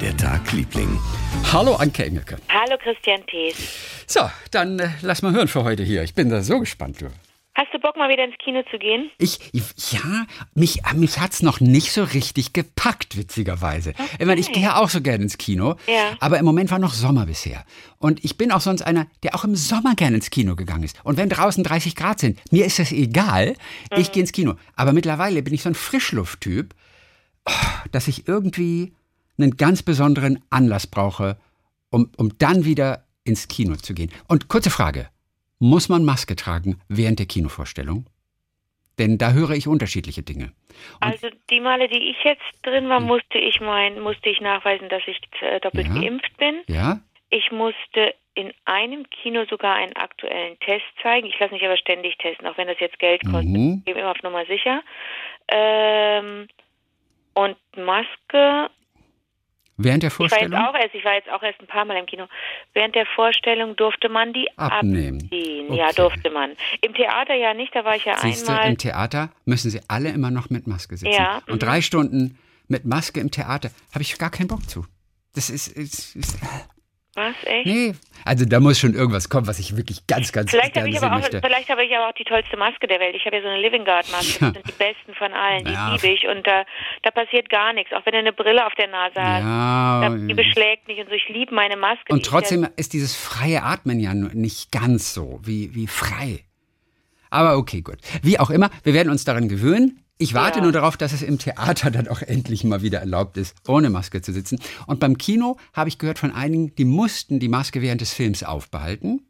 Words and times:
der 0.00 0.16
Tag, 0.16 0.52
Liebling? 0.52 0.98
Hallo 1.52 1.74
Anke 1.74 2.04
Engelke. 2.04 2.36
Hallo 2.48 2.76
Christian 2.82 3.20
Thees. 3.26 3.56
So, 4.06 4.20
dann 4.50 4.78
äh, 4.78 4.90
lass 5.02 5.22
mal 5.22 5.32
hören 5.32 5.48
für 5.48 5.64
heute 5.64 5.82
hier. 5.82 6.02
Ich 6.02 6.14
bin 6.14 6.30
da 6.30 6.42
so 6.42 6.58
gespannt, 6.60 7.00
du. 7.00 7.06
Hast 7.54 7.74
du 7.74 7.78
Bock, 7.80 7.96
mal 7.96 8.08
wieder 8.08 8.24
ins 8.24 8.36
Kino 8.42 8.62
zu 8.70 8.78
gehen? 8.78 9.10
Ich, 9.18 9.38
ja, 9.92 10.24
mich, 10.54 10.80
mich 10.94 11.18
hat's 11.18 11.42
noch 11.42 11.60
nicht 11.60 11.92
so 11.92 12.04
richtig 12.04 12.52
gepackt, 12.54 13.18
witzigerweise. 13.18 13.92
Ich 14.18 14.24
meine, 14.24 14.40
ich 14.40 14.50
gehe 14.52 14.62
ja 14.62 14.76
auch 14.76 14.88
so 14.88 15.02
gerne 15.02 15.24
ins 15.24 15.36
Kino, 15.36 15.76
Ja. 15.86 16.16
aber 16.20 16.38
im 16.38 16.44
Moment 16.46 16.70
war 16.70 16.78
noch 16.78 16.94
Sommer 16.94 17.26
bisher. 17.26 17.64
Und 17.98 18.24
ich 18.24 18.38
bin 18.38 18.50
auch 18.52 18.62
sonst 18.62 18.82
einer, 18.82 19.06
der 19.24 19.34
auch 19.34 19.44
im 19.44 19.56
Sommer 19.56 19.94
gerne 19.94 20.16
ins 20.16 20.30
Kino 20.30 20.56
gegangen 20.56 20.84
ist. 20.84 20.96
Und 21.04 21.18
wenn 21.18 21.28
draußen 21.28 21.62
30 21.62 21.96
Grad 21.96 22.20
sind, 22.20 22.38
mir 22.50 22.64
ist 22.64 22.78
das 22.78 22.92
egal, 22.92 23.54
ich 23.96 24.12
gehe 24.12 24.22
ins 24.22 24.32
Kino. 24.32 24.54
Aber 24.76 24.92
mittlerweile 24.92 25.42
bin 25.42 25.52
ich 25.52 25.62
so 25.62 25.68
ein 25.68 25.74
Frischlufttyp, 25.74 26.74
oh, 27.44 27.52
dass 27.92 28.08
ich 28.08 28.26
irgendwie 28.26 28.94
einen 29.42 29.56
ganz 29.56 29.82
besonderen 29.82 30.42
Anlass 30.50 30.86
brauche, 30.86 31.38
um, 31.90 32.10
um 32.16 32.36
dann 32.38 32.64
wieder 32.64 33.04
ins 33.24 33.48
Kino 33.48 33.76
zu 33.76 33.94
gehen. 33.94 34.10
Und 34.28 34.48
kurze 34.48 34.70
Frage. 34.70 35.08
Muss 35.58 35.88
man 35.88 36.04
Maske 36.04 36.36
tragen 36.36 36.80
während 36.88 37.18
der 37.18 37.26
Kinovorstellung? 37.26 38.06
Denn 38.98 39.18
da 39.18 39.32
höre 39.32 39.50
ich 39.50 39.66
unterschiedliche 39.66 40.22
Dinge. 40.22 40.52
Also 41.00 41.28
die 41.50 41.60
Male, 41.60 41.88
die 41.88 42.10
ich 42.10 42.16
jetzt 42.24 42.42
drin 42.62 42.88
war, 42.88 43.00
musste 43.00 43.38
ich 43.38 43.60
mein, 43.60 44.00
musste 44.00 44.28
ich 44.28 44.40
nachweisen, 44.40 44.88
dass 44.88 45.02
ich 45.06 45.20
äh, 45.40 45.60
doppelt 45.60 45.86
Ja. 45.88 45.94
geimpft 46.00 46.36
bin. 46.38 46.62
Ja? 46.66 47.00
Ich 47.30 47.50
musste 47.50 48.14
in 48.34 48.52
einem 48.64 49.08
Kino 49.10 49.44
sogar 49.48 49.74
einen 49.74 49.94
aktuellen 49.96 50.58
Test 50.60 50.84
zeigen. 51.02 51.26
Ich 51.26 51.38
lasse 51.38 51.52
mich 51.52 51.64
aber 51.64 51.76
ständig 51.76 52.16
testen, 52.18 52.46
auch 52.46 52.56
wenn 52.56 52.68
das 52.68 52.80
jetzt 52.80 52.98
Geld 52.98 53.22
kostet. 53.24 53.50
Mhm. 53.50 53.76
Ich 53.80 53.84
gebe 53.86 54.00
immer 54.00 54.10
auf 54.12 54.22
Nummer 54.22 54.44
sicher. 54.46 54.82
Ähm, 55.48 56.48
und 57.34 57.56
Maske 57.76 58.70
Während 59.84 60.02
der 60.02 60.08
Ich 60.10 60.18
war 60.18 60.26
jetzt 60.26 60.32
Vorstellung? 60.34 60.58
auch 60.66 60.74
erst, 60.74 60.94
ich 60.94 61.04
war 61.04 61.14
jetzt 61.14 61.28
auch 61.30 61.42
erst 61.42 61.60
ein 61.60 61.66
paar 61.66 61.84
Mal 61.84 61.96
im 61.96 62.06
Kino. 62.06 62.26
Während 62.74 62.94
der 62.94 63.06
Vorstellung 63.06 63.76
durfte 63.76 64.08
man 64.08 64.32
die 64.32 64.48
Abnehmen. 64.56 65.22
abziehen. 65.22 65.72
Ja, 65.74 65.86
Okay. 65.86 65.94
durfte 65.96 66.30
man. 66.30 66.52
Im 66.82 66.94
Theater 66.94 67.34
ja 67.34 67.54
nicht, 67.54 67.74
da 67.74 67.84
war 67.84 67.96
ich 67.96 68.04
ja 68.04 68.16
Siehst 68.18 68.46
du, 68.48 68.52
einmal. 68.52 68.68
im 68.70 68.78
Theater 68.78 69.30
müssen 69.44 69.70
sie 69.70 69.80
alle 69.88 70.10
immer 70.10 70.30
noch 70.30 70.50
mit 70.50 70.66
Maske 70.66 70.96
sitzen. 70.96 71.12
Ja, 71.14 71.42
Und 71.48 71.62
drei 71.62 71.80
Stunden 71.80 72.38
mit 72.68 72.84
Maske 72.84 73.20
im 73.20 73.30
Theater 73.30 73.70
habe 73.92 74.02
ich 74.02 74.16
gar 74.18 74.30
keinen 74.30 74.48
Bock 74.48 74.68
zu. 74.68 74.84
Das 75.34 75.50
ist, 75.50 75.68
ist, 75.68 76.14
ist 76.16 76.38
Was, 77.14 77.34
echt? 77.44 77.66
nee. 77.66 77.92
Also 78.24 78.44
da 78.44 78.60
muss 78.60 78.78
schon 78.78 78.94
irgendwas 78.94 79.28
kommen, 79.28 79.46
was 79.46 79.58
ich 79.58 79.76
wirklich 79.76 80.06
ganz, 80.06 80.30
ganz 80.30 80.50
Vielleicht 80.50 80.74
gerne 80.74 80.88
ich 80.90 80.94
sehen 80.98 81.04
aber 81.04 81.16
auch, 81.16 81.20
möchte. 81.20 81.40
vielleicht 81.40 81.68
habe 81.70 81.84
ich 81.84 81.96
aber 81.96 82.08
auch 82.08 82.12
die 82.14 82.24
tollste 82.24 82.56
Maske 82.56 82.86
der 82.86 83.00
Welt. 83.00 83.16
Ich 83.16 83.24
habe 83.24 83.36
ja 83.36 83.42
so 83.42 83.48
eine 83.48 83.60
Living 83.60 83.84
Guard 83.84 84.10
Maske. 84.12 84.44
Ja. 84.44 84.50
Das 84.52 84.62
sind 84.62 84.68
die 84.68 84.72
besten 84.78 85.14
von 85.14 85.32
allen. 85.32 85.64
Die 85.64 85.72
Ja. 85.72 85.92
liebe 85.94 86.06
ich. 86.08 86.26
Und 86.28 86.46
da, 86.46 86.64
da 87.02 87.10
passiert 87.10 87.48
gar 87.48 87.72
nichts. 87.72 87.92
Auch 87.92 88.04
wenn 88.06 88.12
du 88.12 88.18
eine 88.18 88.32
Brille 88.32 88.64
auf 88.66 88.74
der 88.74 88.88
Nase 88.88 89.14
hast. 89.16 89.42
Ja, 89.42 90.00
Da, 90.08 90.16
die 90.16 90.34
beschlägt 90.34 90.86
nicht 90.86 91.00
und 91.00 91.08
so. 91.08 91.14
Ich 91.14 91.28
liebe 91.28 91.54
meine 91.54 91.76
Maske. 91.76 92.04
Und 92.12 92.24
trotzdem 92.26 92.68
ist 92.76 92.92
dieses 92.92 93.16
freie 93.16 93.62
Atmen 93.62 93.98
ja 94.00 94.12
nicht 94.14 94.70
ganz 94.70 95.12
so 95.14 95.40
wie, 95.42 95.74
wie 95.74 95.86
frei. 95.86 96.44
Aber 97.30 97.56
okay, 97.56 97.80
gut. 97.80 97.96
Wie 98.22 98.38
auch 98.38 98.50
immer, 98.50 98.70
wir 98.84 98.92
werden 98.94 99.08
uns 99.10 99.24
daran 99.24 99.48
gewöhnen. 99.48 100.04
Ich 100.22 100.34
warte 100.34 100.58
Ja. 100.58 100.64
nur 100.64 100.72
darauf, 100.72 100.98
dass 100.98 101.14
es 101.14 101.22
im 101.22 101.38
Theater 101.38 101.90
dann 101.90 102.06
auch 102.06 102.20
endlich 102.20 102.62
mal 102.62 102.82
wieder 102.82 102.98
erlaubt 102.98 103.38
ist, 103.38 103.56
ohne 103.66 103.88
Maske 103.88 104.20
zu 104.20 104.34
sitzen. 104.34 104.58
Und 104.86 105.00
beim 105.00 105.16
Kino 105.16 105.56
habe 105.72 105.88
ich 105.88 105.96
gehört 105.98 106.18
von 106.18 106.30
einigen, 106.30 106.74
die 106.76 106.84
mussten 106.84 107.40
die 107.40 107.48
Maske 107.48 107.80
während 107.80 108.02
des 108.02 108.12
Films 108.12 108.42
aufbehalten. 108.42 109.22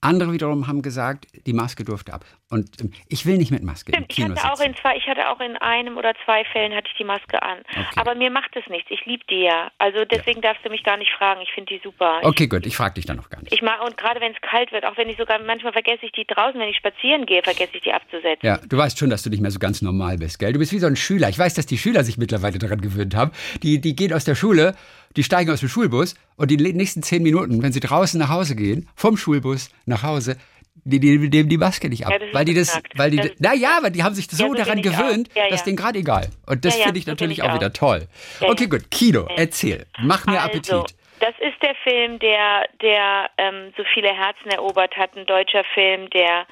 Andere 0.00 0.32
wiederum 0.32 0.66
haben 0.66 0.82
gesagt, 0.82 1.28
die 1.46 1.52
Maske 1.52 1.84
durfte 1.84 2.12
ab. 2.12 2.24
Und 2.50 2.80
ähm, 2.80 2.92
ich 3.08 3.26
will 3.26 3.38
nicht 3.38 3.50
mit 3.50 3.62
Maske 3.62 3.92
im 3.92 4.04
Stimmt, 4.04 4.12
ich 4.12 4.24
hatte 4.24 4.52
auch 4.52 4.60
in 4.60 4.74
zwei, 4.76 4.96
ich 4.96 5.06
hatte 5.06 5.28
auch 5.30 5.40
in 5.40 5.56
einem 5.56 5.96
oder 5.96 6.12
zwei 6.24 6.44
Fällen 6.44 6.74
hatte 6.74 6.88
ich 6.88 6.96
die 6.96 7.04
Maske 7.04 7.42
an. 7.42 7.58
Okay. 7.70 7.84
Aber 7.96 8.14
mir 8.14 8.30
macht 8.30 8.54
es 8.54 8.66
nichts. 8.68 8.90
Ich 8.90 9.04
liebe 9.06 9.24
die 9.30 9.42
ja. 9.42 9.70
Also 9.78 10.04
deswegen 10.04 10.40
darfst 10.40 10.64
du 10.64 10.70
mich 10.70 10.84
gar 10.84 10.96
nicht 10.96 11.10
fragen. 11.12 11.40
Ich 11.40 11.50
finde 11.52 11.74
die 11.74 11.80
super. 11.82 12.20
Okay, 12.22 12.46
gut, 12.46 12.66
ich 12.66 12.76
frage 12.76 12.94
dich 12.94 13.06
dann 13.06 13.16
noch 13.16 13.30
gar 13.30 13.40
nicht. 13.40 13.52
Ich 13.52 13.62
mag 13.62 13.82
und 13.84 13.96
gerade 13.96 14.20
wenn 14.20 14.32
es 14.32 14.40
kalt 14.42 14.72
wird, 14.72 14.84
auch 14.84 14.96
wenn 14.96 15.08
ich 15.08 15.16
sogar 15.16 15.38
manchmal 15.42 15.72
vergesse 15.72 16.04
ich 16.04 16.12
die 16.12 16.26
draußen, 16.26 16.60
wenn 16.60 16.68
ich 16.68 16.76
spazieren 16.76 17.26
gehe, 17.26 17.42
vergesse 17.42 17.76
ich 17.76 17.82
die 17.82 17.92
abzusetzen. 17.92 18.46
Ja, 18.46 18.58
du 18.58 18.76
weißt 18.76 18.98
schon, 18.98 19.10
dass 19.10 19.22
du 19.22 19.30
nicht 19.30 19.40
mehr 19.40 19.50
so 19.50 19.58
ganz 19.58 19.80
normal 19.80 20.18
bist, 20.18 20.38
gell? 20.38 20.52
Du 20.52 20.58
bist 20.58 20.72
wie 20.72 20.78
so 20.78 20.86
ein 20.86 20.96
Schüler. 20.96 21.28
Ich 21.30 21.38
weiß, 21.38 21.54
dass 21.54 21.66
die 21.66 21.78
Schüler 21.78 22.04
sich 22.04 22.18
mittlerweile 22.18 22.58
daran 22.58 22.80
gewöhnt 22.80 23.14
haben. 23.14 23.32
Die, 23.62 23.80
die 23.80 23.96
gehen 23.96 24.12
aus 24.12 24.24
der 24.24 24.34
Schule, 24.34 24.74
die 25.16 25.24
steigen 25.24 25.50
aus 25.50 25.60
dem 25.60 25.68
Schulbus 25.68 26.14
und 26.36 26.50
die 26.50 26.56
nächsten 26.56 27.02
zehn 27.02 27.22
Minuten, 27.22 27.62
wenn 27.62 27.72
sie 27.72 27.80
draußen 27.80 28.18
nach 28.18 28.28
Hause 28.28 28.56
gehen, 28.56 28.88
vom 28.96 29.16
Schulbus 29.16 29.70
nach 29.86 30.02
Hause, 30.02 30.36
die, 30.74 31.00
die 31.00 31.18
nehmen 31.18 31.48
die 31.48 31.56
Maske 31.58 31.88
nicht 31.88 32.06
ab. 32.06 32.12
Ja, 32.12 32.18
weil 32.32 32.44
die 32.44 32.54
das, 32.54 32.80
weil 32.96 33.10
die, 33.10 33.16
Das- 33.16 33.32
naja, 33.38 33.78
aber 33.78 33.90
die 33.90 34.02
haben 34.02 34.14
sich 34.14 34.26
so 34.28 34.42
Ja, 34.42 34.48
so 34.48 34.54
daran 34.54 34.82
gewöhnt. 34.82 35.28
Ja, 35.34 35.48
dass 35.48 35.64
denen 35.64 35.76
gerade 35.76 35.98
egal. 35.98 36.28
Und 36.46 36.64
das 36.64 36.76
finde 36.76 36.98
ich 36.98 37.04
so 37.04 37.12
natürlich 37.12 37.38
ich 37.38 37.44
auch 37.44 37.50
auch. 37.50 37.54
wieder 37.54 37.72
toll. 37.72 38.06
Okay, 38.40 38.66
gut. 38.66 38.90
Kino, 38.90 39.26
erzähl. 39.36 39.86
Mach 40.00 40.26
mir 40.26 40.40
Appetit. 40.40 40.72
Also, 40.72 40.86
das 41.20 41.34
ist 41.38 41.62
der 41.62 41.74
Film, 41.76 42.18
der, 42.18 42.68
der 42.82 43.30
ähm, 43.38 43.72
so 43.76 43.84
viele 43.94 44.08
Herzen 44.14 44.50
erobert 44.50 44.96
hat. 44.96 45.16
Ein 45.16 45.24
deutscher 45.26 45.64
Film, 45.72 46.10
der 46.10 46.46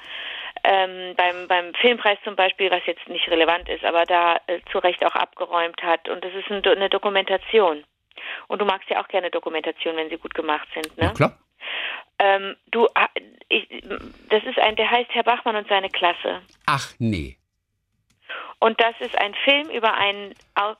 ähm, 0.63 1.13
beim, 1.15 1.47
beim 1.47 1.73
Filmpreis 1.81 2.17
zum 2.23 2.35
Beispiel, 2.35 2.71
was 2.71 2.81
jetzt 2.87 3.07
nicht 3.09 3.27
relevant 3.29 3.67
ist, 3.69 3.83
aber 3.83 4.05
da 4.05 4.37
äh, 4.47 4.59
zu 4.71 4.79
Recht 4.79 5.05
auch 5.05 5.15
abgeräumt 5.15 5.83
hat. 5.83 6.07
Und 6.09 6.23
das 6.23 6.31
ist 6.33 6.49
ein, 6.49 6.63
eine 6.65 6.89
Dokumentation. 6.89 7.83
Und 8.47 8.61
du 8.61 8.65
magst 8.65 8.89
ja 8.89 9.03
auch 9.03 9.07
gerne 9.09 9.29
Dokumentationen, 9.29 9.99
wenn 9.99 10.09
sie 10.09 10.17
gut 10.17 10.33
gemacht 10.33 10.67
sind, 10.73 10.97
ne? 10.97 11.05
Ja, 11.07 11.11
klar. 11.13 11.37
Ähm, 12.23 12.55
du, 12.71 12.87
ah, 12.95 13.09
ich, 13.49 13.67
das 14.29 14.43
ist 14.45 14.57
ein, 14.59 14.77
der 14.77 14.89
heißt 14.89 15.09
Herr 15.13 15.23
Bachmann 15.23 15.57
und 15.57 15.67
seine 15.67 15.89
Klasse. 15.89 16.41
Ach 16.65 16.93
nee. 16.99 17.37
Und 18.59 18.79
das 18.79 18.95
ist 19.01 19.17
ein 19.17 19.33
Film 19.43 19.69
über 19.71 19.93
einen 19.93 20.33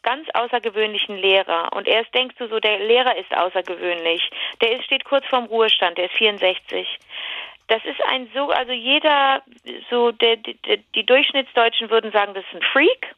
ganz 0.04 0.30
außergewöhnlichen 0.34 1.18
Lehrer. 1.18 1.74
Und 1.74 1.86
erst 1.86 2.16
denkst 2.16 2.38
du 2.40 2.48
so, 2.48 2.62
der 2.62 2.80
Lehrer 2.80 3.18
ist 3.18 3.36
außergewöhnlich. 3.36 4.22
Der 4.62 4.78
ist, 4.78 4.86
steht 4.86 5.04
kurz 5.04 5.26
vorm 5.26 5.46
Ruhestand, 5.46 5.98
der 5.98 6.06
ist 6.06 6.16
64. 6.16 6.88
Das 7.68 7.84
ist 7.84 8.02
ein 8.06 8.30
so, 8.34 8.52
also 8.52 8.72
jeder, 8.72 9.42
so 9.90 10.12
der, 10.12 10.38
der, 10.38 10.78
die 10.96 11.06
Durchschnittsdeutschen 11.06 11.90
würden 11.90 12.14
sagen, 12.14 12.34
das 12.34 12.46
ist 12.46 12.56
ein 12.56 12.70
Freak. 12.72 13.16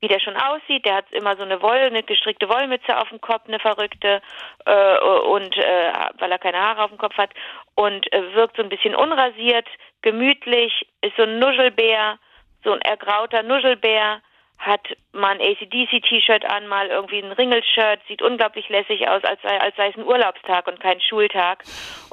Wie 0.00 0.08
der 0.08 0.20
schon 0.20 0.36
aussieht, 0.36 0.84
der 0.84 0.96
hat 0.96 1.10
immer 1.12 1.36
so 1.36 1.42
eine 1.42 1.62
Woll, 1.62 1.78
eine 1.78 2.02
gestrickte 2.02 2.48
Wollmütze 2.48 2.98
auf 2.98 3.08
dem 3.08 3.20
Kopf, 3.20 3.46
eine 3.46 3.58
verrückte, 3.58 4.20
äh, 4.66 4.98
und 4.98 5.56
äh, 5.56 5.92
weil 6.18 6.30
er 6.30 6.38
keine 6.38 6.60
Haare 6.60 6.84
auf 6.84 6.90
dem 6.90 6.98
Kopf 6.98 7.16
hat 7.16 7.30
und 7.74 8.12
äh, 8.12 8.34
wirkt 8.34 8.56
so 8.56 8.62
ein 8.62 8.68
bisschen 8.68 8.94
unrasiert, 8.94 9.66
gemütlich, 10.02 10.86
ist 11.00 11.16
so 11.16 11.22
ein 11.22 11.38
Nuschelbär, 11.38 12.18
so 12.62 12.72
ein 12.72 12.80
ergrauter 12.82 13.42
Nuschelbär, 13.42 14.20
hat 14.58 14.86
mal 15.12 15.34
ein 15.34 15.40
ACDC-T-Shirt 15.40 16.44
an, 16.44 16.66
mal 16.66 16.88
irgendwie 16.88 17.22
ein 17.22 17.32
Ringelshirt, 17.32 18.00
sieht 18.08 18.22
unglaublich 18.22 18.68
lässig 18.68 19.08
aus, 19.08 19.22
als 19.24 19.40
sei, 19.42 19.60
als 19.60 19.76
sei 19.76 19.88
es 19.88 19.96
ein 19.96 20.06
Urlaubstag 20.06 20.66
und 20.66 20.80
kein 20.80 21.00
Schultag. 21.00 21.62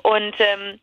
Und 0.04 0.36
ähm, 0.40 0.80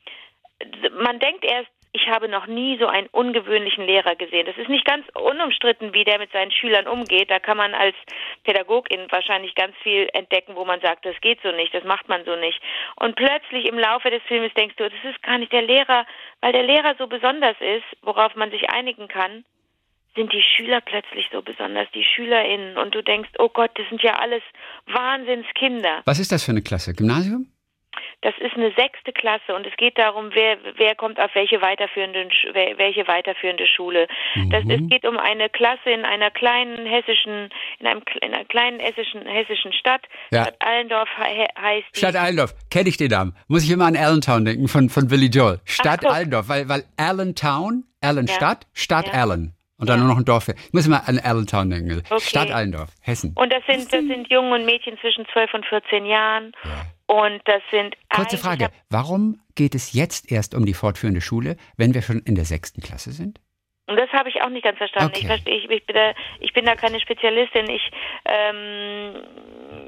man 0.98 1.18
denkt 1.18 1.44
erst, 1.44 1.70
ich 1.92 2.08
habe 2.08 2.28
noch 2.28 2.46
nie 2.46 2.78
so 2.78 2.86
einen 2.86 3.08
ungewöhnlichen 3.08 3.84
Lehrer 3.84 4.14
gesehen. 4.14 4.46
Das 4.46 4.56
ist 4.56 4.68
nicht 4.68 4.84
ganz 4.84 5.06
unumstritten, 5.14 5.92
wie 5.92 6.04
der 6.04 6.18
mit 6.18 6.30
seinen 6.30 6.52
Schülern 6.52 6.86
umgeht. 6.86 7.30
Da 7.30 7.40
kann 7.40 7.56
man 7.56 7.74
als 7.74 7.96
Pädagogin 8.44 9.08
wahrscheinlich 9.10 9.54
ganz 9.56 9.74
viel 9.82 10.08
entdecken, 10.12 10.54
wo 10.54 10.64
man 10.64 10.80
sagt, 10.80 11.04
das 11.04 11.20
geht 11.20 11.40
so 11.42 11.50
nicht, 11.50 11.74
das 11.74 11.84
macht 11.84 12.08
man 12.08 12.24
so 12.24 12.36
nicht. 12.36 12.60
Und 12.96 13.16
plötzlich 13.16 13.66
im 13.66 13.78
Laufe 13.78 14.10
des 14.10 14.22
Filmes 14.28 14.54
denkst 14.54 14.76
du, 14.76 14.88
das 14.88 15.04
ist 15.04 15.22
gar 15.22 15.38
nicht 15.38 15.52
der 15.52 15.62
Lehrer, 15.62 16.06
weil 16.40 16.52
der 16.52 16.62
Lehrer 16.62 16.94
so 16.96 17.08
besonders 17.08 17.56
ist, 17.60 17.84
worauf 18.02 18.36
man 18.36 18.52
sich 18.52 18.70
einigen 18.70 19.08
kann, 19.08 19.44
sind 20.14 20.32
die 20.32 20.42
Schüler 20.42 20.80
plötzlich 20.80 21.28
so 21.32 21.42
besonders, 21.42 21.88
die 21.92 22.04
SchülerInnen. 22.04 22.76
Und 22.78 22.94
du 22.94 23.02
denkst, 23.02 23.30
oh 23.38 23.48
Gott, 23.48 23.70
das 23.74 23.88
sind 23.88 24.02
ja 24.02 24.14
alles 24.18 24.42
Wahnsinnskinder. 24.86 26.02
Was 26.04 26.20
ist 26.20 26.30
das 26.30 26.44
für 26.44 26.52
eine 26.52 26.62
Klasse? 26.62 26.94
Gymnasium? 26.94 27.46
Das 28.22 28.34
ist 28.38 28.54
eine 28.54 28.70
sechste 28.76 29.12
Klasse 29.12 29.54
und 29.54 29.66
es 29.66 29.74
geht 29.78 29.96
darum, 29.96 30.28
wer, 30.34 30.58
wer 30.76 30.94
kommt 30.94 31.18
auf 31.18 31.34
welche 31.34 31.62
weiterführende, 31.62 32.28
welche 32.76 33.08
weiterführende 33.08 33.66
Schule. 33.66 34.08
Das, 34.50 34.62
Mhm. 34.64 34.70
es 34.70 34.80
geht 34.90 35.06
um 35.06 35.16
eine 35.16 35.48
Klasse 35.48 35.88
in 35.90 36.04
einer 36.04 36.30
kleinen 36.30 36.84
hessischen, 36.84 37.48
in 37.78 37.86
einem 37.86 38.02
in 38.20 38.34
einer 38.34 38.44
kleinen 38.44 38.78
hessischen, 38.78 39.24
hessischen 39.26 39.72
Stadt. 39.72 40.02
Ja. 40.32 40.42
Stadt 40.42 40.56
Allendorf 40.58 41.08
he, 41.16 41.46
heißt 41.58 41.86
die. 41.94 41.98
Stadt 41.98 42.16
Allendorf, 42.16 42.52
kenne 42.70 42.90
ich 42.90 42.98
den 42.98 43.08
Namen. 43.10 43.34
Muss 43.48 43.64
ich 43.64 43.70
immer 43.70 43.86
an 43.86 43.96
Allentown 43.96 44.44
denken 44.44 44.68
von, 44.68 44.90
von 44.90 45.08
Billy 45.08 45.26
Joel. 45.28 45.60
Stadt 45.64 46.00
guck. 46.02 46.12
Allendorf, 46.12 46.48
weil, 46.50 46.68
weil 46.68 46.84
Allentown, 46.98 47.84
Allen 48.02 48.26
Ja. 48.26 48.34
Stadt, 48.34 48.66
Stadt 48.74 49.06
Ja. 49.08 49.12
Allen. 49.22 49.54
Und 49.80 49.88
dann 49.88 49.98
Ja. 49.98 50.04
nur 50.04 50.12
noch 50.12 50.18
ein 50.18 50.24
Dorf. 50.24 50.48
Ich 50.48 50.72
muss 50.72 50.86
immer 50.86 51.08
an 51.08 51.18
Allentown 51.18 51.70
denken. 51.70 52.02
Okay. 52.10 52.20
Stadt 52.20 52.50
Allendorf, 52.50 52.90
Hessen. 53.00 53.32
Und 53.34 53.50
das 53.52 53.62
sind, 53.66 53.92
das 53.92 54.02
sind 54.04 54.28
Jungen 54.30 54.52
und 54.52 54.64
Mädchen 54.66 54.96
zwischen 55.00 55.26
12 55.32 55.54
und 55.54 55.66
14 55.66 56.04
Jahren. 56.06 56.52
Und 57.06 57.40
das 57.46 57.62
sind 57.70 57.96
Kurze 58.14 58.38
Frage, 58.38 58.68
warum 58.90 59.40
geht 59.56 59.74
es 59.74 59.92
jetzt 59.92 60.30
erst 60.30 60.54
um 60.54 60.64
die 60.66 60.74
fortführende 60.74 61.20
Schule, 61.20 61.56
wenn 61.76 61.94
wir 61.94 62.02
schon 62.02 62.20
in 62.20 62.34
der 62.36 62.44
sechsten 62.44 62.80
Klasse 62.82 63.10
sind? 63.12 63.40
Und 63.90 63.98
das 63.98 64.08
habe 64.12 64.28
ich 64.28 64.40
auch 64.40 64.48
nicht 64.48 64.62
ganz 64.62 64.78
verstanden. 64.78 65.10
Okay. 65.10 65.22
Ich, 65.22 65.26
verstehe, 65.26 65.56
ich, 65.56 65.68
ich, 65.68 65.84
bin 65.84 65.96
da, 65.96 66.12
ich 66.38 66.52
bin 66.52 66.64
da 66.64 66.76
keine 66.76 67.00
Spezialistin. 67.00 67.68
Ich, 67.68 67.90
ähm, 68.24 69.14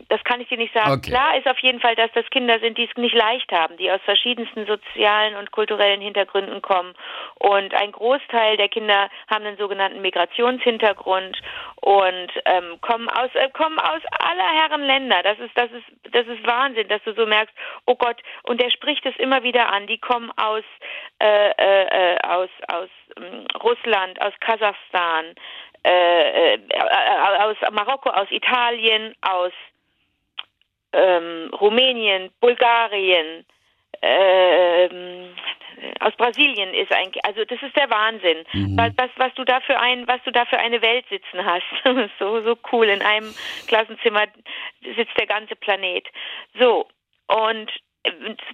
das 0.08 0.22
kann 0.24 0.40
ich 0.40 0.48
dir 0.48 0.58
nicht 0.58 0.74
sagen. 0.74 0.90
Okay. 0.90 1.10
Klar 1.10 1.38
ist 1.38 1.46
auf 1.46 1.58
jeden 1.60 1.78
Fall, 1.78 1.94
dass 1.94 2.10
das 2.12 2.28
Kinder 2.30 2.58
sind, 2.58 2.78
die 2.78 2.88
es 2.90 2.96
nicht 2.96 3.14
leicht 3.14 3.52
haben, 3.52 3.76
die 3.76 3.92
aus 3.92 4.00
verschiedensten 4.04 4.66
sozialen 4.66 5.36
und 5.36 5.52
kulturellen 5.52 6.00
Hintergründen 6.00 6.60
kommen. 6.62 6.94
Und 7.36 7.74
ein 7.74 7.92
Großteil 7.92 8.56
der 8.56 8.68
Kinder 8.68 9.08
haben 9.30 9.46
einen 9.46 9.56
sogenannten 9.56 10.02
Migrationshintergrund 10.02 11.40
und 11.76 12.30
ähm, 12.44 12.80
kommen 12.80 13.08
aus 13.08 13.30
äh, 13.34 13.50
kommen 13.50 13.78
aus 13.78 14.02
aller 14.18 14.50
Herren 14.52 14.82
Länder. 14.82 15.22
Das 15.22 15.38
ist 15.38 15.52
das 15.54 15.70
ist 15.70 16.14
das 16.14 16.26
ist 16.26 16.44
Wahnsinn, 16.44 16.88
dass 16.88 17.02
du 17.04 17.14
so 17.14 17.24
merkst. 17.24 17.54
Oh 17.86 17.94
Gott, 17.94 18.20
und 18.42 18.60
der 18.60 18.70
spricht 18.70 19.06
es 19.06 19.14
immer 19.16 19.44
wieder 19.44 19.72
an. 19.72 19.86
Die 19.86 19.98
kommen 19.98 20.32
aus 20.36 20.64
äh, 21.20 21.50
äh, 21.50 22.14
äh 22.14 22.18
aus 22.26 22.50
aus 22.66 22.88
Russland, 23.62 24.20
aus 24.20 24.32
Kasachstan, 24.40 25.34
äh, 25.84 26.54
äh, 26.54 26.60
aus 27.40 27.56
Marokko, 27.72 28.10
aus 28.10 28.30
Italien, 28.30 29.14
aus 29.22 29.52
ähm, 30.92 31.50
Rumänien, 31.54 32.30
Bulgarien, 32.40 33.44
äh, 34.00 34.88
aus 36.00 36.14
Brasilien 36.16 36.74
ist 36.74 36.92
eigentlich, 36.92 37.24
also 37.24 37.44
das 37.44 37.60
ist 37.62 37.76
der 37.76 37.90
Wahnsinn, 37.90 38.44
mhm. 38.52 38.76
was, 38.76 38.92
was, 38.96 39.10
was 39.16 39.34
du 39.34 39.44
da 39.44 39.60
für 39.60 39.78
ein, 39.80 40.06
was 40.06 40.22
du 40.24 40.30
da 40.30 40.44
für 40.44 40.58
eine 40.58 40.82
Welt 40.82 41.04
sitzen 41.08 41.44
hast. 41.44 41.64
so, 42.18 42.42
so 42.42 42.56
cool. 42.72 42.88
In 42.88 43.02
einem 43.02 43.34
Klassenzimmer 43.66 44.26
sitzt 44.82 45.18
der 45.18 45.26
ganze 45.26 45.56
Planet. 45.56 46.06
So. 46.58 46.86
Und 47.28 47.70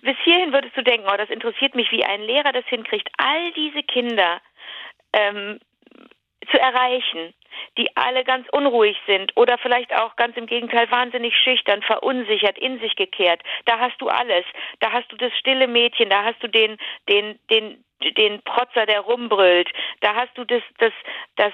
bis 0.02 0.16
hierhin 0.24 0.52
würdest 0.52 0.76
du 0.76 0.82
denken, 0.82 1.06
oh, 1.10 1.16
das 1.16 1.30
interessiert 1.30 1.74
mich, 1.74 1.90
wie 1.90 2.04
ein 2.04 2.22
Lehrer 2.22 2.52
das 2.52 2.66
hinkriegt, 2.66 3.08
all 3.16 3.52
diese 3.52 3.82
Kinder 3.82 4.40
ähm, 5.12 5.58
zu 6.50 6.58
erreichen, 6.58 7.34
die 7.76 7.88
alle 7.96 8.24
ganz 8.24 8.46
unruhig 8.52 8.96
sind 9.06 9.36
oder 9.36 9.58
vielleicht 9.58 9.94
auch 9.94 10.16
ganz 10.16 10.36
im 10.36 10.46
Gegenteil 10.46 10.90
wahnsinnig 10.90 11.36
schüchtern, 11.36 11.82
verunsichert, 11.82 12.58
in 12.58 12.78
sich 12.80 12.94
gekehrt. 12.96 13.42
Da 13.64 13.78
hast 13.78 14.00
du 14.00 14.08
alles. 14.08 14.44
Da 14.80 14.92
hast 14.92 15.10
du 15.12 15.16
das 15.16 15.32
stille 15.38 15.66
Mädchen, 15.66 16.10
da 16.10 16.24
hast 16.24 16.42
du 16.42 16.48
den, 16.48 16.76
den, 17.08 17.38
den, 17.50 17.84
den 18.16 18.42
Protzer, 18.42 18.86
der 18.86 19.00
rumbrüllt. 19.00 19.68
Da 20.00 20.14
hast 20.14 20.36
du 20.36 20.44
das, 20.44 20.62
das, 20.78 20.92
das, 21.36 21.52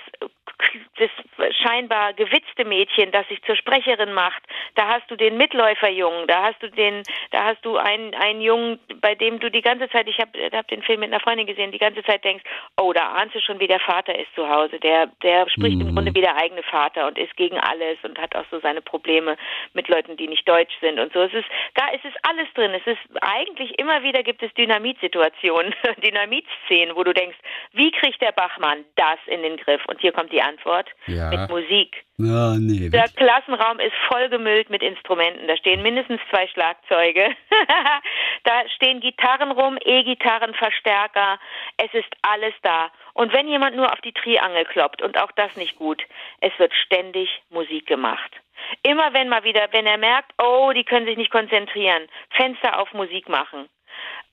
das 0.99 1.11
scheinbar 1.56 2.12
gewitzte 2.12 2.64
Mädchen, 2.64 3.11
das 3.12 3.26
sich 3.29 3.43
zur 3.43 3.56
Sprecherin 3.56 4.12
macht. 4.12 4.43
Da 4.75 4.88
hast 4.88 5.11
du 5.11 5.17
den 5.17 5.37
Mitläuferjungen. 5.37 6.26
Da 6.26 6.43
hast 6.44 6.62
du 6.62 6.70
den, 6.70 7.02
da 7.31 7.44
hast 7.44 7.64
du 7.64 7.76
einen, 7.76 8.14
einen 8.14 8.41
Jungen, 8.41 8.79
bei 9.00 9.14
dem 9.14 9.41
du 9.41 9.50
die 9.50 9.62
ganze 9.62 9.88
Zeit, 9.91 10.08
ich 10.08 10.19
habe 10.19 10.38
hab 10.52 10.69
den 10.69 10.82
Film 10.82 11.00
mit 11.00 11.12
einer 11.12 11.20
Freundin 11.20 11.46
gesehen, 11.46 11.73
die 11.73 11.79
ganze 11.79 12.02
Zeit 12.02 12.25
denkst, 12.25 12.44
oh, 12.81 12.93
da 12.93 13.12
ahnst 13.12 13.35
du 13.35 13.41
schon, 13.41 13.61
wie 13.61 13.67
der 13.67 13.81
Vater 13.81 14.19
ist 14.19 14.35
zu 14.35 14.49
Hause. 14.49 14.79
Der, 14.81 15.06
der 15.23 15.49
spricht 15.49 15.76
mhm. 15.76 15.88
im 15.88 15.94
Grunde 15.94 16.14
wie 16.14 16.20
der 16.20 16.37
eigene 16.37 16.62
Vater 16.62 17.06
und 17.06 17.19
ist 17.19 17.37
gegen 17.37 17.58
alles 17.58 17.99
und 18.02 18.19
hat 18.19 18.35
auch 18.37 18.44
so 18.50 18.61
seine 18.61 18.82
Probleme 18.82 19.37
mit 19.73 19.88
Leuten, 19.88 20.17
die 20.17 20.29
nicht 20.29 20.49
deutsch 20.49 20.75
sind 20.81 20.99
und 20.99 21.12
so. 21.12 21.23
Es 21.23 21.32
ist, 21.32 21.49
da 21.75 21.88
ist 21.88 22.05
es 22.05 22.12
alles 22.23 22.49
drin. 22.55 22.73
Es 22.75 22.87
ist 22.87 23.00
eigentlich 23.23 23.79
immer 23.79 24.02
wieder 24.02 24.23
gibt 24.23 24.43
es 24.43 24.52
Dynamitsituationen, 24.55 25.75
Dynamit 26.05 26.33
Liedszenen, 26.34 26.96
wo 26.96 27.04
du 27.04 27.12
denkst, 27.12 27.36
wie 27.72 27.90
kriegt 27.92 28.20
der 28.20 28.32
Bachmann 28.32 28.84
das 28.96 29.19
in 29.26 29.42
den 29.42 29.56
Griff? 29.56 29.82
Und 29.86 30.00
hier 30.00 30.12
kommt 30.12 30.32
die 30.32 30.42
Antwort 30.42 30.88
ja. 31.06 31.31
mit 31.31 31.48
Musik. 31.48 32.04
Ja, 32.16 32.54
nee, 32.56 32.90
der 32.90 33.08
Klassenraum 33.08 33.81
ist 33.81 33.94
vollgemüllt 34.08 34.70
mit 34.70 34.82
Instrumenten. 34.82 35.48
Da 35.48 35.56
stehen 35.56 35.82
mindestens 35.82 36.20
zwei 36.31 36.46
Schlagzeuge. 36.48 37.34
da 38.44 38.69
stehen 38.76 39.00
Gitarren 39.00 39.50
rum, 39.50 39.78
E-Gitarren, 39.84 40.54
Verstärker. 40.54 41.38
Es 41.76 41.92
ist 41.92 42.08
alles 42.22 42.54
da. 42.62 42.90
Und 43.14 43.32
wenn 43.32 43.48
jemand 43.48 43.76
nur 43.76 43.92
auf 43.92 44.00
die 44.00 44.12
Triangel 44.12 44.64
kloppt, 44.64 45.02
und 45.02 45.19
auch 45.20 45.32
das 45.32 45.56
nicht 45.56 45.76
gut, 45.76 46.02
es 46.40 46.52
wird 46.58 46.72
ständig 46.86 47.28
Musik 47.50 47.86
gemacht. 47.86 48.31
Immer 48.82 49.12
wenn 49.12 49.28
mal 49.28 49.44
wieder, 49.44 49.69
wenn 49.72 49.86
er 49.86 49.98
merkt, 49.98 50.32
oh, 50.40 50.72
die 50.75 50.84
können 50.84 51.06
sich 51.06 51.16
nicht 51.16 51.31
konzentrieren, 51.31 52.08
Fenster 52.31 52.78
auf 52.78 52.92
Musik 52.92 53.28
machen. 53.28 53.69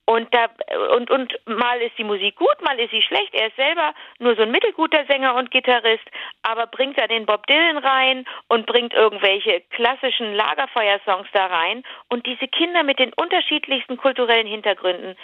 Und 0.04 0.34
da 0.34 0.48
und 0.96 1.10
und 1.10 1.32
mal 1.46 1.80
ist 1.80 1.96
die 1.96 2.04
Musik 2.04 2.34
gut, 2.36 2.60
mal 2.62 2.78
ist 2.80 2.90
sie 2.90 3.02
schlecht. 3.02 3.32
Er 3.34 3.46
ist 3.46 3.56
selber 3.56 3.94
nur 4.18 4.34
so 4.34 4.42
ein 4.42 4.50
mittelguter 4.50 5.04
Sänger 5.06 5.36
und 5.36 5.52
Gitarrist, 5.52 6.04
aber 6.42 6.66
bringt 6.66 6.98
da 6.98 7.06
den 7.06 7.24
Bob 7.24 7.46
Dylan 7.46 7.78
rein 7.78 8.24
und 8.48 8.66
bringt 8.66 8.92
irgendwelche 8.94 9.62
klassischen 9.70 10.34
Lagerfeuersongs 10.34 11.28
da 11.32 11.46
rein 11.46 11.84
und 12.08 12.26
diese 12.26 12.48
Kinder 12.48 12.82
mit 12.82 12.98
den 12.98 13.12
unterschiedlichsten 13.14 13.96
kulturellen 13.96 14.48
Hintergründen 14.48 15.16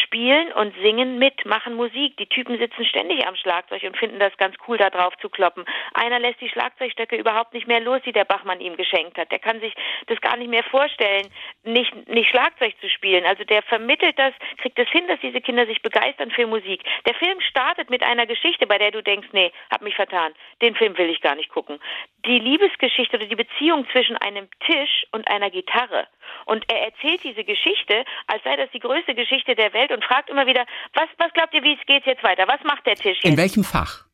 spielen 0.00 0.52
und 0.52 0.74
singen 0.82 1.18
mit, 1.18 1.44
machen 1.44 1.74
Musik. 1.74 2.16
Die 2.16 2.26
Typen 2.26 2.58
sitzen 2.58 2.84
ständig 2.86 3.26
am 3.26 3.36
Schlagzeug 3.36 3.82
und 3.82 3.96
finden 3.96 4.18
das 4.18 4.36
ganz 4.38 4.56
cool 4.66 4.78
da 4.78 4.90
drauf 4.90 5.14
zu 5.20 5.28
kloppen. 5.28 5.64
Einer 5.94 6.18
lässt 6.18 6.40
die 6.40 6.48
Schlagzeugstöcke 6.48 7.16
überhaupt 7.16 7.52
nicht 7.52 7.66
mehr 7.66 7.80
los, 7.80 8.00
die 8.04 8.12
der 8.12 8.24
Bachmann 8.24 8.60
ihm 8.60 8.76
geschenkt 8.76 9.18
hat. 9.18 9.30
Der 9.30 9.38
kann 9.38 9.60
sich 9.60 9.74
das 10.06 10.20
gar 10.20 10.36
nicht 10.36 10.48
mehr 10.48 10.64
vorstellen, 10.64 11.28
nicht 11.64 11.92
nicht 12.08 12.30
Schlagzeug 12.30 12.74
zu 12.80 12.88
spielen. 12.88 13.24
Also 13.26 13.44
der 13.44 13.62
vermittelt 13.62 14.18
das, 14.22 14.34
kriegt 14.58 14.78
es 14.78 14.88
hin, 14.88 15.06
dass 15.08 15.20
diese 15.20 15.40
Kinder 15.40 15.66
sich 15.66 15.82
begeistern 15.82 16.30
für 16.30 16.46
Musik. 16.46 16.82
Der 17.06 17.14
Film 17.14 17.40
startet 17.40 17.90
mit 17.90 18.02
einer 18.02 18.26
Geschichte, 18.26 18.66
bei 18.66 18.78
der 18.78 18.90
du 18.90 19.02
denkst, 19.02 19.28
nee, 19.32 19.52
hab 19.70 19.82
mich 19.82 19.94
vertan. 19.94 20.32
Den 20.60 20.74
Film 20.74 20.96
will 20.96 21.10
ich 21.10 21.20
gar 21.20 21.34
nicht 21.34 21.50
gucken. 21.50 21.78
Die 22.26 22.38
Liebesgeschichte 22.38 23.16
oder 23.16 23.26
die 23.26 23.36
Beziehung 23.36 23.86
zwischen 23.90 24.16
einem 24.16 24.48
Tisch 24.66 25.06
und 25.12 25.28
einer 25.28 25.50
Gitarre. 25.50 26.06
Und 26.46 26.64
er 26.70 26.82
erzählt 26.82 27.24
diese 27.24 27.44
Geschichte, 27.44 28.04
als 28.26 28.42
sei 28.44 28.56
das 28.56 28.70
die 28.70 28.80
größte 28.80 29.14
Geschichte 29.14 29.54
der 29.54 29.72
Welt 29.72 29.90
und 29.90 30.04
fragt 30.04 30.30
immer 30.30 30.46
wieder, 30.46 30.64
was, 30.94 31.08
was 31.18 31.32
glaubt 31.32 31.54
ihr, 31.54 31.62
wie 31.62 31.74
es 31.74 31.86
geht 31.86 32.06
jetzt 32.06 32.22
weiter? 32.22 32.46
Was 32.46 32.62
macht 32.64 32.86
der 32.86 32.94
Tisch 32.94 33.18
jetzt? 33.22 33.24
In 33.24 33.36
welchem 33.36 33.64
Fach? 33.64 34.11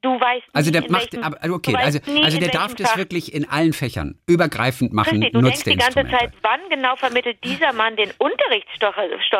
Du 0.00 0.20
weißt 0.20 0.46
also 0.52 0.70
der 0.70 0.82
macht, 0.88 1.12
welchem, 1.12 1.24
aber 1.24 1.38
okay, 1.52 1.74
also, 1.74 1.98
also 2.22 2.38
der 2.38 2.50
darf 2.50 2.76
das 2.76 2.96
wirklich 2.96 3.34
in 3.34 3.48
allen 3.50 3.72
Fächern 3.72 4.14
übergreifend 4.28 4.92
machen. 4.92 5.16
Richtig, 5.18 5.32
du 5.32 5.40
nutzt 5.40 5.66
denkst 5.66 5.88
die 5.88 5.94
ganze 5.94 6.08
Zeit, 6.16 6.30
wann 6.42 6.60
genau 6.70 6.94
vermittelt 6.94 7.42
dieser 7.42 7.72
Mann 7.72 7.96
den 7.96 8.12
Unterrichtsstoff? 8.18 8.94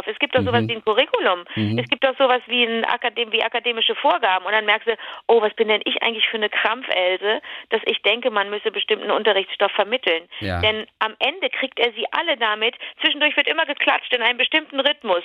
Es 0.07 0.19
gibt 0.19 0.35
doch 0.35 0.43
sowas 0.43 0.63
mhm. 0.63 0.69
wie 0.69 0.77
ein 0.77 0.85
Curriculum. 0.85 1.45
Mhm. 1.55 1.79
Es 1.79 1.89
gibt 1.89 2.03
doch 2.03 2.17
sowas 2.19 2.43
wie, 2.49 2.65
ein 2.65 2.85
Akadem 2.85 3.31
wie 3.31 3.41
akademische 3.41 3.95
Vorgaben. 3.95 4.47
Und 4.47 4.53
dann 4.53 4.65
merkst 4.65 4.89
du, 4.89 4.97
oh, 5.29 5.41
was 5.41 5.55
bin 5.55 5.69
denn 5.69 5.81
ich 5.85 6.03
eigentlich 6.03 6.27
für 6.29 6.39
eine 6.39 6.51
Krampfelse, 6.51 7.41
dass 7.71 7.81
ich 7.87 8.03
denke, 8.03 8.33
man 8.33 8.51
müsse 8.51 8.73
bestimmten 8.73 9.13
Unterrichtsstoff 9.13 9.71
vermitteln. 9.73 10.25
Ja. 10.41 10.61
Denn 10.61 10.87
am 10.99 11.15
Ende 11.21 11.51
kriegt 11.51 11.79
er 11.79 11.93
sie 11.93 12.07
alle 12.11 12.37
damit. 12.37 12.75
Zwischendurch 13.01 13.37
wird 13.37 13.47
immer 13.47 13.65
geklatscht 13.65 14.13
in 14.13 14.23
einem 14.23 14.39
bestimmten 14.39 14.81
Rhythmus. 14.81 15.23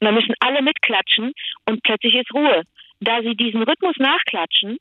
Und 0.00 0.04
dann 0.04 0.14
müssen 0.14 0.34
alle 0.40 0.60
mitklatschen 0.60 1.32
und 1.66 1.82
plötzlich 1.82 2.14
ist 2.14 2.34
Ruhe 2.34 2.64
da 3.00 3.22
sie 3.22 3.34
diesen 3.34 3.62
Rhythmus 3.62 3.96
nachklatschen, 3.98 4.78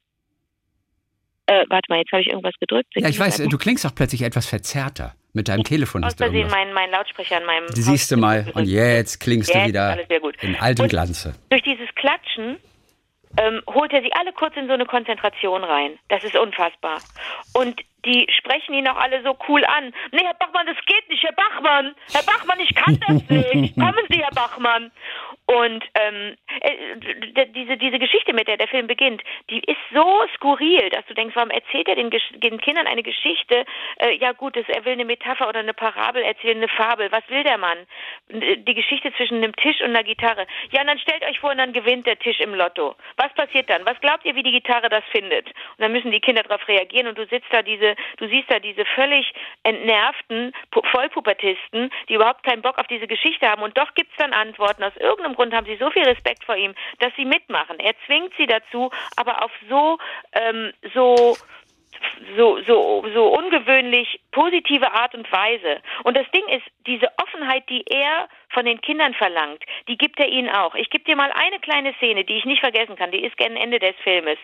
äh, 1.48 1.66
warte 1.70 1.86
mal, 1.90 1.98
jetzt 2.00 2.12
habe 2.12 2.22
ich 2.22 2.28
irgendwas 2.28 2.54
gedrückt. 2.60 2.90
Ja, 2.96 3.10
ich 3.10 3.20
weiß, 3.20 3.38
du 3.38 3.58
klingst 3.58 3.86
auch 3.86 3.96
plötzlich 3.96 4.22
etwas 4.22 4.46
verzerrter. 4.46 5.16
Mit 5.34 5.48
deinem 5.48 5.64
Telefon 5.64 6.04
hast 6.04 6.20
du 6.20 6.26
irgendwas. 6.26 6.52
Mein, 6.52 6.74
mein 6.74 6.90
Lautsprecher 6.90 7.38
an 7.38 7.46
meinem 7.46 7.68
siehst 7.70 8.12
du 8.12 8.18
mal 8.18 8.52
und 8.56 8.66
jetzt 8.66 9.20
klingst 9.20 9.50
jetzt 9.50 9.64
du 9.64 9.68
wieder 9.68 9.98
in 10.42 10.56
altem 10.56 10.84
und 10.84 10.90
Glanze. 10.90 11.36
Durch 11.50 11.62
dieses 11.62 11.88
Klatschen 11.96 12.58
ähm, 13.38 13.62
holt 13.68 13.94
er 13.94 14.02
sie 14.02 14.12
alle 14.14 14.34
kurz 14.34 14.56
in 14.58 14.68
so 14.68 14.74
eine 14.74 14.86
Konzentration 14.86 15.64
rein. 15.64 16.00
Das 16.08 16.24
ist 16.24 16.36
unfassbar. 16.36 17.00
Und 17.54 17.80
die 18.06 18.28
sprechen 18.38 18.74
ihn 18.74 18.88
auch 18.88 18.96
alle 18.98 19.22
so 19.24 19.38
cool 19.48 19.64
an. 19.66 19.94
Nee, 20.12 20.24
Herr 20.24 20.34
Bachmann, 20.34 20.66
das 20.66 20.78
geht 20.86 21.10
nicht, 21.10 21.24
Herr 21.24 21.34
Bachmann. 21.34 21.94
Herr 22.12 22.24
Bachmann, 22.24 22.60
ich 22.60 22.74
kann 22.74 23.00
das 23.08 23.30
nicht. 23.30 23.76
Kommen 23.80 24.06
Sie, 24.10 24.20
Herr 24.20 24.34
Bachmann. 24.34 24.92
Und 25.50 25.84
ähm, 25.96 26.38
äh, 26.62 27.46
diese, 27.56 27.76
diese 27.78 27.98
Geschichte, 27.98 28.34
mit 28.34 28.48
der 28.48 28.58
der 28.58 28.68
Film 28.68 28.86
beginnt, 28.86 29.24
die 29.50 29.62
ist 29.62 29.80
so 29.92 30.22
skurril, 30.36 30.92
dass 30.92 31.04
du 31.08 31.16
denkst, 31.16 31.36
warum 31.36 31.50
erzählt 31.50 31.88
er 31.88 31.96
den, 31.96 32.12
den 32.12 32.62
Kindern 32.62 32.86
eine 32.86 33.02
Geschichte? 33.02 33.66
Äh, 33.98 34.16
ja 34.18 34.34
gut, 34.34 34.56
das, 34.56 34.70
er 34.70 34.86
will 34.86 34.94
eine 34.94 35.06
Metapher 35.06 35.50
oder 35.50 35.62
eine 35.62 35.74
Parabel 35.74 36.22
erzählen, 36.22 36.58
eine 36.58 36.68
Fabel. 36.68 37.12
Was 37.12 37.28
will 37.30 37.44
der 37.44 37.58
Mann? 37.58 37.80
Die 38.32 38.76
Geschichte 38.76 39.12
zwischen 39.14 39.38
einem 39.38 39.56
Tisch 39.56 39.82
und 39.82 39.88
einer 39.88 40.04
Gitarre. 40.04 40.46
Ja, 40.72 40.82
und 40.82 40.88
dann 40.88 41.00
stellt 41.00 41.24
euch 41.24 41.40
vor, 41.40 41.52
und 41.52 41.58
dann 41.58 41.74
gewinnt 41.74 42.06
der 42.06 42.20
Tisch 42.20 42.40
im 42.40 42.54
Lotto. 42.54 42.96
Was 43.18 43.34
passiert 43.34 43.70
dann? 43.70 43.86
Was 43.86 44.00
glaubt 44.02 44.24
ihr, 44.24 44.36
wie 44.36 44.44
die 44.44 44.52
Gitarre 44.52 44.90
das 44.90 45.04
findet? 45.12 45.48
Und 45.48 45.80
dann 45.80 45.92
müssen 45.92 46.12
die 46.12 46.20
Kinder 46.20 46.44
darauf 46.44 46.68
reagieren 46.68 47.08
und 47.08 47.18
du 47.18 47.26
sitzt 47.26 47.52
da 47.52 47.64
diese, 47.64 47.96
du 48.18 48.28
siehst 48.28 48.52
da 48.52 48.60
diese 48.60 48.86
völlig 48.86 49.34
entnervten 49.64 50.54
Vollpubertisten, 50.92 51.90
die 52.08 52.14
überhaupt 52.14 52.44
keinen 52.44 52.62
Bock 52.62 52.78
auf 52.78 52.88
diese 52.88 53.08
Geschichte 53.08 53.50
haben 53.50 53.64
und 53.64 53.78
doch 53.78 53.94
gibt 53.96 54.12
es 54.12 54.18
dann 54.18 54.34
Antworten 54.34 54.84
aus 54.84 54.96
irgendeinem 54.98 55.36
Grund 55.36 55.54
haben 55.54 55.66
sie 55.66 55.78
so 55.78 55.90
viel 55.92 56.04
Respekt 56.04 56.44
vor 56.44 56.56
ihm, 56.56 56.76
dass 57.00 57.12
sie 57.16 57.26
mitmachen. 57.26 57.80
Er 57.80 57.94
zwingt 58.06 58.34
sie 58.38 58.46
dazu, 58.46 58.92
aber 59.16 59.44
auf 59.44 59.52
so, 59.70 59.98
ähm, 60.34 60.72
so, 60.94 61.36
so, 62.36 62.62
so, 62.62 63.06
so 63.14 63.28
ungewöhnlich 63.38 64.20
positive 64.32 64.92
Art 64.92 65.16
und 65.16 65.32
Weise. 65.32 65.82
Und 66.04 66.16
das 66.16 66.30
Ding 66.32 66.48
ist, 66.50 66.66
diese 66.86 67.08
Offenheit, 67.18 67.70
die 67.70 67.84
er 67.88 68.28
von 68.50 68.66
den 68.66 68.82
Kindern 68.82 69.14
verlangt, 69.14 69.64
die 69.88 69.98
gibt 69.98 70.20
er 70.20 70.28
ihnen 70.28 70.50
auch. 70.50 70.76
Ich 70.76 70.90
gebe 70.90 71.04
dir 71.04 71.16
mal 71.16 71.32
eine 71.32 71.60
kleine 71.60 71.94
Szene, 71.96 72.24
die 72.26 72.38
ich 72.38 72.46
nicht 72.46 72.62
vergessen 72.62 72.96
kann, 72.96 73.12
die 73.12 73.24
ist 73.24 73.38
gern 73.38 73.56
Ende 73.56 73.80
des 73.80 73.96
Filmes. 74.04 74.38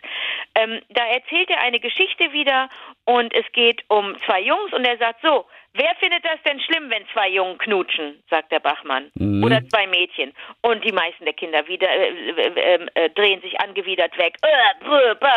Ähm, 0.55 0.81
da 0.89 1.05
erzählt 1.05 1.49
er 1.49 1.61
eine 1.61 1.79
Geschichte 1.79 2.31
wieder 2.33 2.69
und 3.05 3.33
es 3.33 3.45
geht 3.51 3.83
um 3.87 4.15
zwei 4.25 4.41
Jungs 4.41 4.73
und 4.73 4.85
er 4.85 4.97
sagt 4.97 5.21
so, 5.21 5.45
Wer 5.77 5.93
findet 5.99 6.23
das 6.23 6.41
denn 6.47 6.57
schlimm, 6.61 6.89
wenn 6.89 7.05
zwei 7.11 7.27
Jungen 7.27 7.57
knutschen, 7.57 8.23
sagt 8.29 8.49
der 8.49 8.61
Bachmann. 8.61 9.11
Mhm. 9.15 9.43
Oder 9.43 9.61
zwei 9.67 9.87
Mädchen. 9.87 10.31
Und 10.61 10.85
die 10.85 10.93
meisten 10.93 11.25
der 11.25 11.33
Kinder 11.33 11.67
wieder 11.67 11.89
äh, 11.89 12.29
äh, 12.29 12.87
äh, 12.93 13.09
drehen 13.09 13.41
sich 13.41 13.59
angewidert 13.59 14.17
weg. 14.17 14.37
Äh, 14.41 14.85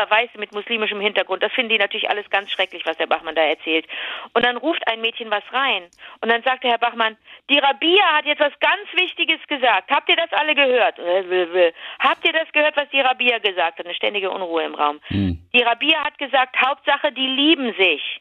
weißt 0.08 0.36
du, 0.36 0.38
mit 0.38 0.52
muslimischem 0.52 1.00
Hintergrund. 1.00 1.42
Das 1.42 1.50
finden 1.52 1.70
die 1.70 1.78
natürlich 1.78 2.08
alles 2.08 2.30
ganz 2.30 2.52
schrecklich, 2.52 2.86
was 2.86 2.96
der 2.98 3.08
Bachmann 3.08 3.34
da 3.34 3.42
erzählt. 3.42 3.86
Und 4.32 4.46
dann 4.46 4.56
ruft 4.56 4.86
ein 4.86 5.00
Mädchen 5.00 5.28
was 5.28 5.42
rein. 5.52 5.82
Und 6.20 6.30
dann 6.30 6.44
sagt 6.44 6.62
der 6.62 6.70
Herr 6.70 6.78
Bachmann, 6.78 7.16
die 7.50 7.58
Rabia 7.58 8.16
hat 8.16 8.24
jetzt 8.24 8.40
was 8.40 8.56
ganz 8.60 8.86
Wichtiges 8.94 9.38
gesagt. 9.46 9.90
Habt 9.90 10.08
ihr 10.08 10.16
das 10.16 10.32
alle 10.32 10.54
gehört? 10.54 10.98
Äh, 10.98 11.72
Habt 12.00 12.24
ihr 12.24 12.32
das 12.32 12.50
gehört, 12.52 12.76
was 12.76 12.88
die 12.90 13.00
Rabia 13.00 13.38
gesagt 13.38 13.78
hat? 13.78 13.86
Eine 13.86 13.94
ständige 13.94 14.30
Unruhe 14.30 14.64
im 14.64 14.74
Raum. 14.74 15.00
Mhm. 15.10 15.38
Die 15.54 15.62
Rabia 15.62 16.04
hat 16.04 16.18
gesagt, 16.18 16.56
Hauptsache, 16.60 17.12
die 17.12 17.26
lieben 17.26 17.74
sich. 17.74 18.20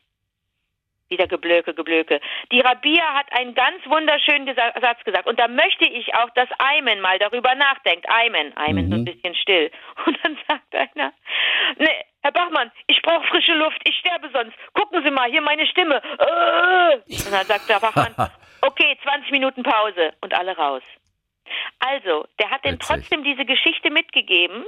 Wieder 1.09 1.27
Geblöke, 1.27 1.73
Geblöke. 1.73 2.19
Die 2.51 2.59
Rabia 2.59 3.13
hat 3.13 3.27
einen 3.31 3.55
ganz 3.55 3.77
wunderschönen 3.85 4.45
Gesa 4.45 4.73
Satz 4.81 5.01
gesagt. 5.05 5.25
Und 5.25 5.39
da 5.39 5.47
möchte 5.47 5.85
ich 5.85 6.13
auch, 6.15 6.29
dass 6.31 6.49
Aymen 6.59 6.99
mal 6.99 7.17
darüber 7.17 7.55
nachdenkt. 7.55 8.09
Aymen, 8.09 8.55
Aymen, 8.57 8.87
mhm. 8.87 8.89
so 8.89 8.95
ein 8.95 9.01
mhm. 9.01 9.05
bisschen 9.05 9.35
still. 9.35 9.71
Und 10.05 10.17
dann 10.23 10.37
sagt 10.47 10.75
einer, 10.75 11.13
ne, 11.77 11.89
Herr 12.21 12.33
Bachmann, 12.33 12.71
ich 12.87 13.01
brauche 13.01 13.25
frische 13.27 13.53
Luft, 13.53 13.79
ich 13.85 13.95
sterbe 13.99 14.29
sonst. 14.33 14.53
Gucken 14.73 15.01
Sie 15.01 15.11
mal, 15.11 15.29
hier 15.29 15.41
meine 15.41 15.65
Stimme. 15.67 15.95
Äh. 15.95 16.95
Und 16.95 17.31
dann 17.31 17.45
sagt 17.45 17.69
der 17.69 17.79
Bachmann, 17.79 18.13
okay, 18.77 18.97
20 19.03 19.31
Minuten 19.31 19.63
Pause. 19.63 20.13
Und 20.21 20.33
alle 20.33 20.55
raus. 20.55 20.83
Also, 21.79 22.25
der 22.39 22.49
hat 22.49 22.65
denn 22.65 22.79
trotzdem 22.79 23.23
diese 23.23 23.45
Geschichte 23.45 23.89
mitgegeben. 23.89 24.65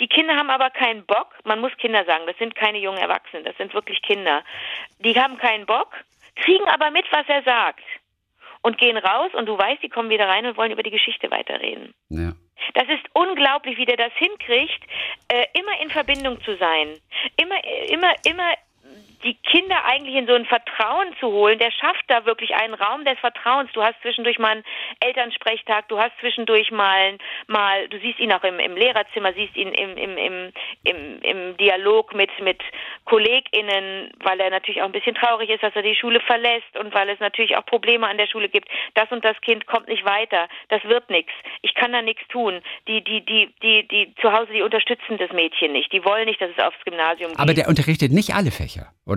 Die 0.00 0.08
Kinder 0.08 0.34
haben 0.34 0.50
aber 0.50 0.70
keinen 0.70 1.04
Bock. 1.06 1.34
Man 1.44 1.60
muss 1.60 1.76
Kinder 1.76 2.04
sagen, 2.04 2.26
das 2.26 2.36
sind 2.38 2.54
keine 2.54 2.78
jungen 2.78 2.98
Erwachsenen, 2.98 3.44
das 3.44 3.56
sind 3.56 3.74
wirklich 3.74 4.02
Kinder. 4.02 4.42
Die 4.98 5.18
haben 5.20 5.38
keinen 5.38 5.66
Bock, 5.66 5.94
kriegen 6.34 6.66
aber 6.68 6.90
mit, 6.90 7.04
was 7.12 7.28
er 7.28 7.42
sagt. 7.42 7.84
Und 8.62 8.78
gehen 8.78 8.96
raus 8.96 9.30
und 9.34 9.46
du 9.46 9.56
weißt, 9.56 9.82
die 9.82 9.88
kommen 9.88 10.10
wieder 10.10 10.26
rein 10.26 10.46
und 10.46 10.56
wollen 10.56 10.72
über 10.72 10.82
die 10.82 10.90
Geschichte 10.90 11.30
weiterreden. 11.30 11.94
Ja. 12.08 12.32
Das 12.74 12.88
ist 12.88 13.04
unglaublich, 13.12 13.76
wie 13.78 13.84
der 13.84 13.96
das 13.96 14.12
hinkriegt, 14.14 14.82
äh, 15.28 15.46
immer 15.52 15.80
in 15.80 15.90
Verbindung 15.90 16.40
zu 16.42 16.56
sein. 16.56 16.98
Immer, 17.36 17.62
immer, 17.88 18.12
immer 18.24 18.54
die 19.26 19.34
Kinder 19.34 19.84
eigentlich 19.84 20.14
in 20.14 20.28
so 20.28 20.34
ein 20.34 20.46
Vertrauen 20.46 21.08
zu 21.18 21.26
holen, 21.26 21.58
der 21.58 21.72
schafft 21.72 22.04
da 22.06 22.24
wirklich 22.26 22.54
einen 22.54 22.74
Raum 22.74 23.04
des 23.04 23.18
Vertrauens. 23.18 23.70
Du 23.72 23.82
hast 23.82 24.00
zwischendurch 24.00 24.38
mal 24.38 24.52
einen 24.52 24.64
Elternsprechtag, 25.00 25.88
du 25.88 25.98
hast 25.98 26.12
zwischendurch 26.20 26.70
mal, 26.70 27.18
mal 27.48 27.88
du 27.88 27.98
siehst 27.98 28.20
ihn 28.20 28.32
auch 28.32 28.44
im, 28.44 28.60
im 28.60 28.76
Lehrerzimmer, 28.76 29.32
siehst 29.32 29.56
ihn 29.56 29.72
im, 29.72 29.96
im, 29.96 30.16
im, 30.16 30.52
im, 30.84 31.22
im 31.22 31.56
Dialog 31.56 32.14
mit, 32.14 32.30
mit 32.40 32.62
KollegInnen, 33.04 34.12
weil 34.22 34.38
er 34.38 34.50
natürlich 34.50 34.80
auch 34.82 34.86
ein 34.86 34.92
bisschen 34.92 35.16
traurig 35.16 35.50
ist, 35.50 35.62
dass 35.64 35.74
er 35.74 35.82
die 35.82 35.96
Schule 35.96 36.20
verlässt 36.20 36.78
und 36.78 36.94
weil 36.94 37.08
es 37.08 37.18
natürlich 37.18 37.56
auch 37.56 37.66
Probleme 37.66 38.06
an 38.06 38.18
der 38.18 38.28
Schule 38.28 38.48
gibt. 38.48 38.68
Das 38.94 39.10
und 39.10 39.24
das 39.24 39.40
Kind 39.40 39.66
kommt 39.66 39.88
nicht 39.88 40.04
weiter, 40.04 40.48
das 40.68 40.84
wird 40.84 41.10
nichts. 41.10 41.32
Ich 41.62 41.74
kann 41.74 41.92
da 41.92 42.00
nichts 42.00 42.22
tun. 42.28 42.62
Die, 42.86 43.02
die, 43.02 43.26
die, 43.26 43.52
die, 43.60 43.88
die 43.88 44.14
zu 44.22 44.32
Hause, 44.32 44.52
die 44.52 44.62
unterstützen 44.62 45.18
das 45.18 45.32
Mädchen 45.32 45.72
nicht. 45.72 45.92
Die 45.92 46.04
wollen 46.04 46.26
nicht, 46.26 46.40
dass 46.40 46.50
es 46.56 46.62
aufs 46.62 46.78
Gymnasium 46.84 47.30
geht. 47.30 47.40
Aber 47.40 47.54
der 47.54 47.66
unterrichtet 47.66 48.12
nicht 48.12 48.32
alle 48.32 48.52
Fächer, 48.52 48.92
oder? 49.04 49.15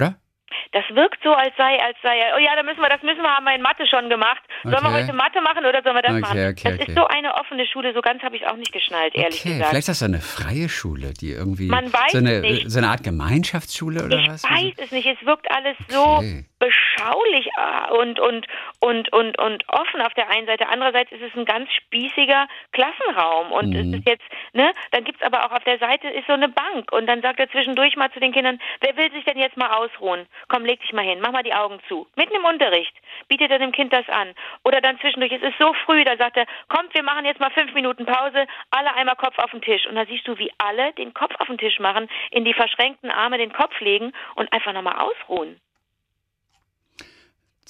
Das 0.72 0.84
wirkt 0.94 1.20
so, 1.24 1.34
als 1.34 1.56
sei, 1.58 1.80
als 1.82 1.98
sei, 2.02 2.16
oh 2.36 2.40
ja, 2.40 2.56
da 2.56 2.64
müssen 2.64 2.82
wir, 2.82 2.90
das 2.90 3.02
müssen 3.02 3.22
wir, 3.22 3.30
haben 3.30 3.46
wir 3.46 3.56
in 3.56 3.62
Mathe 3.62 3.86
schon 3.88 4.10
gemacht. 4.10 4.42
Sollen 4.64 4.76
okay. 4.76 4.84
wir 4.84 4.94
heute 4.94 5.14
Mathe 5.14 5.42
machen 5.42 5.66
oder 5.66 5.82
sollen 5.84 5.96
wir 5.96 6.02
das 6.02 6.12
okay, 6.12 6.22
machen? 6.22 6.48
Okay, 6.50 6.78
das 6.78 6.88
ist 6.88 6.96
so 6.96 7.06
eine 7.06 7.34
offene 7.36 7.66
Schule, 7.66 7.94
so 7.94 8.02
ganz 8.02 8.22
habe 8.22 8.36
ich 8.36 8.46
auch 8.48 8.56
nicht 8.56 8.72
geschnallt, 8.72 9.16
ehrlich 9.16 9.42
gesagt. 9.42 9.70
Vielleicht 9.70 9.88
ist 9.88 9.90
das 9.90 10.00
so 10.00 10.06
eine 10.06 10.22
freie 10.22 10.70
Schule, 10.70 11.14
die 11.14 11.32
irgendwie 11.32 11.68
Man 11.68 11.92
weiß 11.92 12.12
so, 12.12 12.18
eine, 12.20 12.42
nicht. 12.42 12.70
so 12.70 12.80
eine 12.80 12.90
Art 12.90 13.04
Gemeinschaftsschule 13.04 14.06
oder 14.06 14.18
ich 14.20 14.30
was? 14.30 14.44
Ich 14.44 14.50
weiß 14.50 14.74
es 14.78 14.92
nicht, 14.92 15.08
es 15.08 15.26
wirkt 15.26 15.50
alles 15.52 15.78
so 15.88 16.24
beschaulich 16.60 17.48
äh, 17.48 17.92
und, 17.94 18.20
und, 18.20 18.48
und, 18.80 19.12
und, 19.14 19.40
und 19.40 19.64
offen 19.70 20.02
auf 20.02 20.14
der 20.14 20.30
einen 20.30 20.48
Seite. 20.48 20.68
Andererseits 20.70 21.12
ist 21.12 21.22
es 21.22 21.36
ein 21.36 21.46
ganz 21.46 21.72
spießiger 21.72 22.48
Klassenraum 22.72 23.52
und 23.52 23.70
mhm. 23.70 23.94
es 23.94 24.00
ist 24.00 24.08
jetzt, 24.08 24.26
ne, 24.54 24.74
dann 24.92 25.04
gibt 25.04 25.22
es 25.22 25.26
aber 25.26 25.46
auch 25.46 25.52
auf 25.52 25.64
der 25.64 25.80
Seite 25.80 26.10
ist 26.10 26.28
so 26.28 26.34
eine 26.34 26.50
Bank 26.50 26.92
und 26.92 27.08
dann 27.08 27.22
sagt 27.22 27.40
er 27.40 27.50
zwischendurch 27.50 27.96
mal 27.96 28.12
zu 28.12 28.20
den 28.20 28.32
Kindern, 28.32 28.60
wer 28.82 28.96
will 28.98 29.12
sich 29.12 29.24
denn 29.26 29.38
jetzt 29.38 29.58
mal 29.58 29.70
ausruhen? 29.70 30.28
Komm, 30.48 30.66
leg 30.66 30.80
dich 30.82 30.94
mal 30.94 31.06
hin, 31.06 31.20
mach 31.22 31.32
mal 31.32 31.44
die 31.44 31.54
Augen 31.54 31.80
zu. 31.88 32.08
Mitten 32.16 32.36
im 32.36 32.46
Unterricht 32.46 32.96
bietet 33.28 33.52
er 33.52 33.60
dem 33.60 33.72
Kind 33.72 33.94
das 33.94 34.08
an. 34.10 34.34
Oder 34.64 34.82
dann 34.82 35.00
zwischendurch, 35.00 35.32
es 35.32 35.42
ist 35.42 35.58
so 35.60 35.74
früh, 35.86 36.04
da 36.04 36.18
sagt 36.18 36.38
er, 36.38 36.46
kommt, 36.68 36.94
wir 36.94 37.04
machen 37.04 37.26
jetzt 37.26 37.40
mal 37.40 37.52
fünf 37.52 37.74
Minuten 37.74 38.06
Pause, 38.06 38.46
alle 38.72 38.94
einmal 38.96 39.16
Kopf 39.16 39.38
auf 39.38 39.52
den 39.52 39.62
Tisch. 39.62 39.86
Und 39.86 39.96
da 39.96 40.06
siehst 40.06 40.28
du, 40.28 40.38
wie 40.38 40.52
alle 40.58 40.94
den 40.94 41.14
Kopf 41.14 41.34
auf 41.40 41.48
den 41.48 41.58
Tisch 41.58 41.80
machen, 41.80 42.10
in 42.32 42.46
die 42.46 42.54
verschränkten 42.54 43.12
Arme 43.12 43.38
den 43.38 43.54
Kopf 43.54 43.80
legen 43.80 44.12
und 44.36 44.52
einfach 44.52 44.74
nochmal 44.74 45.00
ausruhen. 45.00 45.60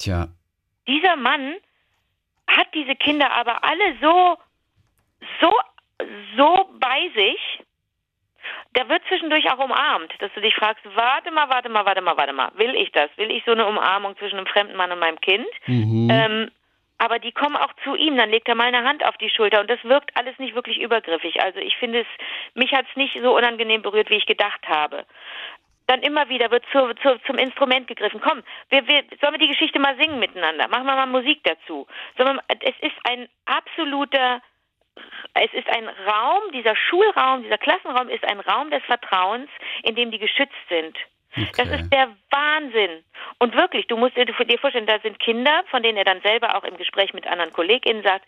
Tja. 0.00 0.28
Dieser 0.88 1.16
Mann 1.16 1.56
hat 2.48 2.68
diese 2.74 2.96
Kinder 2.96 3.30
aber 3.32 3.62
alle 3.62 3.96
so, 4.00 4.38
so, 5.40 5.52
so 6.36 6.68
bei 6.80 7.10
sich. 7.14 7.40
Der 8.76 8.88
wird 8.88 9.02
zwischendurch 9.08 9.50
auch 9.52 9.58
umarmt, 9.58 10.12
dass 10.20 10.32
du 10.32 10.40
dich 10.40 10.54
fragst, 10.54 10.82
warte 10.94 11.30
mal, 11.30 11.48
warte 11.50 11.68
mal, 11.68 11.84
warte 11.84 12.00
mal, 12.00 12.16
warte 12.16 12.32
mal, 12.32 12.50
will 12.54 12.74
ich 12.74 12.90
das? 12.92 13.10
Will 13.16 13.30
ich 13.30 13.44
so 13.44 13.52
eine 13.52 13.66
Umarmung 13.66 14.16
zwischen 14.16 14.38
einem 14.38 14.46
fremden 14.46 14.76
Mann 14.76 14.90
und 14.90 14.98
meinem 14.98 15.20
Kind? 15.20 15.46
Mhm. 15.66 16.08
Ähm, 16.10 16.50
aber 16.96 17.18
die 17.18 17.32
kommen 17.32 17.56
auch 17.56 17.72
zu 17.84 17.94
ihm, 17.94 18.16
dann 18.16 18.30
legt 18.30 18.48
er 18.48 18.54
mal 18.54 18.66
eine 18.66 18.84
Hand 18.84 19.04
auf 19.04 19.16
die 19.18 19.30
Schulter 19.30 19.60
und 19.60 19.70
das 19.70 19.82
wirkt 19.84 20.16
alles 20.16 20.38
nicht 20.38 20.54
wirklich 20.54 20.80
übergriffig. 20.80 21.42
Also 21.42 21.58
ich 21.58 21.76
finde 21.76 22.00
es, 22.00 22.06
mich 22.54 22.72
hat 22.72 22.86
es 22.88 22.96
nicht 22.96 23.18
so 23.22 23.36
unangenehm 23.36 23.82
berührt, 23.82 24.10
wie 24.10 24.16
ich 24.16 24.26
gedacht 24.26 24.66
habe 24.68 25.04
dann 25.90 26.02
immer 26.02 26.28
wieder 26.28 26.50
wird 26.52 26.64
zu, 26.70 26.94
zu, 27.02 27.18
zum 27.26 27.36
Instrument 27.36 27.88
gegriffen. 27.88 28.20
Komm, 28.20 28.42
wir, 28.68 28.86
wir, 28.86 29.02
sollen 29.20 29.34
wir 29.34 29.38
die 29.38 29.48
Geschichte 29.48 29.80
mal 29.80 29.96
singen 29.96 30.20
miteinander? 30.20 30.68
Machen 30.68 30.86
wir 30.86 30.94
mal 30.94 31.06
Musik 31.06 31.42
dazu. 31.42 31.86
Wir, 32.16 32.40
es 32.60 32.76
ist 32.80 32.96
ein 33.08 33.28
absoluter, 33.44 34.40
es 35.34 35.52
ist 35.52 35.68
ein 35.68 35.88
Raum, 35.88 36.52
dieser 36.52 36.76
Schulraum, 36.76 37.42
dieser 37.42 37.58
Klassenraum 37.58 38.08
ist 38.08 38.24
ein 38.24 38.38
Raum 38.38 38.70
des 38.70 38.84
Vertrauens, 38.84 39.50
in 39.82 39.96
dem 39.96 40.12
die 40.12 40.20
geschützt 40.20 40.54
sind. 40.68 40.96
Okay. 41.32 41.50
Das 41.56 41.68
ist 41.80 41.92
der 41.92 42.08
Wahnsinn. 42.30 43.04
Und 43.38 43.56
wirklich, 43.56 43.88
du 43.88 43.96
musst 43.96 44.16
dir 44.16 44.58
vorstellen, 44.60 44.86
da 44.86 45.00
sind 45.00 45.18
Kinder, 45.18 45.64
von 45.70 45.82
denen 45.82 45.98
er 45.98 46.04
dann 46.04 46.20
selber 46.22 46.56
auch 46.56 46.64
im 46.64 46.76
Gespräch 46.76 47.14
mit 47.14 47.26
anderen 47.26 47.52
KollegInnen 47.52 48.04
sagt, 48.04 48.26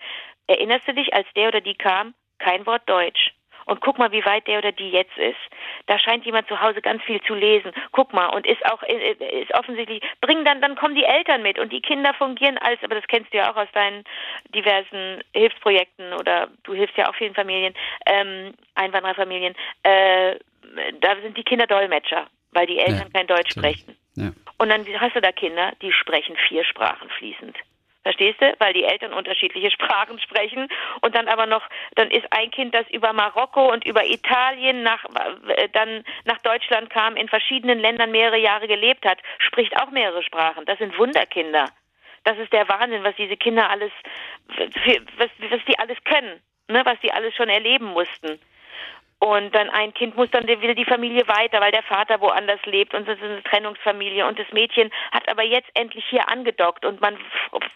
erinnerst 0.49 0.89
du 0.89 0.95
dich, 0.95 1.15
als 1.15 1.27
der 1.37 1.49
oder 1.49 1.61
die 1.61 1.75
kam, 1.75 2.15
kein 2.39 2.67
Wort 2.67 2.89
Deutsch 2.89 3.33
und 3.67 3.81
guck 3.81 3.99
mal, 3.99 4.13
wie 4.13 4.25
weit 4.25 4.47
der 4.47 4.59
oder 4.59 4.73
die 4.73 4.91
jetzt 4.91 5.17
ist. 5.17 5.39
Da 5.87 5.99
scheint 5.99 6.25
jemand 6.25 6.49
zu 6.49 6.61
Hause 6.61 6.83
ganz 6.83 7.03
viel 7.03 7.21
zu 7.23 7.35
lesen. 7.35 7.73
Guck 7.93 8.13
mal 8.13 8.27
und 8.29 8.47
ist 8.47 8.65
auch 8.67 8.83
äh, 8.83 9.13
ist 9.43 9.55
offensichtlich 9.55 10.03
bringen 10.21 10.45
dann 10.45 10.61
dann 10.61 10.77
kommen 10.77 10.95
die 10.95 11.05
Eltern 11.05 11.43
mit 11.43 11.59
und 11.59 11.73
die 11.73 11.81
Kinder 11.81 12.15
fungieren 12.15 12.59
als, 12.59 12.83
aber 12.83 12.95
das 12.95 13.07
kennst 13.09 13.33
du 13.33 13.39
ja 13.39 13.53
auch 13.53 13.57
aus 13.57 13.69
deinen 13.73 14.05
diversen 14.55 15.23
Hilfsprojekten 15.35 16.13
oder 16.15 16.49
du 16.65 16.75
hilfst 16.75 16.97
ja 16.97 17.09
auch 17.09 17.15
vielen 17.15 17.35
Familien, 17.35 17.75
ähm, 18.07 18.55
Einwandererfamilien. 18.75 19.55
Äh, 19.83 20.37
da 21.01 21.17
sind 21.23 21.37
die 21.37 21.45
Kinder 21.45 21.67
Dolmetscher, 21.67 22.27
weil 22.53 22.67
die 22.67 22.79
Eltern 22.79 23.09
ja, 23.13 23.19
kein 23.19 23.27
Deutsch 23.27 23.51
sprechen. 23.51 23.97
Ja. 24.15 24.33
Und 24.59 24.69
dann 24.69 24.87
hast 25.01 25.17
du 25.17 25.21
da 25.21 25.33
Kinder, 25.33 25.73
die 25.83 25.93
sprechen 25.93 26.37
vier 26.49 26.65
Sprachen 26.65 27.09
fließend. 27.11 27.57
Verstehst 28.03 28.41
du? 28.41 28.53
Weil 28.59 28.73
die 28.73 28.85
Eltern 28.85 29.13
unterschiedliche 29.13 29.71
Sprachen 29.71 30.19
sprechen 30.19 30.69
und 31.03 31.15
dann 31.15 31.29
aber 31.29 31.47
noch, 31.47 31.63
dann 31.95 32.11
ist 32.11 32.27
ein 32.31 32.51
Kind, 32.51 32.75
das 32.75 32.89
über 32.91 33.13
Marokko 33.13 33.73
und 33.73 33.85
über 33.87 34.05
Italien 34.05 34.83
nach, 34.83 35.05
äh, 35.57 35.69
dann 35.73 36.05
nach 36.25 36.39
Deutschland 36.39 36.91
kam, 36.91 37.17
in 37.17 37.29
verschiedenen 37.29 37.79
Ländern 37.79 38.11
mehrere 38.11 38.39
Jahre 38.39 38.67
gelebt 38.67 39.05
hat, 39.07 39.19
spricht 39.39 39.77
auch 39.81 39.91
mehrere 39.91 40.23
Sprachen. 40.23 40.65
Das 40.67 40.79
sind 40.79 40.99
Wunderkinder. 40.99 41.67
Das 42.25 42.39
ist 42.39 42.53
der 42.53 42.69
Wahnsinn, 42.69 43.05
was 43.05 43.15
diese 43.17 43.37
Kinder 43.37 43.71
alles, 43.71 43.93
was, 45.17 45.31
was 45.51 45.65
die 45.67 45.79
alles 45.79 45.99
können, 46.05 46.41
ne, 46.69 46.83
was 46.85 46.99
die 47.01 47.13
alles 47.13 47.35
schon 47.35 47.49
erleben 47.49 47.87
mussten. 47.87 48.41
Und 49.23 49.55
dann 49.55 49.71
ein 49.71 49.95
Kind 49.95 50.17
muss 50.17 50.29
dann 50.33 50.49
wieder 50.49 50.75
die 50.75 50.85
Familie 50.85 51.23
weiter, 51.29 51.61
weil 51.61 51.71
der 51.71 51.85
Vater 51.85 52.21
woanders 52.21 52.59
lebt 52.65 52.93
und 52.93 53.07
es 53.07 53.19
ist 53.19 53.25
eine 53.25 53.43
Trennungsfamilie. 53.45 54.27
Und 54.27 54.37
das 54.37 54.51
Mädchen 54.53 54.91
hat 55.13 55.29
aber 55.29 55.45
jetzt 55.45 55.69
endlich 55.75 56.05
hier 56.11 56.29
angedockt 56.29 56.85
und 56.85 57.01
man 57.01 57.17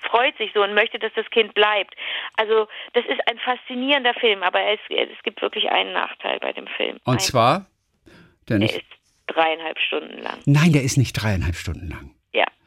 freut 0.00 0.36
sich 0.38 0.50
so 0.54 0.64
und 0.64 0.74
möchte, 0.74 0.98
dass 0.98 1.12
das 1.14 1.24
Kind 1.30 1.54
bleibt. 1.54 1.94
Also 2.36 2.66
das 2.94 3.04
ist 3.06 3.20
ein 3.30 3.38
faszinierender 3.38 4.14
Film, 4.14 4.42
aber 4.42 4.60
es, 4.60 4.80
es 4.88 5.22
gibt 5.22 5.40
wirklich 5.40 5.70
einen 5.70 5.92
Nachteil 5.92 6.40
bei 6.40 6.52
dem 6.52 6.66
Film. 6.66 6.98
Und 7.04 7.14
ein, 7.14 7.20
zwar? 7.20 7.66
Der, 8.48 8.58
der 8.58 8.68
ist 8.68 8.82
dreieinhalb 9.28 9.78
Stunden 9.78 10.20
lang. 10.22 10.38
Nein, 10.46 10.72
der 10.72 10.82
ist 10.82 10.96
nicht 10.96 11.12
dreieinhalb 11.12 11.54
Stunden 11.54 11.88
lang. 11.88 12.15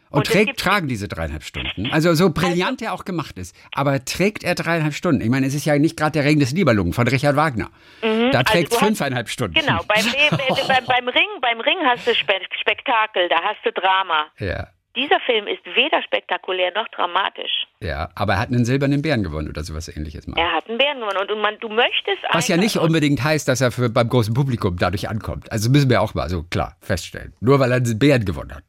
Und, 0.09 0.17
und 0.17 0.27
trägt, 0.27 0.59
tragen 0.59 0.87
diese 0.87 1.07
dreieinhalb 1.07 1.43
Stunden. 1.43 1.89
Also 1.99 2.13
so 2.13 2.29
brillant 2.29 2.81
also, 2.81 2.85
er 2.85 2.93
auch 2.93 3.05
gemacht 3.05 3.37
ist. 3.37 3.55
Aber 3.73 4.03
trägt 4.05 4.43
er 4.43 4.55
dreieinhalb 4.55 4.93
Stunden? 4.93 5.21
Ich 5.21 5.29
meine, 5.29 5.47
es 5.47 5.53
ist 5.53 5.65
ja 5.65 5.77
nicht 5.77 5.97
gerade 5.97 6.11
der 6.13 6.23
Regen 6.23 6.39
des 6.39 6.53
Nibelungen 6.53 6.93
von 6.93 7.07
Richard 7.07 7.35
Wagner. 7.35 7.69
Mhm, 8.01 8.31
da 8.31 8.43
trägt 8.43 8.71
also 8.71 8.85
fünfeinhalb 8.85 9.27
hast, 9.27 9.33
Stunden. 9.33 9.55
Genau, 9.55 9.81
beim, 9.87 10.05
beim, 10.67 10.85
beim, 10.85 11.07
Ring, 11.07 11.27
beim 11.41 11.59
Ring 11.59 11.77
hast 11.85 12.07
du 12.07 12.13
Spektakel, 12.15 13.27
da 13.29 13.37
hast 13.43 13.59
du 13.63 13.71
Drama. 13.71 14.27
Ja. 14.39 14.67
Dieser 14.95 15.19
Film 15.21 15.47
ist 15.47 15.63
weder 15.65 16.01
spektakulär 16.01 16.71
noch 16.73 16.87
dramatisch. 16.89 17.67
Ja, 17.79 18.09
aber 18.15 18.33
er 18.33 18.39
hat 18.39 18.49
einen 18.49 18.65
silbernen 18.65 19.01
Bären 19.01 19.23
gewonnen 19.23 19.47
oder 19.47 19.63
sowas 19.63 19.87
ähnliches 19.87 20.25
mal. 20.27 20.37
Er 20.37 20.51
hat 20.51 20.67
einen 20.67 20.77
Bären 20.77 20.99
gewonnen 20.99 21.19
und, 21.21 21.31
und 21.31 21.41
man, 21.41 21.57
du 21.59 21.69
möchtest 21.69 22.17
Was 22.31 22.47
ja 22.47 22.57
nicht 22.57 22.77
unbedingt 22.77 23.23
heißt, 23.23 23.47
dass 23.47 23.61
er 23.61 23.71
für, 23.71 23.89
beim 23.89 24.09
großen 24.09 24.33
Publikum 24.33 24.77
dadurch 24.77 25.07
ankommt. 25.07 25.51
Also 25.51 25.69
müssen 25.69 25.89
wir 25.89 26.01
auch 26.01 26.15
mal 26.15 26.27
so 26.29 26.43
klar 26.43 26.75
feststellen. 26.81 27.33
Nur 27.39 27.59
weil 27.59 27.71
er 27.71 27.77
einen 27.77 27.99
Bären 27.99 28.25
gewonnen 28.25 28.55
hat, 28.55 28.63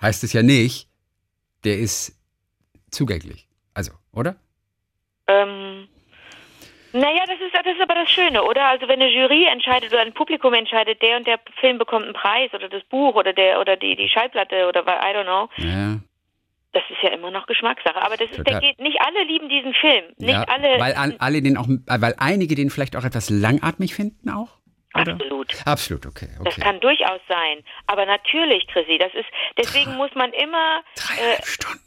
heißt 0.00 0.24
es 0.24 0.32
ja 0.32 0.42
nicht, 0.42 0.88
der 1.64 1.78
ist 1.78 2.18
zugänglich. 2.90 3.48
Also, 3.74 3.92
oder? 4.12 4.36
Ähm, 5.26 5.88
naja, 6.92 7.24
das 7.26 7.36
ist, 7.40 7.54
das 7.54 7.66
ist 7.74 7.80
aber 7.82 7.94
das 7.94 8.10
Schöne, 8.10 8.42
oder? 8.42 8.64
Also 8.66 8.88
wenn 8.88 9.00
eine 9.00 9.10
Jury 9.10 9.46
entscheidet 9.46 9.92
oder 9.92 10.02
ein 10.02 10.14
Publikum 10.14 10.54
entscheidet, 10.54 11.02
der 11.02 11.18
und 11.18 11.26
der 11.26 11.38
Film 11.60 11.78
bekommt 11.78 12.04
einen 12.04 12.14
Preis 12.14 12.52
oder 12.54 12.68
das 12.68 12.82
Buch 12.84 13.14
oder 13.14 13.32
der 13.32 13.60
oder 13.60 13.76
die, 13.76 13.94
die 13.94 14.08
Schallplatte 14.08 14.66
oder 14.66 14.80
I 14.82 15.14
don't 15.14 15.24
know, 15.24 15.48
Ja. 15.58 15.98
das 16.72 16.82
ist 16.88 17.02
ja 17.02 17.10
immer 17.10 17.30
noch 17.30 17.46
Geschmackssache. 17.46 18.00
Aber 18.00 18.16
das 18.16 18.30
ist, 18.30 18.46
der 18.46 18.60
geht, 18.60 18.78
nicht 18.80 18.98
alle 19.00 19.22
lieben 19.24 19.48
diesen 19.50 19.74
Film. 19.74 20.04
Nicht 20.16 20.30
ja, 20.30 20.44
alle. 20.44 20.80
Weil 20.80 20.94
an, 20.94 21.14
alle 21.18 21.42
den 21.42 21.58
auch, 21.58 21.68
weil 21.68 22.14
einige 22.18 22.54
den 22.54 22.70
vielleicht 22.70 22.96
auch 22.96 23.04
etwas 23.04 23.28
langatmig 23.28 23.94
finden 23.94 24.30
auch? 24.30 24.58
Oder? 24.94 25.12
Absolut. 25.12 25.66
Absolut, 25.66 26.06
okay. 26.06 26.28
Das 26.44 26.54
okay. 26.54 26.60
kann 26.62 26.80
durchaus 26.80 27.20
sein. 27.28 27.62
Aber 27.86 28.06
natürlich, 28.06 28.66
Chrissy, 28.68 28.98
das 28.98 29.12
ist, 29.14 29.28
deswegen 29.56 29.96
muss 29.96 30.14
man 30.14 30.32
immer, 30.32 30.82
Dreieinhalb 30.96 31.40
äh, 31.40 31.46
Stunden. 31.46 31.80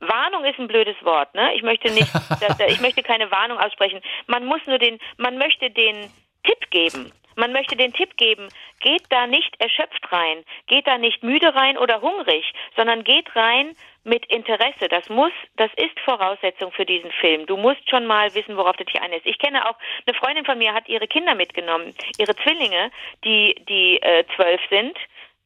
Warnung 0.00 0.44
ist 0.44 0.58
ein 0.58 0.66
blödes 0.66 0.96
Wort, 1.04 1.32
ne? 1.34 1.54
Ich 1.54 1.62
möchte 1.62 1.90
nicht, 1.92 2.12
dass, 2.40 2.58
ich 2.68 2.80
möchte 2.80 3.02
keine 3.02 3.30
Warnung 3.30 3.58
aussprechen. 3.58 4.00
Man 4.26 4.44
muss 4.44 4.60
nur 4.66 4.78
den, 4.78 4.98
man 5.16 5.38
möchte 5.38 5.70
den 5.70 6.10
Tipp 6.44 6.70
geben. 6.70 7.12
Man 7.36 7.52
möchte 7.52 7.76
den 7.76 7.94
Tipp 7.94 8.16
geben, 8.18 8.48
geht 8.80 9.04
da 9.08 9.26
nicht 9.26 9.58
erschöpft 9.58 10.12
rein, 10.12 10.44
geht 10.66 10.86
da 10.86 10.98
nicht 10.98 11.22
müde 11.22 11.54
rein 11.54 11.78
oder 11.78 12.02
hungrig, 12.02 12.44
sondern 12.76 13.04
geht 13.04 13.34
rein 13.34 13.74
mit 14.04 14.26
Interesse. 14.26 14.88
Das 14.88 15.08
muss, 15.08 15.32
das 15.56 15.70
ist 15.76 15.98
Voraussetzung 16.00 16.72
für 16.72 16.84
diesen 16.84 17.10
Film. 17.12 17.46
Du 17.46 17.56
musst 17.56 17.88
schon 17.88 18.06
mal 18.06 18.34
wissen, 18.34 18.56
worauf 18.56 18.76
du 18.76 18.84
dich 18.84 19.00
einlässt. 19.00 19.26
Ich 19.26 19.38
kenne 19.38 19.68
auch, 19.68 19.76
eine 20.06 20.16
Freundin 20.16 20.44
von 20.44 20.58
mir 20.58 20.74
hat 20.74 20.88
ihre 20.88 21.06
Kinder 21.06 21.34
mitgenommen, 21.34 21.94
ihre 22.18 22.34
Zwillinge, 22.36 22.90
die, 23.24 23.54
die 23.68 24.00
äh, 24.02 24.24
zwölf 24.34 24.60
sind. 24.70 24.96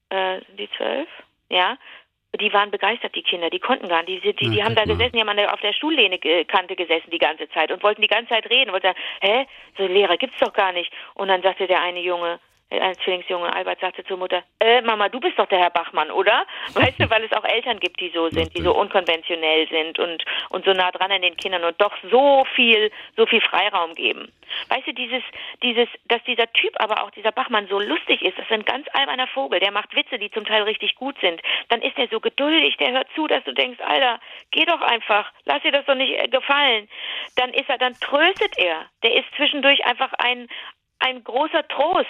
Äh, 0.09 0.41
sind 0.47 0.59
die 0.59 0.71
zwölf? 0.77 1.09
Ja. 1.49 1.77
Die 2.41 2.53
waren 2.53 2.71
begeistert, 2.71 3.15
die 3.15 3.23
Kinder. 3.23 3.49
Die 3.49 3.61
konnten 3.61 3.89
gar 3.89 4.03
nicht. 4.03 4.23
Die, 4.25 4.35
die, 4.35 4.51
die 4.51 4.59
Na, 4.59 4.65
haben 4.65 4.75
da 4.75 4.85
gesessen, 4.85 5.13
die 5.13 5.21
haben 5.21 5.29
an 5.29 5.39
der, 5.39 5.55
auf 5.55 5.61
der 5.61 5.73
Stuhllehne-Kante 5.73 6.77
gesessen 6.77 7.11
die 7.11 7.19
ganze 7.19 7.49
Zeit 7.51 7.71
und 7.71 7.83
wollten 7.83 8.03
die 8.03 8.09
ganze 8.09 8.31
Zeit 8.31 8.51
reden. 8.51 8.73
Wollten 8.73 8.89
sagen, 8.89 8.99
hä, 9.23 9.47
so 9.79 9.87
Lehrer 9.87 10.17
gibt's 10.19 10.39
doch 10.41 10.53
gar 10.53 10.73
nicht. 10.73 10.93
Und 11.15 11.29
dann 11.29 11.41
sagte 11.43 11.67
der 11.67 11.81
eine 11.81 12.01
Junge, 12.01 12.39
ein 12.71 12.95
Zwillingsjunge, 13.05 13.53
Albert, 13.53 13.81
sagte 13.81 14.05
zur 14.05 14.17
Mutter, 14.17 14.43
äh, 14.59 14.83
Mama, 14.83 15.09
du 15.09 15.21
bist 15.21 15.39
doch 15.39 15.47
der 15.47 15.61
Herr 15.61 15.71
Bachmann, 15.71 16.11
oder? 16.11 16.47
Weißt 16.75 17.01
du, 17.01 17.09
weil 17.11 17.23
es 17.25 17.33
auch 17.33 17.45
Eltern 17.45 17.79
gibt, 17.79 18.01
die 18.01 18.11
so 18.11 18.29
sind, 18.31 18.57
die 18.57 18.63
so 18.63 18.75
unkonventionell 18.77 19.69
sind 19.69 19.99
und, 19.99 20.25
und 20.51 20.65
so 20.65 20.73
nah 20.73 20.91
dran 20.91 21.13
an 21.13 21.23
den 21.23 21.37
Kindern 21.37 21.65
und 21.65 21.81
doch 21.81 21.93
so 22.11 22.45
viel, 22.55 22.91
so 23.17 23.27
viel 23.27 23.41
Freiraum 23.41 23.95
geben. 23.95 24.33
Weißt 24.69 24.87
du, 24.87 24.93
dieses, 24.93 25.23
dieses, 25.63 25.89
dass 26.07 26.23
dieser 26.25 26.53
Typ 26.53 26.75
aber 26.81 27.05
auch, 27.05 27.11
dieser 27.11 27.33
Bachmann 27.33 27.69
so 27.69 27.79
lustig 27.79 28.23
ist, 28.23 28.37
das 28.37 28.47
ist 28.47 28.53
ein 28.53 28.65
ganz 28.65 28.87
alberner 28.93 29.29
Vogel, 29.29 29.61
der 29.61 29.71
macht 29.71 29.95
Witze, 29.95 30.19
die 30.19 30.31
zum 30.31 30.45
Teil 30.45 30.63
richtig 30.63 30.97
gut 30.97 31.17
sind. 31.21 31.41
Dann 31.69 31.83
ist 31.83 31.97
er 31.97 32.09
so 32.09 32.21
geduldig, 32.21 32.77
der 32.79 32.93
hört 32.93 33.09
zu, 33.15 33.27
dass 33.29 33.45
du 33.45 33.53
denkst, 33.53 33.81
Alter, 33.81 34.21
geh 34.51 34.65
doch 34.65 34.81
einfach, 34.81 35.31
lass 35.45 35.63
dir 35.63 35.73
das 35.73 35.87
doch 35.87 35.95
nicht 35.95 36.19
äh, 36.19 36.29
gefallen. 36.29 36.89
Dann 37.37 37.55
ist 37.55 37.69
er, 37.69 37.79
dann 37.79 37.95
tröstet 37.95 38.59
er. 38.59 38.87
Der 39.03 39.15
ist 39.15 39.27
zwischendurch 39.37 39.85
einfach 39.85 40.13
ein, 40.19 40.49
ein 40.99 41.23
großer 41.23 41.67
Trost. 41.69 42.09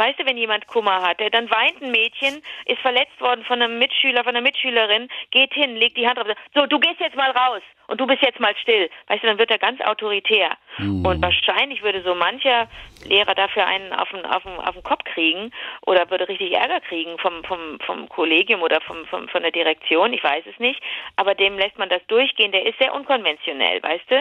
Weißt 0.00 0.18
du, 0.18 0.24
wenn 0.24 0.38
jemand 0.38 0.66
Kummer 0.66 1.02
hat, 1.02 1.20
dann 1.20 1.50
weint 1.50 1.82
ein 1.82 1.90
Mädchen, 1.90 2.40
ist 2.64 2.80
verletzt 2.80 3.20
worden 3.20 3.44
von 3.44 3.60
einem 3.60 3.78
Mitschüler, 3.78 4.24
von 4.24 4.34
einer 4.34 4.40
Mitschülerin, 4.40 5.08
geht 5.30 5.52
hin, 5.52 5.76
legt 5.76 5.98
die 5.98 6.06
Hand 6.08 6.16
drauf, 6.16 6.26
sagt, 6.26 6.40
so, 6.54 6.64
du 6.64 6.78
gehst 6.80 7.00
jetzt 7.00 7.16
mal 7.16 7.30
raus 7.32 7.60
und 7.86 8.00
du 8.00 8.06
bist 8.06 8.22
jetzt 8.22 8.40
mal 8.40 8.56
still. 8.56 8.88
Weißt 9.08 9.22
du, 9.22 9.26
dann 9.26 9.38
wird 9.38 9.50
er 9.50 9.58
ganz 9.58 9.78
autoritär. 9.82 10.56
Und 10.78 11.20
wahrscheinlich 11.20 11.82
würde 11.82 12.02
so 12.02 12.14
mancher 12.14 12.66
Lehrer 13.04 13.34
dafür 13.34 13.66
einen 13.66 13.92
auf 13.92 14.08
den, 14.08 14.24
auf 14.24 14.42
den, 14.42 14.56
auf 14.56 14.72
den 14.72 14.82
Kopf 14.82 15.04
kriegen 15.04 15.50
oder 15.84 16.08
würde 16.10 16.30
richtig 16.30 16.52
Ärger 16.52 16.80
kriegen 16.80 17.18
vom, 17.18 17.44
vom, 17.44 17.78
vom 17.84 18.08
Kollegium 18.08 18.62
oder 18.62 18.80
vom, 18.80 19.04
vom, 19.04 19.28
von 19.28 19.42
der 19.42 19.52
Direktion, 19.52 20.14
ich 20.14 20.24
weiß 20.24 20.44
es 20.50 20.58
nicht. 20.58 20.80
Aber 21.16 21.34
dem 21.34 21.58
lässt 21.58 21.78
man 21.78 21.90
das 21.90 22.00
durchgehen, 22.06 22.52
der 22.52 22.64
ist 22.64 22.78
sehr 22.78 22.94
unkonventionell, 22.94 23.82
weißt 23.82 24.10
du? 24.10 24.14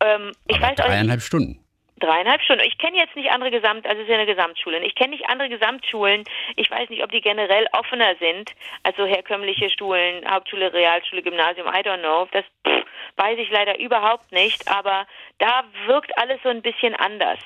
Ähm, 0.00 0.32
ich 0.46 0.56
Aber 0.56 0.68
weiß 0.68 0.80
auch 0.80 0.84
nicht, 0.84 0.96
dreieinhalb 0.96 1.20
Stunden. 1.20 1.61
Dreieinhalb 2.02 2.42
Stunden. 2.42 2.64
Ich 2.66 2.78
kenne 2.78 2.96
jetzt 2.96 3.14
nicht 3.14 3.30
andere 3.30 3.52
Gesamt, 3.52 3.86
also 3.86 3.98
es 3.98 4.08
ist 4.08 4.10
ja 4.10 4.16
eine 4.16 4.26
Gesamtschule. 4.26 4.84
Ich 4.84 4.96
kenne 4.96 5.10
nicht 5.10 5.28
andere 5.28 5.48
Gesamtschulen. 5.48 6.24
Ich 6.56 6.68
weiß 6.68 6.90
nicht, 6.90 7.04
ob 7.04 7.12
die 7.12 7.20
generell 7.20 7.66
offener 7.72 8.16
sind. 8.18 8.50
Also 8.82 9.06
herkömmliche 9.06 9.70
Schulen, 9.70 10.28
Hauptschule, 10.28 10.72
Realschule, 10.72 11.22
Gymnasium, 11.22 11.68
I 11.68 11.78
don't 11.78 12.00
know. 12.00 12.26
Das 12.32 12.44
pff, 12.66 12.84
weiß 13.16 13.38
ich 13.38 13.50
leider 13.50 13.78
überhaupt 13.78 14.32
nicht. 14.32 14.68
Aber 14.68 15.06
da 15.38 15.62
wirkt 15.86 16.16
alles 16.18 16.40
so 16.42 16.48
ein 16.48 16.60
bisschen 16.60 16.96
anders. 16.96 17.38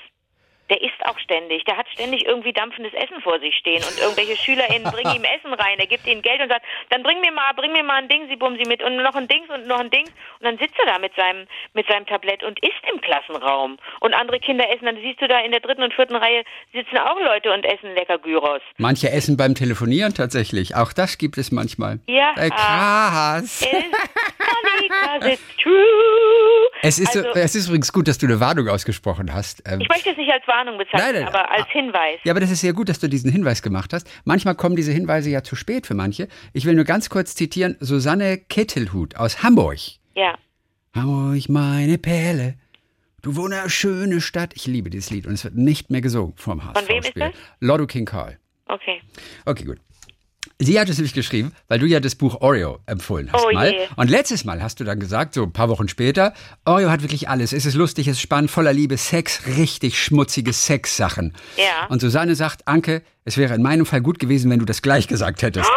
Der 0.68 0.82
isst 0.82 0.98
auch 1.04 1.18
ständig. 1.20 1.64
Der 1.64 1.76
hat 1.76 1.86
ständig 1.92 2.26
irgendwie 2.26 2.52
dampfendes 2.52 2.92
Essen 2.94 3.20
vor 3.22 3.38
sich 3.38 3.54
stehen 3.56 3.82
und 3.84 3.98
irgendwelche 4.00 4.36
SchülerInnen 4.36 4.90
bringen 4.90 5.14
ihm 5.14 5.22
Essen 5.24 5.54
rein. 5.54 5.78
Er 5.78 5.86
gibt 5.86 6.06
ihnen 6.08 6.22
Geld 6.22 6.40
und 6.40 6.48
sagt, 6.48 6.64
dann 6.90 7.04
bring 7.04 7.20
mir 7.20 7.30
mal, 7.30 7.52
bring 7.54 7.72
mir 7.72 7.84
mal 7.84 8.02
ein 8.02 8.08
Ding, 8.08 8.26
sie 8.28 8.34
bumsi 8.34 8.64
mit 8.66 8.82
und 8.82 8.96
noch 8.96 9.14
ein 9.14 9.28
Dings 9.28 9.48
und 9.48 9.68
noch 9.68 9.78
ein 9.78 9.90
Dings. 9.90 10.10
Und 10.40 10.44
dann 10.44 10.58
sitzt 10.58 10.74
er 10.78 10.86
da 10.86 10.98
mit 10.98 11.14
seinem, 11.14 11.46
mit 11.74 11.86
seinem 11.86 12.04
Tablett 12.06 12.42
und 12.42 12.58
isst 12.64 12.82
im 12.92 13.00
Klassenraum. 13.00 13.78
Und 14.00 14.14
andere 14.14 14.40
Kinder 14.40 14.68
essen, 14.68 14.86
dann 14.86 14.96
siehst 14.96 15.20
du 15.22 15.28
da 15.28 15.38
in 15.40 15.52
der 15.52 15.60
dritten 15.60 15.84
und 15.84 15.94
vierten 15.94 16.16
Reihe 16.16 16.42
sitzen 16.72 16.98
auch 16.98 17.20
Leute 17.20 17.52
und 17.52 17.64
essen 17.64 17.94
lecker 17.94 18.18
Gyros. 18.18 18.60
Manche 18.78 19.10
essen 19.10 19.36
beim 19.36 19.54
Telefonieren 19.54 20.14
tatsächlich. 20.14 20.74
Auch 20.74 20.92
das 20.92 21.16
gibt 21.18 21.38
es 21.38 21.52
manchmal. 21.52 22.00
Ja. 22.08 22.32
Äh, 22.36 22.50
krass. 22.50 23.64
Es 26.82 26.98
ist, 26.98 27.08
Also- 27.16 27.32
so, 27.32 27.38
es 27.38 27.54
ist 27.54 27.66
übrigens 27.68 27.92
gut, 27.92 28.08
dass 28.08 28.18
du 28.18 28.26
eine 28.26 28.40
Warnung 28.40 28.68
ausgesprochen 28.68 29.32
hast. 29.32 29.62
Ähm, 29.66 29.80
Ich 29.80 29.88
möchte 29.88 30.10
es 30.10 30.16
nicht 30.16 30.30
als 30.32 30.46
Warnung 30.46 30.55
bezeichnen, 30.64 31.12
Nein, 31.12 31.14
nein, 31.14 31.28
aber 31.28 31.50
als 31.50 31.68
Hinweis. 31.68 32.18
Ja, 32.24 32.32
aber 32.32 32.40
das 32.40 32.50
ist 32.50 32.60
sehr 32.60 32.72
gut, 32.72 32.88
dass 32.88 32.98
du 32.98 33.08
diesen 33.08 33.30
Hinweis 33.30 33.62
gemacht 33.62 33.92
hast. 33.92 34.08
Manchmal 34.24 34.54
kommen 34.54 34.76
diese 34.76 34.92
Hinweise 34.92 35.30
ja 35.30 35.42
zu 35.42 35.56
spät 35.56 35.86
für 35.86 35.94
manche. 35.94 36.28
Ich 36.52 36.64
will 36.64 36.74
nur 36.74 36.84
ganz 36.84 37.10
kurz 37.10 37.34
zitieren 37.34 37.76
Susanne 37.80 38.38
Kettelhut 38.38 39.16
aus 39.16 39.42
Hamburg. 39.42 39.78
Ja. 40.14 40.36
Hamburg, 40.94 41.48
meine 41.48 41.98
Perle. 41.98 42.54
Du 43.22 43.36
wunderschöne 43.36 44.20
Stadt. 44.20 44.52
Ich 44.54 44.66
liebe 44.66 44.88
dieses 44.88 45.10
Lied 45.10 45.26
und 45.26 45.34
es 45.34 45.44
wird 45.44 45.56
nicht 45.56 45.90
mehr 45.90 46.00
gesungen 46.00 46.34
vom 46.36 46.64
HSV. 46.64 46.78
Von 46.78 46.88
wem 46.88 47.02
ist 47.02 47.12
das? 47.16 47.32
Lotto 47.60 47.86
King 47.86 48.04
Karl. 48.04 48.38
Okay. 48.68 49.00
Okay, 49.44 49.64
gut. 49.64 49.78
Sie 50.58 50.80
hat 50.80 50.88
es 50.88 50.96
nämlich 50.96 51.12
geschrieben, 51.12 51.52
weil 51.68 51.78
du 51.78 51.84
ja 51.86 52.00
das 52.00 52.14
Buch 52.14 52.40
Oreo 52.40 52.78
empfohlen 52.86 53.30
hast 53.30 53.44
Oh 53.46 53.52
mal. 53.52 53.72
je. 53.72 53.78
Und 53.96 54.08
letztes 54.08 54.44
Mal 54.46 54.62
hast 54.62 54.80
du 54.80 54.84
dann 54.84 54.98
gesagt, 54.98 55.34
so 55.34 55.42
ein 55.42 55.52
paar 55.52 55.68
Wochen 55.68 55.86
später, 55.86 56.32
Oreo 56.64 56.88
hat 56.90 57.02
wirklich 57.02 57.28
alles. 57.28 57.52
Es 57.52 57.66
ist 57.66 57.74
lustig, 57.74 58.08
es 58.08 58.16
ist 58.16 58.22
spannend, 58.22 58.50
voller 58.50 58.72
Liebe, 58.72 58.96
Sex, 58.96 59.42
richtig 59.58 60.02
schmutzige 60.02 60.54
Sexsachen. 60.54 61.34
Ja. 61.58 61.86
Und 61.88 62.00
Susanne 62.00 62.34
sagt, 62.36 62.66
Anke, 62.66 63.02
es 63.26 63.36
wäre 63.36 63.54
in 63.54 63.62
meinem 63.62 63.84
Fall 63.84 64.00
gut 64.00 64.20
gewesen, 64.20 64.50
wenn 64.50 64.60
du 64.60 64.64
das 64.64 64.82
gleich 64.82 65.08
gesagt 65.08 65.42
hättest. 65.42 65.68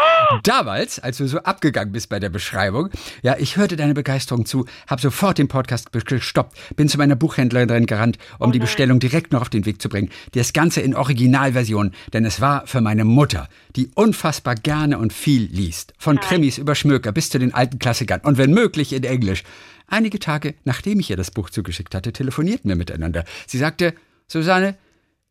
Damals, 0.43 0.99
als 0.99 1.17
du 1.17 1.27
so 1.27 1.39
abgegangen 1.39 1.91
bist 1.91 2.07
bei 2.07 2.19
der 2.19 2.29
Beschreibung, 2.29 2.89
ja, 3.23 3.35
ich 3.39 3.57
hörte 3.57 3.75
deine 3.75 3.95
Begeisterung 3.95 4.45
zu, 4.45 4.67
habe 4.87 5.01
sofort 5.01 5.39
den 5.39 5.47
Podcast 5.47 5.91
gestoppt, 5.91 6.75
bin 6.75 6.87
zu 6.87 6.99
meiner 6.99 7.15
Buchhändlerin 7.15 7.87
gerannt, 7.87 8.19
um 8.37 8.49
Oh 8.49 8.51
die 8.51 8.59
Bestellung 8.59 8.99
direkt 8.99 9.33
noch 9.33 9.41
auf 9.41 9.49
den 9.49 9.65
Weg 9.65 9.81
zu 9.81 9.89
bringen. 9.89 10.11
Das 10.33 10.53
Ganze 10.53 10.81
in 10.81 10.95
Originalversion, 10.95 11.91
denn 12.13 12.23
es 12.23 12.39
war 12.39 12.67
für 12.67 12.81
meine 12.81 13.03
Mutter, 13.03 13.49
die 13.75 13.89
unfassbar 13.95 14.53
gerne 14.53 14.99
und 14.99 15.11
viel 15.11 15.49
liest. 15.51 15.93
Von 15.97 16.19
Krimis 16.19 16.59
über 16.59 16.75
Schmöker 16.75 17.11
bis 17.11 17.31
zu 17.31 17.39
den 17.39 17.55
alten 17.55 17.79
Klassikern 17.79 18.21
und 18.21 18.37
wenn 18.37 18.53
möglich 18.53 18.93
in 18.93 19.03
Englisch. 19.03 19.43
Einige 19.87 20.19
Tage, 20.19 20.53
nachdem 20.65 20.99
ich 20.99 21.09
ihr 21.09 21.17
das 21.17 21.31
Buch 21.31 21.49
zugeschickt 21.49 21.95
hatte, 21.95 22.13
telefonierten 22.13 22.69
wir 22.69 22.75
miteinander. 22.75 23.25
Sie 23.47 23.57
sagte, 23.57 23.95
Susanne, 24.27 24.75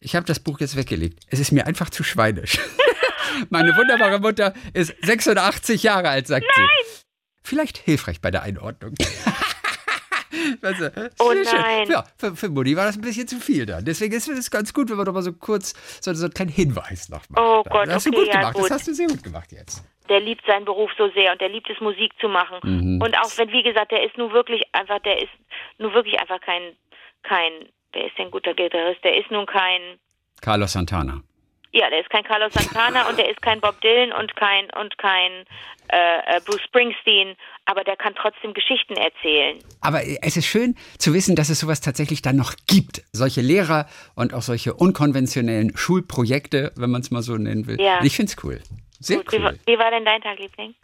ich 0.00 0.14
habe 0.14 0.26
das 0.26 0.40
Buch 0.40 0.60
jetzt 0.60 0.76
weggelegt. 0.76 1.24
Es 1.28 1.40
ist 1.40 1.52
mir 1.52 1.66
einfach 1.66 1.90
zu 1.90 2.02
schweinisch. 2.02 2.58
Meine 3.50 3.76
wunderbare 3.76 4.18
Mutter 4.18 4.54
ist 4.72 4.94
86 5.02 5.82
Jahre 5.82 6.08
alt, 6.08 6.26
sagt 6.26 6.46
sie. 6.54 6.62
Vielleicht 7.42 7.78
hilfreich 7.78 8.20
bei 8.20 8.30
der 8.30 8.42
Einordnung. 8.42 8.94
weißt 10.60 10.80
du, 10.80 11.10
Oh 11.20 11.32
nein. 11.32 11.88
Ja, 11.90 12.04
für, 12.16 12.36
für 12.36 12.48
Mutti 12.48 12.76
war 12.76 12.84
das 12.84 12.96
ein 12.96 13.00
bisschen 13.00 13.28
zu 13.28 13.40
viel 13.40 13.66
dann. 13.66 13.84
Deswegen 13.84 14.14
ist 14.14 14.28
es 14.28 14.50
ganz 14.50 14.72
gut, 14.74 14.90
wenn 14.90 14.96
wir 14.96 15.04
doch 15.04 15.12
mal 15.12 15.22
so 15.22 15.32
kurz 15.32 15.74
so, 16.00 16.12
so 16.14 16.24
einen 16.24 16.34
kleinen 16.34 16.50
Hinweis 16.50 17.08
noch 17.08 17.28
machen. 17.30 17.44
Oh 17.44 17.62
Gott, 17.64 17.86
das 17.86 17.96
hast 17.96 18.06
du 18.06 18.10
okay, 18.10 18.18
gut 18.18 18.28
ja, 18.28 18.40
gemacht. 18.40 18.54
gut. 18.54 18.64
Das 18.64 18.70
hast 18.72 18.88
du 18.88 18.94
sehr 18.94 19.06
gut 19.08 19.22
gemacht 19.22 19.52
jetzt. 19.52 19.84
der 20.08 20.20
liebt 20.20 20.44
seinen 20.46 20.64
Beruf 20.64 20.90
so 20.98 21.10
sehr 21.10 21.32
und 21.32 21.40
der 21.40 21.48
liebt 21.48 21.68
es, 21.70 21.80
Musik 21.80 22.12
zu 22.20 22.28
machen. 22.28 22.58
Mhm. 22.62 23.00
Und 23.02 23.18
auch 23.18 23.30
wenn, 23.36 23.50
wie 23.52 23.62
gesagt, 23.62 23.92
der 23.92 24.04
ist 24.04 24.16
nur 24.16 24.32
wirklich 24.32 24.62
einfach, 24.72 25.00
der 25.00 25.22
ist 25.22 25.32
nur 25.78 25.92
wirklich 25.94 26.18
einfach 26.20 26.40
kein, 26.40 26.76
kein, 27.22 27.68
wer 27.92 28.06
ist 28.06 28.16
denn 28.18 28.26
ein 28.26 28.30
guter 28.30 28.54
Gitarrist? 28.54 29.02
Der 29.04 29.16
ist 29.16 29.30
nun 29.30 29.46
kein, 29.46 29.98
Carlos 30.40 30.72
Santana. 30.72 31.22
ja, 31.72 31.90
der 31.90 32.00
ist 32.00 32.10
kein 32.10 32.24
Carlos 32.24 32.52
Santana 32.54 33.08
und 33.08 33.18
der 33.18 33.30
ist 33.30 33.42
kein 33.42 33.60
Bob 33.60 33.80
Dylan 33.80 34.12
und 34.12 34.34
kein, 34.36 34.70
und 34.80 34.96
kein 34.98 35.44
äh, 35.90 36.36
äh, 36.36 36.40
Bruce 36.44 36.62
Springsteen, 36.66 37.34
aber 37.64 37.82
der 37.84 37.96
kann 37.96 38.14
trotzdem 38.14 38.52
Geschichten 38.54 38.94
erzählen. 38.94 39.58
Aber 39.80 40.00
es 40.22 40.36
ist 40.36 40.46
schön 40.46 40.76
zu 40.98 41.14
wissen, 41.14 41.34
dass 41.34 41.48
es 41.48 41.60
sowas 41.60 41.80
tatsächlich 41.80 42.22
dann 42.22 42.36
noch 42.36 42.54
gibt. 42.66 43.02
Solche 43.12 43.40
Lehrer 43.40 43.86
und 44.14 44.34
auch 44.34 44.42
solche 44.42 44.74
unkonventionellen 44.74 45.76
Schulprojekte, 45.76 46.72
wenn 46.76 46.90
man 46.90 47.00
es 47.00 47.10
mal 47.10 47.22
so 47.22 47.36
nennen 47.36 47.66
will. 47.66 47.80
Ja. 47.80 48.00
Ich 48.02 48.16
finde 48.16 48.32
es 48.32 48.44
cool. 48.44 48.60
Sehr 49.00 49.18
Gut, 49.18 49.32
wie, 49.32 49.36
cool. 49.38 49.58
wie 49.66 49.78
war 49.78 49.90
denn 49.90 50.04
dein 50.04 50.20
Tag, 50.20 50.38
Liebling? 50.38 50.74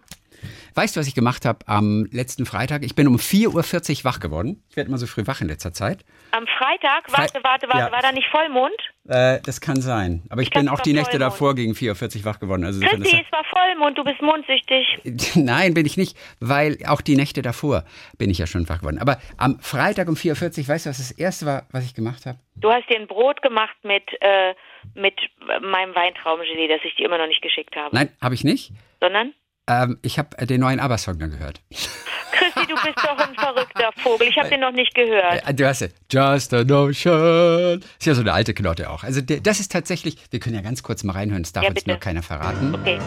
Weißt 0.74 0.96
du, 0.96 1.00
was 1.00 1.06
ich 1.06 1.14
gemacht 1.14 1.44
habe 1.44 1.60
am 1.66 2.06
letzten 2.10 2.46
Freitag? 2.46 2.82
Ich 2.82 2.96
bin 2.96 3.06
um 3.06 3.16
4.40 3.16 3.98
Uhr 3.98 4.04
wach 4.04 4.18
geworden. 4.18 4.62
Ich 4.68 4.76
werde 4.76 4.88
immer 4.88 4.98
so 4.98 5.06
früh 5.06 5.24
wach 5.26 5.40
in 5.40 5.46
letzter 5.46 5.72
Zeit. 5.72 6.04
Am 6.32 6.46
Freitag? 6.58 7.04
Warte, 7.12 7.40
warte, 7.44 7.68
warte. 7.68 7.78
Ja. 7.78 7.92
War 7.92 8.02
da 8.02 8.10
nicht 8.10 8.26
Vollmond? 8.28 8.74
Äh, 9.06 9.40
das 9.44 9.60
kann 9.60 9.80
sein. 9.80 10.24
Aber 10.30 10.42
ich, 10.42 10.48
Ich 10.48 10.54
bin 10.54 10.68
auch 10.68 10.80
die 10.80 10.92
Nächte 10.92 11.12
Vollmond. 11.12 11.32
davor 11.32 11.54
gegen 11.54 11.72
4.40 11.74 12.18
Uhr 12.18 12.24
wach 12.24 12.40
geworden. 12.40 12.64
Also 12.64 12.80
Christi, 12.80 12.96
ist 13.16 13.26
es 13.26 13.32
war 13.32 13.44
Vollmond. 13.44 13.96
Du 13.96 14.02
bist 14.02 14.20
mondsüchtig. 14.20 14.98
Nein, 15.36 15.74
bin 15.74 15.86
ich 15.86 15.96
nicht, 15.96 16.16
weil 16.40 16.78
auch 16.88 17.02
die 17.02 17.14
Nächte 17.14 17.42
davor 17.42 17.84
bin 18.18 18.30
ich 18.30 18.38
ja 18.38 18.48
schon 18.48 18.68
wach 18.68 18.80
geworden. 18.80 18.98
Aber 18.98 19.18
am 19.36 19.60
Freitag 19.60 20.08
um 20.08 20.14
4.40 20.14 20.62
Uhr, 20.62 20.68
weißt 20.68 20.86
du, 20.86 20.90
was 20.90 20.98
das 20.98 21.12
Erste 21.12 21.46
war, 21.46 21.66
was 21.70 21.84
ich 21.84 21.94
gemacht 21.94 22.26
habe? 22.26 22.38
Du 22.56 22.68
hast 22.72 22.88
dir 22.90 22.98
ein 22.98 23.06
Brot 23.06 23.42
gemacht 23.42 23.76
mit, 23.84 24.02
äh, 24.20 24.54
mit 24.94 25.14
meinem 25.62 25.94
Weintraubengelee, 25.94 26.66
das 26.66 26.80
ich 26.84 26.96
dir 26.96 27.06
immer 27.06 27.18
noch 27.18 27.28
nicht 27.28 27.42
geschickt 27.42 27.76
habe. 27.76 27.94
Nein, 27.94 28.08
habe 28.20 28.34
ich 28.34 28.42
nicht. 28.42 28.72
Sondern? 29.00 29.34
Ähm, 29.66 29.98
ich 30.02 30.18
habe 30.18 30.36
äh, 30.38 30.46
den 30.46 30.60
neuen 30.60 30.78
ABBA-Song 30.78 31.18
dann 31.18 31.30
gehört. 31.30 31.60
Christi, 31.70 32.66
du 32.68 32.74
bist 32.74 32.96
doch 32.98 33.16
ein 33.16 33.34
verrückter 33.34 33.90
Vogel. 34.02 34.28
Ich 34.28 34.36
habe 34.36 34.48
den 34.50 34.60
noch 34.60 34.72
nicht 34.72 34.94
gehört. 34.94 35.46
Äh, 35.48 35.54
Du 35.54 35.66
hast 35.66 35.80
ja 35.80 35.88
Just 36.10 36.52
a 36.52 36.64
Notion. 36.64 37.80
Ist 37.98 38.06
ja 38.06 38.14
so 38.14 38.20
eine 38.20 38.32
alte 38.32 38.52
Knotte 38.52 38.90
auch. 38.90 39.04
Also 39.04 39.20
das 39.22 39.60
ist 39.60 39.72
tatsächlich, 39.72 40.16
wir 40.30 40.40
können 40.40 40.54
ja 40.54 40.60
ganz 40.60 40.82
kurz 40.82 41.02
mal 41.04 41.12
reinhören, 41.14 41.42
das 41.44 41.52
darf 41.52 41.64
Ja, 41.64 41.70
uns 41.70 41.86
nur 41.86 41.96
keiner 41.96 42.22
verraten. 42.22 42.74
Okay. 42.74 42.98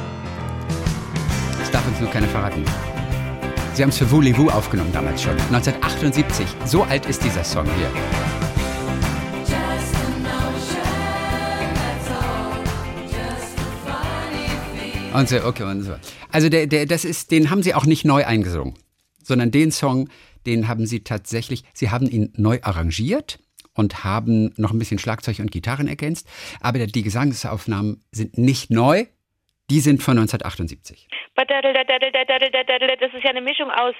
Das 1.59 1.69
darf 1.71 1.85
uns 1.87 1.99
nur 1.99 2.09
keiner 2.09 2.27
verraten. 2.27 2.63
Sie 3.73 3.83
haben 3.83 3.89
es 3.89 3.97
für 3.99 4.09
Voulez-Vous 4.09 4.51
aufgenommen 4.51 4.91
damals 4.91 5.21
schon, 5.21 5.33
1978. 5.33 6.47
So 6.65 6.83
alt 6.83 7.05
ist 7.05 7.23
dieser 7.23 7.43
Song 7.43 7.65
hier. 7.77 8.46
Und 15.17 15.27
so, 15.29 15.43
okay, 15.43 15.63
und 15.63 15.81
so. 15.81 15.95
Also 16.31 16.47
der, 16.47 16.67
der, 16.67 16.85
das 16.85 17.03
ist, 17.03 17.31
den 17.31 17.49
haben 17.49 17.63
sie 17.63 17.73
auch 17.73 17.87
nicht 17.87 18.05
neu 18.05 18.23
eingesungen, 18.23 18.75
sondern 19.23 19.49
den 19.49 19.71
Song, 19.71 20.09
den 20.45 20.67
haben 20.67 20.85
sie 20.85 21.03
tatsächlich, 21.03 21.63
sie 21.73 21.89
haben 21.89 22.07
ihn 22.07 22.31
neu 22.35 22.59
arrangiert 22.61 23.39
und 23.73 24.03
haben 24.03 24.53
noch 24.57 24.71
ein 24.71 24.77
bisschen 24.77 24.99
Schlagzeug 24.99 25.39
und 25.39 25.51
Gitarren 25.51 25.87
ergänzt, 25.87 26.27
aber 26.61 26.85
die 26.85 27.01
Gesangsaufnahmen 27.01 28.03
sind 28.11 28.37
nicht 28.37 28.69
neu, 28.69 29.05
die 29.71 29.79
sind 29.79 30.03
von 30.03 30.19
1978. 30.19 31.07
Das 31.35 31.47
ist 33.13 33.23
ja 33.23 33.29
eine 33.31 33.41
Mischung 33.41 33.71
aus 33.71 33.95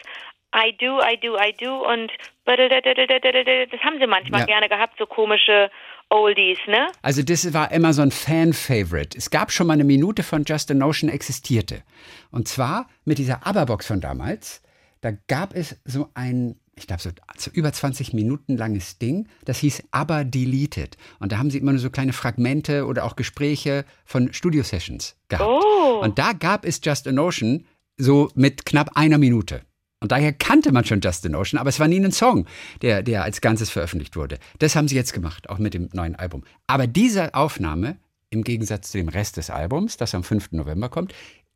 I 0.56 0.76
do, 0.80 1.00
I 1.00 1.18
do, 1.22 1.36
I 1.38 1.54
do 1.60 1.86
und 1.92 2.12
das 2.46 3.80
haben 3.84 4.00
sie 4.00 4.08
manchmal 4.08 4.42
Ja. 4.42 4.46
gerne 4.46 4.70
gehabt, 4.70 4.96
so 4.98 5.06
komische 5.06 5.70
Oldies, 6.10 6.58
ne? 6.68 6.88
Also 7.02 7.22
das 7.22 7.54
war 7.54 7.72
immer 7.72 7.92
so 7.94 8.02
ein 8.02 8.12
Fan-Favorite. 8.12 9.18
Es 9.18 9.30
gab 9.30 9.52
schon 9.52 9.68
mal 9.68 9.74
eine 9.74 9.84
Minute 9.84 10.24
von 10.24 10.46
Just 10.46 10.72
a 10.72 10.74
Notion 10.74 11.10
existierte. 11.10 11.84
Und 12.32 12.48
zwar 12.48 12.88
mit 13.04 13.18
dieser 13.18 13.46
ABBA-Box 13.46 13.88
von 13.88 14.00
damals. 14.00 14.62
Da 15.02 15.12
gab 15.28 15.54
es 15.54 15.76
so 15.84 16.10
ein, 16.14 16.56
ich 16.78 16.88
glaube 16.88 17.02
so, 17.04 17.12
über 17.52 17.74
20 17.74 18.14
Minuten 18.14 18.56
langes 18.56 18.98
Ding. 19.00 19.28
Das 19.44 19.60
hieß 19.60 19.84
ABBA 19.92 20.24
Deleted. 20.24 20.96
Und 21.20 21.34
da 21.34 21.40
haben 21.40 21.50
sie 21.52 21.58
immer 21.58 21.74
nur 21.74 21.82
so 21.82 21.90
kleine 21.90 22.14
Fragmente 22.14 22.86
oder 22.86 23.04
auch 23.04 23.18
Gespräche 23.18 23.84
von 24.06 24.32
Studio-Sessions 24.32 25.18
gehabt. 25.28 25.50
Oh. 25.50 26.00
Und 26.02 26.18
da 26.18 26.32
gab 26.32 26.64
es 26.64 26.80
Just 26.82 27.06
a 27.08 27.12
Notion 27.12 27.66
so 27.98 28.30
mit 28.34 28.66
knapp 28.66 28.92
einer 28.96 29.18
Minute. 29.18 29.62
Und 30.00 30.12
daher 30.12 30.32
kannte 30.32 30.72
man 30.72 30.86
schon 30.86 31.02
Just 31.02 31.26
a 31.26 31.30
Notion, 31.30 31.60
aber 31.60 31.70
es 31.70 31.80
war 31.80 31.88
nie 31.88 32.00
ein 32.00 32.12
Song, 32.12 32.46
der, 32.82 33.02
der 33.02 33.24
als 33.24 33.42
Ganzes 33.42 33.70
veröffentlicht 33.72 34.16
wurde. 34.16 34.38
Das 34.60 34.76
haben 34.76 34.88
sie 34.88 34.96
jetzt 34.96 35.14
gemacht, 35.14 35.50
auch 35.50 35.58
mit 35.58 35.74
dem 35.74 35.90
neuen 35.94 36.16
Album. 36.16 36.44
Aber 36.68 36.86
diese 36.86 37.34
Aufnahme, 37.34 37.98
im 38.30 38.44
Gegensatz 38.44 38.92
zu 38.92 38.98
dem 39.00 39.10
Rest 39.10 39.38
des 39.38 39.50
Albums, 39.50 39.98
das 39.98 40.14
am 40.14 40.24
5. 40.24 40.52
November 40.52 40.90
kommt, 40.90 41.14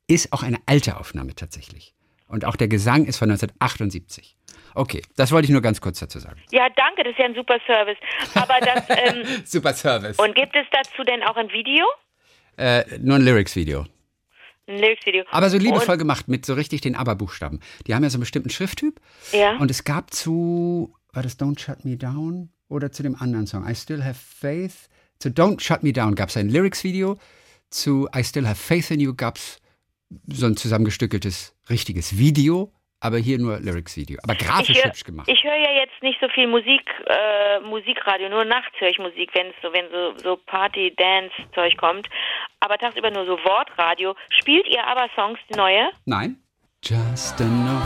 ist 0.08 0.34
auch 0.34 0.41
eine 0.41 0.58
alte 0.65 0.97
Aufnahme 0.97 1.36
tatsächlich. 1.36 1.93
Und 2.27 2.45
auch 2.45 2.56
der 2.56 2.67
Gesang 2.67 3.06
ist 3.06 3.17
von 3.17 3.30
1978. 3.30 4.38
Okay, 4.73 5.01
das 5.17 5.32
wollte 5.32 5.45
ich 5.45 5.51
nur 5.51 5.62
ganz 5.62 5.82
kurz 5.82 5.99
dazu 5.99 6.17
sagen. 6.19 6.39
Ja, 6.51 6.67
danke, 6.75 7.04
das 7.04 7.12
ist 7.12 7.19
ja 7.19 7.25
ein 7.25 7.36
super 7.36 7.58
Service. 7.67 7.97
Aber 8.36 8.56
das, 8.62 8.84
ähm, 8.89 9.23
Super 9.45 9.73
Service. 9.73 10.17
und 10.17 10.34
gibt 10.34 10.56
es 10.56 10.65
dazu 10.71 11.04
denn 11.04 11.21
auch 11.23 11.36
ein 11.36 11.49
Video? 11.49 11.86
äh, 12.58 12.84
nur 12.99 13.15
ein 13.15 13.21
Lyrics-Video. 13.21 13.86
Ein 14.71 14.79
Lyrics-Video. 14.79 15.25
Aber 15.31 15.49
so 15.49 15.57
liebevoll 15.57 15.97
gemacht, 15.97 16.27
mit 16.27 16.45
so 16.45 16.53
richtig 16.53 16.81
den 16.81 16.95
ABBA-Buchstaben. 16.95 17.60
Die 17.88 17.93
haben 17.93 18.03
ja 18.03 18.10
so 18.10 18.15
einen 18.15 18.21
bestimmten 18.21 18.49
Schrifttyp. 18.49 19.01
Ja. 19.34 19.57
Und 19.57 19.69
es 19.69 19.84
gab 19.84 20.13
zu, 20.13 20.93
war 21.12 21.23
das 21.23 21.38
Don't 21.38 21.60
Shut 21.60 21.84
Me 21.84 21.97
Down 21.97 22.49
oder 22.69 22.91
zu 22.91 23.03
dem 23.03 23.15
anderen 23.15 23.47
Song, 23.47 23.67
I 23.67 23.75
Still 23.75 24.03
Have 24.03 24.19
Faith. 24.19 24.89
Zu 25.19 25.29
Don't 25.29 25.60
Shut 25.60 25.84
Me 25.84 25.91
Down 25.91 26.15
gab 26.15 26.29
es 26.29 26.38
ein 26.38 26.49
Lyrics-Video. 26.49 27.17
Zu 27.69 28.07
I 28.15 28.23
Still 28.23 28.47
Have 28.47 28.55
Faith 28.55 28.91
in 28.91 29.01
You 29.01 29.13
gab 29.13 29.38
es 29.38 29.60
so 30.27 30.45
ein 30.45 30.55
zusammengestückeltes, 30.55 31.53
richtiges 31.69 32.17
Video. 32.17 32.71
Aber 33.04 33.18
hier 33.18 33.40
nur 33.40 33.60
Lyrics-Video. 33.60 34.20
Aber 34.24 34.36
grafisch 34.36 34.78
hör- 34.78 34.86
hübsch 34.86 35.04
gemacht. 35.04 35.28
Ich 35.28 35.44
höre 35.44 35.58
ja 35.58 35.72
jetzt 35.72 36.02
nicht 36.04 36.20
so 36.22 36.30
viel 36.30 36.46
Musik, 36.48 36.84
äh, 37.08 37.60
Musikradio, 37.62 38.30
nur 38.30 38.46
nachts 38.46 38.80
höre 38.80 38.90
ich 38.90 39.00
Musik, 39.00 39.32
wenn 39.34 39.48
es 39.48 39.56
so, 39.64 39.74
wenn 39.74 39.90
so, 39.92 40.14
so 40.18 40.38
Party-Dance-Zeug 40.46 41.78
kommt. 41.78 42.08
Aber 42.60 42.78
tagsüber 42.78 43.10
nur 43.10 43.26
so 43.26 43.40
Wortradio. 43.44 44.16
Spielt 44.40 44.68
ihr 44.68 44.86
aber 44.86 45.10
Songs, 45.16 45.40
neue? 45.56 45.90
Nein? 46.06 46.38
Just 46.84 47.42
a 47.42 47.44
No. 47.46 47.80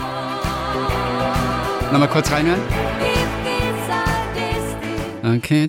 Nochmal 1.92 2.10
kurz 2.10 2.30
reinhören. 2.32 2.62
Okay, 5.38 5.68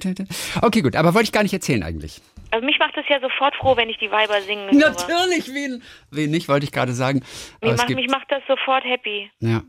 okay, 0.60 0.82
gut. 0.82 0.96
Aber 0.96 1.14
wollte 1.14 1.24
ich 1.26 1.32
gar 1.32 1.42
nicht 1.42 1.52
erzählen 1.52 1.82
eigentlich. 1.82 2.20
Also 2.56 2.64
mich 2.64 2.78
macht 2.78 2.96
es 2.96 3.04
ja 3.10 3.20
sofort 3.20 3.54
froh, 3.56 3.76
wenn 3.76 3.90
ich 3.90 3.98
die 3.98 4.10
Weiber 4.10 4.40
singen 4.40 4.70
höre. 4.70 4.88
Natürlich, 4.90 5.52
wen, 5.54 5.82
wen 6.10 6.30
nicht, 6.30 6.48
wollte 6.48 6.64
ich 6.64 6.72
gerade 6.72 6.92
sagen. 6.92 7.22
Mich 7.62 7.76
macht, 7.76 7.88
mich 7.90 8.08
macht 8.10 8.30
das 8.30 8.42
sofort 8.48 8.82
happy. 8.84 9.30
ja. 9.40 9.62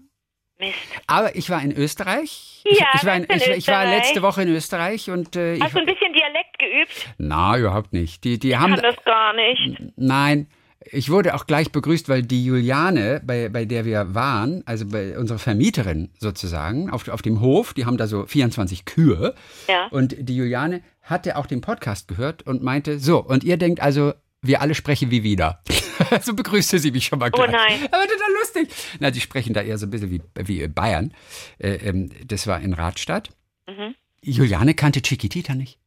Mist. 0.60 0.74
Aber 1.06 1.36
ich 1.36 1.52
war 1.52 1.62
in 1.62 1.72
Österreich. 1.72 2.64
Ich, 2.66 2.80
Ja, 2.80 2.88
ich, 2.96 3.06
war, 3.06 3.16
in, 3.16 3.26
in 3.26 3.36
ich, 3.38 3.48
ich 3.48 3.68
war 3.68 3.86
letzte 3.86 4.24
Woche 4.24 4.42
in 4.42 4.48
Österreich 4.48 5.12
und 5.12 5.36
äh, 5.36 5.54
ich, 5.56 5.62
Hast 5.62 5.76
du 5.76 5.80
ein 5.80 5.86
bisschen 5.86 6.12
Dialekt 6.14 6.58
geübt? 6.58 7.14
na 7.20 7.58
überhaupt 7.60 7.94
nicht. 7.94 8.24
Die, 8.24 8.40
die 8.40 8.58
haben 8.58 8.74
Kann 8.74 8.82
das 8.84 9.04
gar 9.04 9.34
nicht. 9.34 9.78
nein. 9.98 10.48
Ich 10.90 11.10
wurde 11.12 11.36
auch 11.36 11.46
gleich 11.48 11.72
begrüßt, 11.74 12.08
weil 12.08 12.22
die 12.22 12.46
Juliane, 12.46 13.22
bei, 13.26 13.50
bei 13.50 13.66
der 13.66 13.84
wir 13.84 14.16
waren, 14.16 14.64
also 14.66 14.88
bei 14.88 15.18
unserer 15.18 15.38
Vermieterin 15.38 16.10
sozusagen, 16.18 16.90
auf, 16.90 17.08
auf 17.10 17.22
dem 17.22 17.42
Hof, 17.42 17.74
die 17.74 17.86
haben 17.86 17.98
da 17.98 18.08
so 18.08 18.26
24 18.26 18.86
Kühe. 18.86 19.36
Ja. 19.68 19.88
Und 19.92 20.16
die 20.18 20.38
Juliane 20.38 20.82
hatte 21.10 21.36
auch 21.38 21.46
den 21.46 21.62
Podcast 21.62 22.08
gehört 22.08 22.44
und 22.44 22.64
meinte, 22.64 23.00
so, 23.00 23.20
und 23.24 23.44
ihr 23.44 23.58
denkt 23.58 23.82
also, 23.82 24.14
wir 24.42 24.62
alle 24.62 24.76
sprechen 24.76 25.10
wie 25.12 25.24
wieder. 25.24 25.62
so 26.22 26.34
begrüßte 26.36 26.80
sie 26.80 26.92
mich 26.92 27.06
schon 27.06 27.20
mal 27.20 27.32
Oh 27.34 27.38
gleich. 27.38 27.52
nein. 27.52 27.80
Aber 27.92 28.04
total 28.04 28.32
lustig. 28.40 28.70
Na, 29.00 29.10
die 29.12 29.20
sprechen 29.20 29.54
da 29.54 29.62
eher 29.62 29.78
so 29.78 29.88
ein 29.88 29.90
bisschen 29.90 30.12
wie, 30.12 30.22
wie 30.36 30.68
Bayern. 30.68 31.14
Äh, 31.60 31.76
ähm, 31.88 32.12
das 32.26 32.46
war 32.48 32.60
in 32.62 32.74
Radstadt. 32.74 33.30
Mhm. 33.68 33.96
Juliane 34.22 34.74
kannte 34.76 35.02
Chiquitita 35.02 35.56
nicht. 35.56 35.80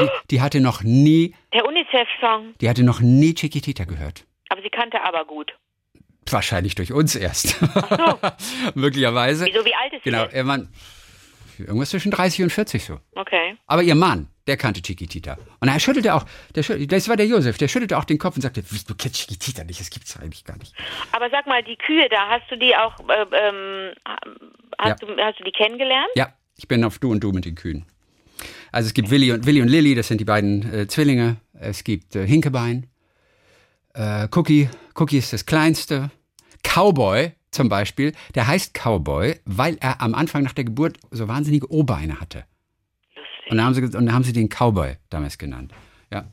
Die, 0.00 0.08
die 0.30 0.40
hatte 0.42 0.60
noch 0.60 0.82
nie, 0.82 1.34
Der 1.52 1.64
UNICEF-Song. 1.66 2.54
die 2.60 2.68
hatte 2.68 2.82
noch 2.84 3.00
nie 3.00 3.34
Chiquitita 3.34 3.84
gehört. 3.84 4.24
Aber 4.50 4.62
sie 4.62 4.68
kannte 4.70 5.02
aber 5.02 5.24
gut. 5.24 5.52
Wahrscheinlich 6.30 6.74
durch 6.74 6.92
uns 6.92 7.16
erst. 7.16 7.56
Möglicherweise. 8.74 9.46
Wieso, 9.46 9.64
wie 9.64 9.74
alt 9.74 9.92
ist 9.92 10.02
Genau, 10.04 10.26
sie? 10.28 10.36
ihr 10.36 10.44
Mann, 10.44 10.68
irgendwas 11.58 11.90
zwischen 11.90 12.10
30 12.12 12.42
und 12.44 12.50
40 12.52 12.84
so. 12.84 13.00
Okay. 13.14 13.56
Aber 13.66 13.82
ihr 13.82 13.94
Mann, 13.94 14.28
der 14.48 14.56
kannte 14.56 14.82
Chiquitita. 14.82 15.38
Und 15.60 15.68
er 15.68 15.78
schüttelte 15.78 16.12
auch, 16.14 16.24
der, 16.56 16.62
schüttelte- 16.64 16.88
das 16.88 17.08
war 17.08 17.16
der 17.16 17.26
Josef, 17.26 17.56
der 17.58 17.68
schüttelte 17.68 17.96
auch 17.96 18.04
den 18.04 18.18
Kopf 18.18 18.34
und 18.34 18.42
sagte, 18.42 18.64
"Wie, 18.70 18.78
du 18.84 18.94
kennst 18.96 19.20
Chiquitita 19.20 19.62
nicht, 19.64 19.78
das 19.78 19.90
gibt's 19.90 20.16
eigentlich 20.18 20.44
gar 20.44 20.56
nicht. 20.58 20.74
Aber 21.12 21.30
sag 21.30 21.46
mal, 21.46 21.62
die 21.62 21.76
Kühe 21.76 22.08
da, 22.10 22.28
hast 22.28 22.50
du 22.50 22.56
die 22.58 22.74
auch, 22.74 22.98
äh, 23.08 23.26
ähm, 23.48 23.92
hast, 24.78 25.02
du, 25.02 25.06
hast 25.18 25.38
du 25.38 25.44
die 25.44 25.52
kennengelernt? 25.52 26.08
Ja, 26.16 26.32
ich 26.56 26.66
bin 26.66 26.82
auf 26.82 26.98
Du 26.98 27.12
und 27.12 27.22
Du 27.22 27.30
mit 27.30 27.44
den 27.44 27.54
Kühen. 27.54 27.84
Also 28.72 28.86
es 28.88 28.94
gibt 28.94 29.10
Willi 29.10 29.32
und, 29.32 29.46
Willi 29.46 29.62
und 29.62 29.68
Lilly, 29.68 29.94
das 29.94 30.08
sind 30.08 30.18
die 30.20 30.24
beiden 30.24 30.72
äh, 30.72 30.86
Zwillinge. 30.88 31.36
Es 31.52 31.84
gibt 31.84 32.16
äh, 32.16 32.26
Hinkebein. 32.26 32.88
Äh, 33.94 34.28
Cookie, 34.34 34.68
Cookie 34.94 35.18
ist 35.18 35.32
das 35.32 35.44
kleinste. 35.46 36.10
Cowboy 36.62 37.32
zum 37.50 37.68
Beispiel, 37.68 38.12
der 38.34 38.46
heißt 38.46 38.74
Cowboy, 38.74 39.40
weil 39.44 39.76
er 39.80 40.00
am 40.02 40.14
Anfang 40.14 40.42
nach 40.42 40.52
der 40.52 40.64
Geburt 40.64 40.98
so 41.10 41.26
wahnsinnige 41.28 41.70
O-Beine 41.72 42.20
hatte. 42.20 42.44
Und 43.50 43.56
dann 43.56 43.66
haben 43.66 43.74
sie, 43.74 43.96
und 43.96 44.12
haben 44.12 44.24
sie 44.24 44.32
den 44.32 44.48
Cowboy 44.48 44.96
damals 45.10 45.38
genannt. 45.38 45.72
Ja. 46.12 46.26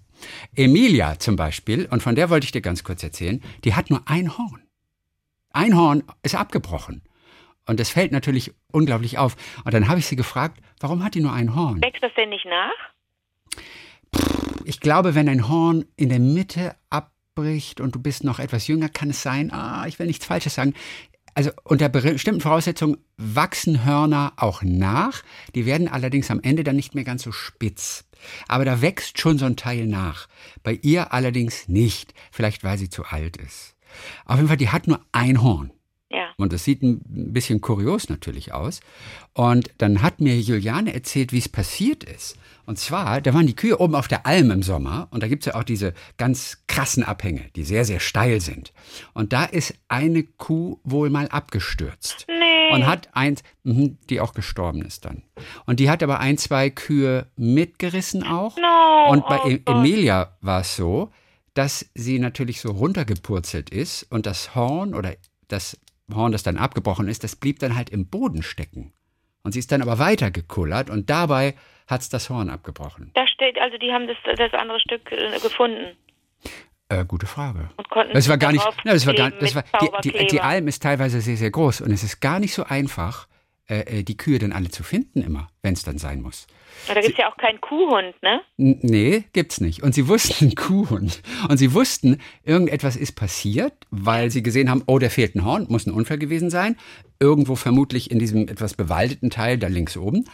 Emilia 0.55 1.19
zum 1.19 1.35
Beispiel, 1.35 1.87
und 1.89 2.03
von 2.03 2.15
der 2.15 2.29
wollte 2.29 2.45
ich 2.45 2.51
dir 2.51 2.61
ganz 2.61 2.83
kurz 2.83 3.03
erzählen, 3.03 3.41
die 3.63 3.73
hat 3.73 3.89
nur 3.89 4.01
ein 4.05 4.37
Horn. 4.37 4.61
Ein 5.51 5.77
Horn 5.77 6.03
ist 6.23 6.35
abgebrochen. 6.35 7.01
Und 7.67 7.79
das 7.79 7.89
fällt 7.89 8.11
natürlich 8.11 8.53
unglaublich 8.71 9.17
auf. 9.17 9.35
Und 9.63 9.73
dann 9.73 9.87
habe 9.87 9.99
ich 9.99 10.05
sie 10.05 10.15
gefragt, 10.15 10.61
warum 10.79 11.03
hat 11.03 11.15
die 11.15 11.21
nur 11.21 11.33
ein 11.33 11.55
Horn? 11.55 11.81
Wächst 11.81 12.03
das 12.03 12.11
denn 12.15 12.29
nicht 12.29 12.45
nach? 12.45 12.71
Ich 14.65 14.79
glaube, 14.79 15.15
wenn 15.15 15.29
ein 15.29 15.47
Horn 15.47 15.85
in 15.95 16.09
der 16.09 16.19
Mitte 16.19 16.75
abbricht 16.89 17.81
und 17.81 17.95
du 17.95 18.01
bist 18.01 18.23
noch 18.23 18.39
etwas 18.39 18.67
jünger, 18.67 18.89
kann 18.89 19.09
es 19.09 19.21
sein, 19.21 19.51
ah, 19.51 19.85
ich 19.87 19.99
will 19.99 20.07
nichts 20.07 20.25
Falsches 20.25 20.55
sagen. 20.55 20.73
Also 21.35 21.51
unter 21.65 21.89
bestimmten 21.89 22.39
Voraussetzungen 22.39 22.97
wachsen 23.17 23.85
Hörner 23.85 24.33
auch 24.37 24.63
nach. 24.63 25.21
Die 25.53 25.65
werden 25.65 25.89
allerdings 25.89 26.31
am 26.31 26.39
Ende 26.41 26.63
dann 26.63 26.77
nicht 26.77 26.95
mehr 26.95 27.03
ganz 27.03 27.23
so 27.23 27.33
spitz. 27.33 28.05
Aber 28.47 28.63
da 28.63 28.81
wächst 28.81 29.19
schon 29.19 29.37
so 29.37 29.45
ein 29.45 29.57
Teil 29.57 29.85
nach. 29.85 30.27
Bei 30.63 30.79
ihr 30.81 31.13
allerdings 31.13 31.67
nicht. 31.67 32.13
Vielleicht 32.31 32.63
weil 32.63 32.77
sie 32.77 32.89
zu 32.89 33.03
alt 33.03 33.35
ist. 33.37 33.75
Auf 34.25 34.37
jeden 34.37 34.47
Fall, 34.47 34.57
die 34.57 34.69
hat 34.69 34.87
nur 34.87 35.01
ein 35.11 35.43
Horn. 35.43 35.71
Und 36.37 36.53
das 36.53 36.63
sieht 36.63 36.81
ein 36.81 37.01
bisschen 37.05 37.59
kurios 37.59 38.09
natürlich 38.09 38.53
aus. 38.53 38.79
Und 39.33 39.71
dann 39.77 40.01
hat 40.01 40.21
mir 40.21 40.39
Juliane 40.39 40.93
erzählt, 40.93 41.33
wie 41.33 41.39
es 41.39 41.49
passiert 41.49 42.03
ist. 42.03 42.37
Und 42.65 42.79
zwar, 42.79 43.21
da 43.21 43.33
waren 43.33 43.47
die 43.47 43.55
Kühe 43.55 43.79
oben 43.79 43.95
auf 43.95 44.07
der 44.07 44.25
Alm 44.25 44.51
im 44.51 44.63
Sommer 44.63 45.07
und 45.11 45.21
da 45.21 45.27
gibt 45.27 45.43
es 45.43 45.53
ja 45.53 45.59
auch 45.59 45.63
diese 45.63 45.93
ganz 46.17 46.63
krassen 46.67 47.03
Abhänge, 47.03 47.49
die 47.55 47.63
sehr, 47.63 47.85
sehr 47.85 47.99
steil 47.99 48.41
sind. 48.41 48.73
Und 49.13 49.33
da 49.33 49.45
ist 49.45 49.75
eine 49.87 50.23
Kuh 50.23 50.79
wohl 50.83 51.09
mal 51.09 51.27
abgestürzt. 51.27 52.25
Nee. 52.27 52.73
Und 52.73 52.87
hat 52.87 53.09
eins, 53.13 53.43
mhm, 53.63 53.97
die 54.09 54.19
auch 54.19 54.33
gestorben 54.33 54.81
ist 54.81 55.05
dann. 55.05 55.21
Und 55.65 55.79
die 55.79 55.89
hat 55.89 56.01
aber 56.01 56.19
ein, 56.19 56.37
zwei 56.37 56.69
Kühe 56.69 57.27
mitgerissen 57.35 58.23
auch. 58.23 58.57
No, 58.57 59.11
und 59.11 59.27
bei 59.27 59.39
oh 59.43 59.49
E-. 59.49 59.61
Emilia 59.65 60.35
war 60.41 60.61
es 60.61 60.75
so, 60.75 61.11
dass 61.53 61.85
sie 61.93 62.19
natürlich 62.19 62.61
so 62.61 62.71
runtergepurzelt 62.71 63.69
ist 63.69 64.03
und 64.11 64.25
das 64.25 64.55
Horn 64.55 64.93
oder 64.95 65.13
das 65.47 65.77
Horn, 66.13 66.31
das 66.31 66.43
dann 66.43 66.57
abgebrochen 66.57 67.07
ist, 67.07 67.23
das 67.23 67.35
blieb 67.35 67.59
dann 67.59 67.75
halt 67.75 67.89
im 67.89 68.07
Boden 68.07 68.43
stecken. 68.43 68.91
Und 69.43 69.53
sie 69.53 69.59
ist 69.59 69.71
dann 69.71 69.81
aber 69.81 69.99
weitergekullert 69.99 70.89
und 70.89 71.09
dabei 71.09 71.55
hat 71.87 72.01
es 72.01 72.09
das 72.09 72.29
Horn 72.29 72.49
abgebrochen. 72.49 73.11
Da 73.13 73.27
steht, 73.27 73.59
also 73.59 73.77
die 73.77 73.91
haben 73.91 74.07
das, 74.07 74.17
das 74.37 74.53
andere 74.53 74.79
Stück 74.79 75.11
äh, 75.11 75.39
gefunden 75.39 75.95
Äh, 76.89 77.03
gute 77.05 77.25
Frage. 77.25 77.69
Das 78.13 78.29
war 78.29 78.37
gar 78.37 78.51
nicht, 78.51 78.63
na, 78.83 78.93
das 78.93 79.07
war 79.07 79.13
gar, 79.15 79.31
das 79.31 79.55
war, 79.55 79.63
die, 80.03 80.11
die, 80.11 80.27
die. 80.27 80.41
Alm 80.41 80.67
ist 80.67 80.83
teilweise 80.83 81.19
sehr, 81.21 81.37
sehr 81.37 81.49
groß 81.49 81.81
und 81.81 81.91
es 81.91 82.03
ist 82.03 82.19
gar 82.21 82.39
nicht 82.39 82.53
so 82.53 82.63
einfach, 82.63 83.27
äh, 83.67 83.99
äh, 83.99 84.03
die 84.03 84.15
Kühe 84.17 84.37
dann 84.37 84.51
alle 84.51 84.69
zu 84.69 84.83
finden 84.83 85.23
immer, 85.23 85.47
wenn 85.63 85.73
es 85.73 85.83
dann 85.83 85.97
sein 85.97 86.21
muss. 86.21 86.45
Ja, 86.87 86.93
Da 86.93 87.01
gibt 87.01 87.13
es 87.13 87.17
ja 87.17 87.31
auch 87.31 87.37
keinen 87.37 87.59
Kuhhund, 87.61 88.13
ne? 88.21 88.41
Nee, 88.57 89.23
gibt's 89.33 89.59
nicht. 89.59 89.81
Und 89.81 89.95
sie 89.95 90.07
wussten 90.07 90.53
Kuhhund. 90.55 91.23
Und 91.49 91.57
sie 91.57 91.73
wussten, 91.73 92.21
irgendetwas 92.43 92.95
ist 92.95 93.13
passiert, 93.13 93.73
weil 93.89 94.29
sie 94.29 94.43
gesehen 94.43 94.69
haben, 94.69 94.83
oh, 94.85 94.99
da 94.99 95.09
fehlt 95.09 95.33
ein 95.35 95.43
Horn, 95.45 95.65
muss 95.69 95.87
ein 95.87 95.93
Unfall 95.93 96.19
gewesen 96.19 96.51
sein. 96.51 96.77
Irgendwo 97.19 97.55
vermutlich 97.55 98.11
in 98.11 98.19
diesem 98.19 98.47
etwas 98.47 98.75
bewaldeten 98.75 99.31
Teil, 99.31 99.57
da 99.57 99.67
links 99.67 99.97
oben. 99.97 100.25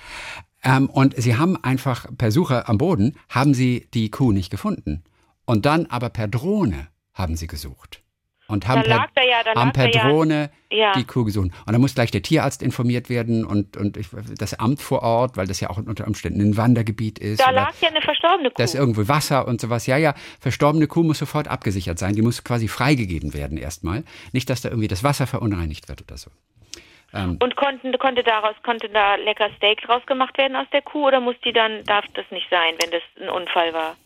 Ähm, 0.64 0.90
und 0.90 1.16
sie 1.20 1.36
haben 1.38 1.62
einfach 1.64 2.06
per 2.18 2.32
Suche 2.32 2.68
am 2.68 2.78
Boden, 2.78 3.16
haben 3.30 3.54
sie 3.54 3.88
die 3.94 4.10
Kuh 4.12 4.32
nicht 4.32 4.52
gefunden. 4.52 5.04
Und 5.46 5.66
dann 5.66 5.88
aber 5.88 6.10
per 6.10 6.28
Drohne 6.28 6.88
haben 7.14 7.36
sie 7.36 7.48
gesucht. 7.48 8.02
Und 8.48 8.68
haben 8.68 8.84
Da 8.84 8.88
per, 9.00 9.08
da 9.16 9.22
ja- 9.24 9.44
da 9.46 9.60
haben 9.60 9.72
per 9.72 9.88
da 9.90 10.10
Drohne 10.10 10.50
Ja. 10.70 10.92
die 10.94 11.06
Kuh 11.06 11.24
gesucht. 11.24 11.52
Und 11.66 11.72
dann 11.74 11.80
muss 11.80 11.96
gleich 11.96 12.12
der 12.12 12.22
Tierarzt 12.22 12.62
informiert 12.62 13.10
werden 13.10 13.46
und, 13.46 13.78
und 13.78 13.96
ich, 13.96 14.08
das 14.38 14.54
Amt 14.56 14.82
vor 14.82 15.04
Ort, 15.04 15.38
weil 15.38 15.48
das 15.48 15.62
ja 15.62 15.70
auch 15.70 15.78
unter 15.78 16.06
Umständen 16.06 16.42
ein 16.42 16.58
Wandergebiet 16.58 17.18
ist. 17.18 17.40
Da 17.40 17.50
lag 17.52 17.74
ja 17.80 17.88
eine 17.90 18.02
verstorbene 18.02 18.50
Kuh. 18.50 18.56
da 18.58 18.64
ist 18.66 18.76
irgendwo 18.76 19.08
Wasser 19.08 19.48
und 19.48 19.62
sowas. 19.62 19.88
Ja, 19.88 19.96
ja, 19.96 20.14
verstorbene 20.42 20.88
Kuh 20.88 21.02
muss 21.04 21.20
sofort 21.20 21.48
abgesichert 21.48 21.98
sein. 21.98 22.14
Die 22.16 22.22
muss 22.22 22.44
quasi 22.44 22.68
freigegeben 22.68 23.34
werden 23.34 23.58
erstmal. 23.58 24.04
Nicht, 24.34 24.50
dass 24.50 24.62
da 24.62 24.68
irgendwie 24.70 24.90
das 24.90 25.04
Wasser 25.04 25.28
verunreinigt 25.28 25.88
wird 25.88 26.02
oder 26.02 26.18
so. 26.18 26.30
Und 27.14 27.56
konnten, 27.58 27.98
konnte 28.00 28.24
daraus, 28.24 28.56
konnte 28.64 28.88
da 28.90 29.16
lecker 29.16 29.50
Steak 29.58 29.82
draus 29.82 30.06
gemacht 30.06 30.38
werden 30.38 30.56
aus 30.56 30.68
der 30.72 30.82
Kuh 30.82 31.08
oder 31.08 31.20
muss 31.20 31.36
die 31.44 31.52
dann, 31.52 31.84
darf 31.84 32.06
das 32.14 32.26
nicht 32.32 32.48
sein, 32.50 32.76
wenn 32.82 32.92
das 32.92 33.02
ein 33.20 33.30
Unfall 33.30 33.74
war? 33.74 33.98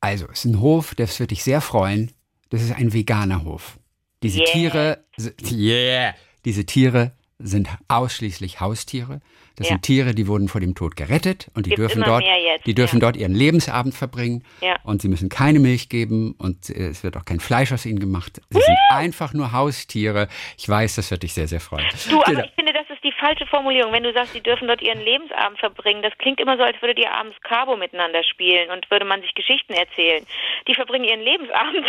Also, 0.00 0.26
es 0.26 0.44
ist 0.44 0.44
ein 0.46 0.60
Hof, 0.60 0.94
das 0.94 1.18
wird 1.20 1.30
dich 1.30 1.44
sehr 1.44 1.60
freuen. 1.60 2.12
Das 2.50 2.62
ist 2.62 2.74
ein 2.76 2.92
veganer 2.92 3.44
Hof. 3.44 3.78
Diese 4.22 4.38
Yeah. 4.38 4.52
Tiere, 4.52 5.04
yeah, 5.50 6.14
diese 6.44 6.64
Tiere 6.64 7.12
sind 7.38 7.68
ausschließlich 7.88 8.60
Haustiere. 8.60 9.20
Das 9.56 9.68
Ja. 9.68 9.74
sind 9.74 9.82
Tiere, 9.82 10.14
die 10.14 10.26
wurden 10.26 10.48
vor 10.48 10.60
dem 10.60 10.74
Tod 10.74 10.96
gerettet 10.96 11.48
und 11.54 11.66
die 11.66 11.70
Gibt's 11.70 11.94
dürfen 11.94 12.02
dort, 12.02 12.24
die 12.66 12.74
dürfen 12.74 12.96
ja. 12.96 13.00
dort 13.06 13.16
ihren 13.16 13.34
Lebensabend 13.34 13.94
verbringen 13.94 14.42
Ja. 14.60 14.76
und 14.84 15.00
sie 15.02 15.08
müssen 15.08 15.28
keine 15.28 15.60
Milch 15.60 15.88
geben 15.88 16.34
und 16.38 16.70
äh, 16.70 16.88
es 16.88 17.04
wird 17.04 17.16
auch 17.16 17.24
kein 17.24 17.38
Fleisch 17.40 17.72
aus 17.72 17.86
ihnen 17.86 18.00
gemacht. 18.00 18.40
Sie 18.50 18.60
sind 18.60 18.76
einfach 18.90 19.32
nur 19.32 19.52
Haustiere. 19.52 20.28
Ich 20.58 20.68
weiß, 20.68 20.96
das 20.96 21.10
wird 21.10 21.22
dich 21.22 21.32
sehr, 21.34 21.46
sehr 21.48 21.60
freuen. 21.60 21.86
Du, 22.10 22.16
aber 22.20 22.24
Genau. 22.32 22.44
ich 22.44 22.50
finde, 22.54 22.72
das 22.72 22.88
ist 22.90 23.02
die 23.04 23.12
falsche 23.12 23.46
Formulierung. 23.46 23.92
Wenn 23.92 24.02
du 24.02 24.12
sagst, 24.12 24.32
sie 24.32 24.40
dürfen 24.40 24.66
dort 24.66 24.82
ihren 24.82 25.00
Lebensabend 25.00 25.58
verbringen, 25.60 26.02
das 26.02 26.12
klingt 26.18 26.40
immer 26.40 26.56
so, 26.56 26.62
als 26.64 26.80
würdet 26.82 26.98
ihr 26.98 27.12
abends 27.12 27.36
Cabo 27.42 27.76
miteinander 27.76 28.22
spielen 28.24 28.70
und 28.70 28.90
würde 28.90 29.04
man 29.04 29.20
sich 29.22 29.34
Geschichten 29.34 29.72
erzählen. 29.72 30.24
Die 30.66 30.74
verbringen 30.74 31.04
ihren 31.04 31.20
Lebensabend. 31.20 31.86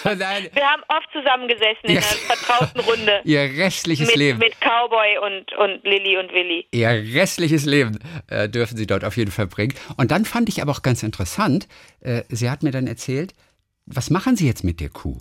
Nein. 0.04 0.48
Wir 0.52 0.64
haben 0.66 0.82
oft 0.88 1.08
zusammengesessen 1.12 1.84
in 1.84 1.94
Ja. 1.94 2.00
einer 2.00 2.36
vertrauten 2.36 2.80
Runde. 2.80 3.20
Ihr 3.24 3.40
restliches 3.40 4.08
Mit, 4.08 4.16
Leben. 4.16 4.38
mit 4.38 4.54
Cowboy 4.60 5.18
und, 5.18 5.52
und 5.58 5.84
Lilly 5.84 6.18
und 6.18 6.32
Willi. 6.32 6.66
Ihr 6.72 6.88
restliches 7.14 7.64
Leben 7.66 7.98
äh, 8.28 8.48
dürfen 8.48 8.76
sie 8.76 8.86
dort 8.86 9.04
auf 9.04 9.16
jeden 9.16 9.30
Fall 9.30 9.46
bringen. 9.46 9.74
Und 9.96 10.10
dann 10.10 10.24
fand 10.24 10.48
ich 10.48 10.62
aber 10.62 10.72
auch 10.72 10.82
ganz 10.82 11.02
interessant, 11.02 11.68
äh, 12.00 12.22
sie 12.28 12.50
hat 12.50 12.62
mir 12.62 12.70
dann 12.70 12.86
erzählt, 12.86 13.34
was 13.86 14.10
machen 14.10 14.36
sie 14.36 14.46
jetzt 14.46 14.64
mit 14.64 14.80
der 14.80 14.88
Kuh? 14.88 15.18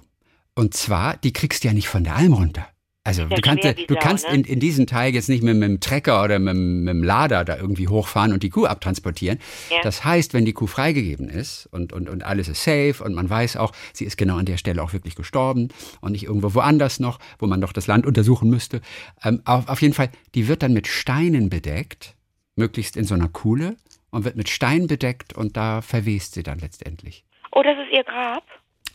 Und 0.55 0.73
zwar, 0.75 1.17
die 1.17 1.33
kriegst 1.33 1.63
du 1.63 1.67
ja 1.69 1.73
nicht 1.73 1.87
von 1.87 2.03
der 2.03 2.15
Alm 2.15 2.33
runter. 2.33 2.67
Also 3.05 3.25
du 3.25 3.41
kannst, 3.41 3.63
du 3.63 3.93
Sau, 3.93 3.99
kannst 3.99 4.27
ne? 4.27 4.35
in, 4.35 4.43
in 4.43 4.59
diesen 4.59 4.85
Teil 4.85 5.13
jetzt 5.13 5.29
nicht 5.29 5.41
mit, 5.41 5.55
mit 5.55 5.69
dem 5.69 5.79
Trecker 5.79 6.21
oder 6.23 6.37
mit, 6.37 6.55
mit 6.55 6.89
dem 6.89 7.01
Lader 7.01 7.45
da 7.45 7.55
irgendwie 7.55 7.87
hochfahren 7.87 8.33
und 8.33 8.43
die 8.43 8.49
Kuh 8.49 8.65
abtransportieren. 8.65 9.39
Ja. 9.69 9.81
Das 9.81 10.03
heißt, 10.03 10.33
wenn 10.33 10.45
die 10.45 10.51
Kuh 10.53 10.67
freigegeben 10.67 11.29
ist 11.29 11.67
und, 11.71 11.93
und, 11.93 12.09
und 12.09 12.23
alles 12.23 12.49
ist 12.49 12.63
safe 12.63 13.01
und 13.03 13.15
man 13.15 13.29
weiß 13.29 13.55
auch, 13.55 13.71
sie 13.93 14.03
ist 14.03 14.17
genau 14.17 14.35
an 14.35 14.45
der 14.45 14.57
Stelle 14.57 14.83
auch 14.83 14.91
wirklich 14.91 15.15
gestorben 15.15 15.69
und 16.01 16.11
nicht 16.11 16.25
irgendwo 16.25 16.53
woanders 16.53 16.99
noch, 16.99 17.19
wo 17.39 17.47
man 17.47 17.61
doch 17.61 17.71
das 17.71 17.87
Land 17.87 18.05
untersuchen 18.05 18.49
müsste. 18.49 18.81
Ähm, 19.23 19.41
auf, 19.45 19.69
auf 19.69 19.81
jeden 19.81 19.93
Fall, 19.93 20.09
die 20.35 20.49
wird 20.49 20.61
dann 20.61 20.73
mit 20.73 20.85
Steinen 20.85 21.49
bedeckt, 21.49 22.15
möglichst 22.55 22.97
in 22.97 23.05
so 23.05 23.15
einer 23.15 23.29
Kuhle 23.29 23.77
und 24.11 24.25
wird 24.25 24.35
mit 24.35 24.49
Stein 24.49 24.87
bedeckt 24.87 25.33
und 25.33 25.55
da 25.55 25.81
verwest 25.81 26.33
sie 26.33 26.43
dann 26.43 26.59
letztendlich. 26.59 27.23
Oh, 27.53 27.63
das 27.63 27.77
ist 27.77 27.93
ihr 27.95 28.03
Grab? 28.03 28.43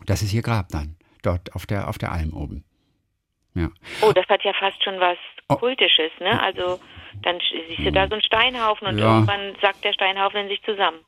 Das 0.05 0.23
ist 0.23 0.33
ihr 0.35 0.43
Grab 0.43 0.69
dann, 0.69 0.97
dort 1.23 1.55
auf 1.55 1.65
der, 1.65 1.89
auf 1.89 1.97
der 1.97 2.13
Alm 2.13 2.35
oben. 2.35 2.65
Ja. 3.55 3.69
Oh, 4.03 4.13
das 4.13 4.27
hat 4.29 4.43
ja 4.45 4.53
fast 4.59 4.83
schon 4.83 4.99
was 5.01 5.17
Oh. 5.49 5.57
Kultisches, 5.57 6.11
ne? 6.21 6.41
Also 6.43 6.81
dann 7.23 7.39
siehst 7.69 7.81
du 7.87 7.93
da 7.93 8.07
so 8.09 8.15
einen 8.15 8.23
Steinhaufen 8.23 8.87
und 8.89 8.99
Ja. 8.99 9.15
irgendwann 9.17 9.55
sackt 9.61 9.85
der 9.85 9.93
Steinhaufen 9.93 10.41
in 10.41 10.49
sich 10.49 10.63
zusammen. 10.63 10.99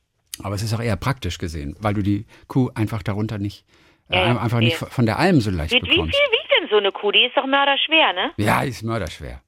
Aber 0.44 0.54
es 0.54 0.62
ist 0.62 0.74
auch 0.74 0.80
eher 0.82 0.96
praktisch 0.96 1.38
gesehen, 1.38 1.74
weil 1.80 1.94
du 1.94 2.02
die 2.02 2.26
Kuh 2.46 2.68
einfach 2.74 3.02
darunter 3.02 3.38
nicht, 3.38 3.64
äh, 4.10 4.16
Ja, 4.18 4.38
einfach 4.38 4.58
nicht 4.60 4.76
von 4.76 5.06
der 5.06 5.18
Alm 5.18 5.40
so 5.40 5.50
leicht 5.50 5.72
Wie, 5.72 5.76
wie 5.76 5.86
viel 5.86 5.94
bekommst. 5.96 6.14
wiegt 6.30 6.50
denn 6.60 6.68
so 6.68 6.76
eine 6.76 6.92
Kuh? 6.92 7.10
Die 7.12 7.24
ist 7.24 7.34
doch 7.34 7.46
mörderschwer, 7.46 8.12
ne? 8.12 8.32
Ja, 8.36 8.62
die 8.62 8.68
ist 8.68 8.82
mörderschwer. 8.82 9.40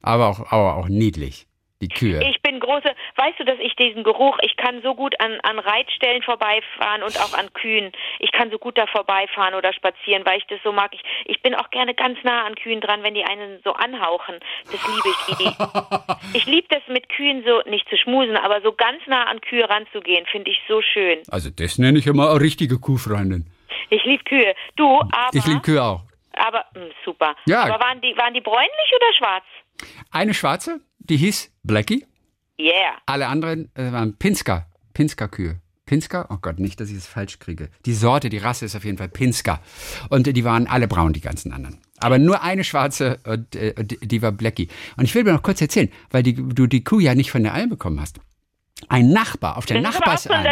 Aber 0.00 0.28
auch, 0.28 0.50
aber 0.50 0.76
auch 0.76 0.88
niedlich, 0.88 1.46
die 1.82 1.88
Kühe. 1.88 2.22
Ich 2.30 2.40
bin 2.40 2.60
große, 2.60 2.88
weißt 3.16 3.40
du, 3.40 3.44
dass 3.44 3.58
ich 3.60 3.74
diesen 3.76 4.04
Geruch, 4.04 4.38
ich 4.42 4.56
kann 4.56 4.80
so 4.82 4.94
gut 4.94 5.18
an, 5.20 5.38
an 5.42 5.58
Reitstellen 5.58 6.22
vorbeifahren 6.22 7.02
und 7.02 7.18
auch 7.20 7.36
an 7.36 7.52
Kühen. 7.52 7.92
Ich 8.20 8.32
kann 8.32 8.50
so 8.50 8.58
gut 8.58 8.78
da 8.78 8.86
vorbeifahren 8.86 9.54
oder 9.54 9.72
spazieren, 9.74 10.24
weil 10.24 10.38
ich 10.38 10.46
das 10.46 10.60
so 10.62 10.72
mag. 10.72 10.94
Ich, 10.94 11.02
ich 11.26 11.42
bin 11.42 11.54
auch 11.54 11.68
gerne 11.70 11.94
ganz 11.94 12.18
nah 12.22 12.44
an 12.46 12.54
Kühen 12.54 12.80
dran, 12.80 13.02
wenn 13.02 13.14
die 13.14 13.24
einen 13.24 13.60
so 13.64 13.72
anhauchen. 13.74 14.36
Das 14.70 14.80
liebe 14.86 15.08
ich. 15.08 15.38
Wie 15.38 15.44
die. 15.44 15.52
Ich 16.34 16.46
liebe 16.46 16.66
das 16.70 16.82
mit 16.88 17.08
Kühen 17.10 17.44
so, 17.46 17.60
nicht 17.68 17.88
zu 17.88 17.96
schmusen, 17.96 18.36
aber 18.36 18.60
so 18.62 18.72
ganz 18.72 19.04
nah 19.06 19.24
an 19.24 19.40
Kühe 19.40 19.68
ranzugehen, 19.68 20.24
finde 20.26 20.50
ich 20.50 20.58
so 20.68 20.80
schön. 20.80 21.18
Also 21.30 21.50
das 21.50 21.78
nenne 21.78 21.98
ich 21.98 22.06
immer 22.06 22.30
eine 22.30 22.40
richtige 22.40 22.78
Kuhfreundin. 22.78 23.46
Ich 23.90 24.04
liebe 24.04 24.24
Kühe. 24.24 24.54
Du, 24.76 25.00
aber, 25.00 25.28
Ich 25.32 25.44
liebe 25.46 25.60
Kühe 25.60 25.82
auch. 25.82 26.02
aber 26.34 26.64
mh, 26.74 26.86
super. 27.04 27.34
Ja. 27.46 27.64
Aber 27.64 27.84
waren 27.84 28.00
die, 28.00 28.16
waren 28.16 28.32
die 28.32 28.40
bräunlich 28.40 28.92
oder 28.96 29.12
schwarz? 29.18 29.44
Eine 30.10 30.32
schwarze, 30.32 30.80
die 30.98 31.16
hieß 31.16 31.51
Blackie. 31.62 32.04
Yeah. 32.58 32.98
Alle 33.06 33.28
anderen 33.28 33.70
äh, 33.74 33.92
waren 33.92 34.16
Pinsker. 34.16 34.66
Pinsker-Kühe. 34.94 35.60
Pinsker? 35.86 36.26
Oh 36.30 36.38
Gott, 36.40 36.58
nicht, 36.58 36.80
dass 36.80 36.90
ich 36.90 36.96
es 36.96 37.06
falsch 37.06 37.38
kriege. 37.38 37.68
Die 37.86 37.94
Sorte, 37.94 38.28
die 38.28 38.38
Rasse 38.38 38.64
ist 38.64 38.74
auf 38.74 38.84
jeden 38.84 38.98
Fall 38.98 39.08
Pinsker. 39.08 39.60
Und 40.08 40.26
äh, 40.26 40.32
die 40.32 40.44
waren 40.44 40.66
alle 40.66 40.88
braun, 40.88 41.12
die 41.12 41.20
ganzen 41.20 41.52
anderen. 41.52 41.78
Aber 41.98 42.18
nur 42.18 42.42
eine 42.42 42.64
schwarze, 42.64 43.18
und, 43.24 43.54
äh, 43.54 43.74
die, 43.84 44.22
war 44.22 44.32
Blackie. 44.32 44.68
Und 44.96 45.04
ich 45.04 45.14
will 45.14 45.24
mir 45.24 45.32
noch 45.32 45.42
kurz 45.42 45.60
erzählen, 45.60 45.88
weil 46.10 46.22
die, 46.22 46.34
du 46.34 46.66
die 46.66 46.82
Kuh 46.82 46.98
ja 46.98 47.14
nicht 47.14 47.30
von 47.30 47.42
der 47.42 47.54
Alm 47.54 47.70
bekommen 47.70 48.00
hast. 48.00 48.18
Ein 48.88 49.10
Nachbar 49.10 49.56
auf 49.56 49.66
der 49.66 49.80
Nachbarsalm. 49.80 50.44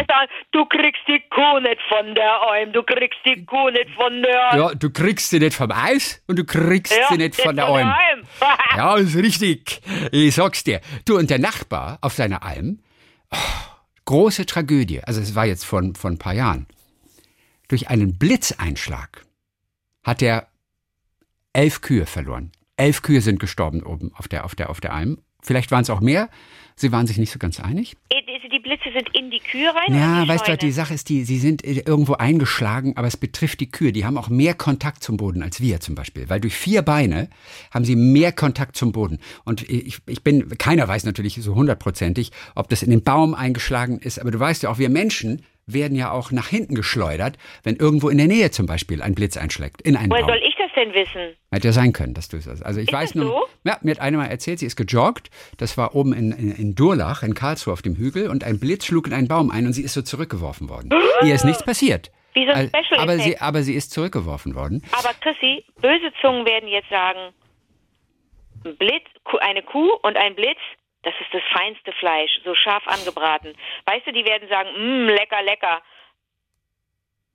du 0.53 0.65
kriegst 0.67 1.03
die 1.09 1.23
Kuh 1.31 1.61
nicht 1.61 1.81
von 1.89 2.15
der 2.15 2.43
Alm, 2.43 2.73
du 2.73 2.83
kriegst 2.83 3.19
die 3.25 3.45
Kuh 3.45 3.71
nicht 3.71 3.91
von 3.91 4.23
der 4.23 4.57
Ja, 4.59 4.75
du 4.75 4.91
kriegst 4.91 5.31
sie 5.31 5.39
nicht 5.39 5.55
vom 5.55 5.71
Eis 5.71 6.23
und 6.27 6.39
du 6.39 6.45
kriegst 6.45 6.97
Ja, 6.97 7.09
sie 7.09 7.17
nicht 7.19 7.41
von 7.41 7.57
der 7.57 7.67
Alm. 7.67 7.89
Alm. 7.89 8.27
Ja, 8.77 8.97
ist 8.97 9.17
richtig. 9.17 9.81
Ich 10.13 10.35
sag's 10.35 10.65
dir. 10.65 10.81
Du 11.05 11.19
und 11.19 11.29
der 11.31 11.39
Nachbar 11.39 11.99
auf 12.03 12.15
seiner 12.15 12.43
Alm, 12.43 12.81
oh, 13.33 13.37
große 14.05 14.47
Tragödie. 14.47 15.03
Also 15.05 15.21
es 15.21 15.35
war 15.35 15.47
jetzt 15.47 15.65
von, 15.65 15.95
von 15.95 16.15
ein 16.15 16.19
paar 16.19 16.35
Jahren. 16.35 16.67
Durch 17.69 17.89
einen 17.89 18.19
Blitzeinschlag 18.19 19.23
hat 20.03 20.23
er 20.23 20.49
elf 21.53 21.81
Kühe 21.81 22.07
verloren. 22.07 22.53
Elf 22.77 23.03
Kühe 23.03 23.21
sind 23.21 23.39
gestorben 23.41 23.83
oben 23.83 24.13
auf 24.15 24.29
der, 24.29 24.45
auf 24.45 24.55
der, 24.55 24.71
auf 24.71 24.81
der 24.81 24.95
Alm. 24.95 25.19
Vielleicht 25.43 25.71
waren 25.71 25.83
es 25.83 25.91
auch 25.91 26.01
mehr. 26.01 26.29
Sie 26.81 26.93
waren 26.93 27.07
sich 27.07 27.19
nicht 27.19 27.31
so 27.31 27.39
ganz 27.39 27.61
einig. 27.61 27.95
Die 28.11 28.59
Blitze 28.59 28.91
sind 28.91 29.15
in 29.15 29.31
die 29.31 29.39
Kühe 29.39 29.69
rein? 29.69 29.95
Ja, 29.95 30.27
weißt 30.27 30.45
du, 30.45 30.47
Scheune? 30.47 30.59
die 30.59 30.73
Sache 30.73 30.95
ist, 30.95 31.11
die, 31.11 31.25
sie 31.25 31.39
sind 31.39 31.63
äh, 31.63 31.83
irgendwo 31.87 32.15
eingeschlagen, 32.15 32.97
aber 32.97 33.07
es 33.07 33.19
betrifft 33.19 33.61
die 33.61 33.71
Kühe. 33.71 33.93
Die 33.93 34.07
haben 34.07 34.17
auch 34.17 34.31
mehr 34.31 34.55
Kontakt 34.55 35.05
zum 35.05 35.19
Boden 35.19 35.43
als 35.43 35.61
wir 35.61 35.81
zum 35.81 35.95
Beispiel. 35.95 36.31
Weil 36.31 36.41
durch 36.41 36.55
vier 36.55 36.81
Beine 36.81 37.29
haben 37.71 37.85
sie 37.85 37.97
mehr 37.97 38.33
Kontakt 38.33 38.77
zum 38.77 38.93
Boden. 38.93 39.19
Und 39.45 39.69
ich, 39.69 39.99
ich 40.07 40.25
bin, 40.25 40.57
keiner 40.57 40.89
weiß 40.89 41.05
natürlich 41.05 41.35
so 41.35 41.55
hundertprozentig, 41.55 42.33
ob 42.55 42.71
das 42.71 42.83
in 42.83 42.91
den 42.91 43.05
Baum 43.05 43.35
eingeschlagen 43.35 43.99
ist. 43.99 44.19
Aber 44.19 44.31
du 44.31 44.41
weißt 44.41 44.63
ja 44.63 44.71
auch, 44.71 44.79
wir 44.79 44.89
Menschen 44.89 45.43
werden 45.67 45.97
ja 45.97 46.11
auch 46.11 46.31
nach 46.31 46.49
hinten 46.49 46.75
geschleudert, 46.75 47.37
wenn 47.63 47.77
irgendwo 47.77 48.09
in 48.09 48.17
der 48.17 48.27
Nähe 48.27 48.51
zum 48.51 48.65
Beispiel 48.65 49.03
ein 49.03 49.15
Blitz 49.15 49.37
einschlägt. 49.37 49.83
In 49.83 49.97
einen 49.97 50.11
Woher 50.11 50.23
Baum. 50.23 50.31
soll 50.31 50.41
ich 50.49 50.57
denn 50.85 50.95
wissen? 50.95 51.37
Hätte 51.53 51.69
ja 51.69 51.73
sein 51.73 51.93
können, 51.93 52.15
dass 52.15 52.29
du 52.29 52.37
es 52.37 52.47
hast. 52.47 52.63
Also 52.63 52.81
ich 52.81 52.89
Ist 52.89 52.93
weiß 52.93 53.15
nur, 53.15 53.25
so? 53.27 53.47
ja, 53.65 53.79
mir 53.83 53.93
hat 53.93 54.01
eine 54.01 54.17
mal 54.17 54.27
erzählt, 54.27 54.59
sie 54.59 54.67
ist 54.67 54.77
gejoggt. 54.77 55.31
Das 55.59 55.77
war 55.79 55.95
oben 55.95 56.13
in, 56.13 56.33
in, 56.33 56.51
in 56.53 56.75
Durlach, 56.75 57.23
in 57.23 57.35
Karlsruhe 57.35 57.73
auf 57.73 57.83
dem 57.83 57.97
Hügel 57.97 58.29
und 58.29 58.45
ein 58.45 58.59
Blitz 58.61 58.87
schlug 58.87 59.07
in 59.07 59.13
einen 59.15 59.29
Baum 59.29 59.51
ein 59.51 59.67
und 59.67 59.73
sie 59.73 59.83
ist 59.83 59.95
so 59.95 60.03
zurückgeworfen 60.03 60.69
worden. 60.69 60.91
Ihr 61.25 61.35
ist 61.35 61.45
nichts 61.45 61.63
passiert. 61.65 62.11
Wie 62.35 62.45
so 62.47 62.53
ein 62.53 62.71
Al- 62.73 62.85
Special 62.85 63.01
aber, 63.01 63.19
sie, 63.19 63.39
aber 63.39 63.63
sie 63.63 63.75
ist 63.75 63.93
zurückgeworfen 63.93 64.55
worden. 64.55 64.83
Aber 64.93 65.11
Chrissy, 65.21 65.65
böse 65.81 66.13
Zungen 66.21 66.47
werden 66.47 66.69
jetzt 66.69 66.89
sagen, 66.89 67.33
ein 68.65 68.77
Blitz, 68.77 69.05
eine 69.41 69.63
Kuh 69.63 69.91
und 70.03 70.17
ein 70.17 70.35
Blitz, 70.35 70.59
das 71.03 71.15
ist 71.21 71.33
das 71.33 71.43
feinste 71.53 71.93
Fleisch, 71.99 72.31
so 72.45 72.55
scharf 72.55 72.87
angebraten. 72.87 73.55
Weißt 73.87 74.07
du, 74.07 74.13
die 74.13 74.25
werden 74.25 74.49
sagen, 74.49 74.69
mmm, 74.77 75.07
lecker, 75.09 75.43
lecker. 75.43 75.81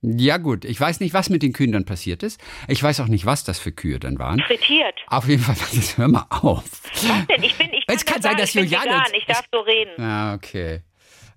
Ja 0.08 0.36
gut, 0.36 0.64
ich 0.64 0.80
weiß 0.80 1.00
nicht, 1.00 1.14
was 1.14 1.30
mit 1.30 1.42
den 1.42 1.52
Kühen 1.52 1.72
dann 1.72 1.84
passiert 1.84 2.22
ist. 2.22 2.40
Ich 2.68 2.80
weiß 2.80 3.00
auch 3.00 3.08
nicht, 3.08 3.26
was 3.26 3.42
das 3.42 3.58
für 3.58 3.72
Kühe 3.72 3.98
dann 3.98 4.20
waren. 4.20 4.38
Frittiert. 4.38 4.94
Auf 5.08 5.28
jeden 5.28 5.42
Fall, 5.42 5.56
hör 5.96 6.06
mal 6.06 6.26
auf. 6.30 6.62
Was 6.92 7.26
denn? 7.26 7.42
Ich 7.42 7.58
bin, 7.58 7.72
ich 7.72 7.84
Es 7.88 8.04
kann 8.04 8.22
sein, 8.22 8.32
sagen, 8.32 8.36
dass 8.38 8.50
ich 8.50 8.54
bin 8.54 8.64
Juliane 8.66 8.86
vegan, 8.86 9.14
ich 9.14 9.26
darf 9.26 9.44
so 9.52 9.58
reden. 9.60 9.90
Ja, 9.98 10.34
okay. 10.34 10.82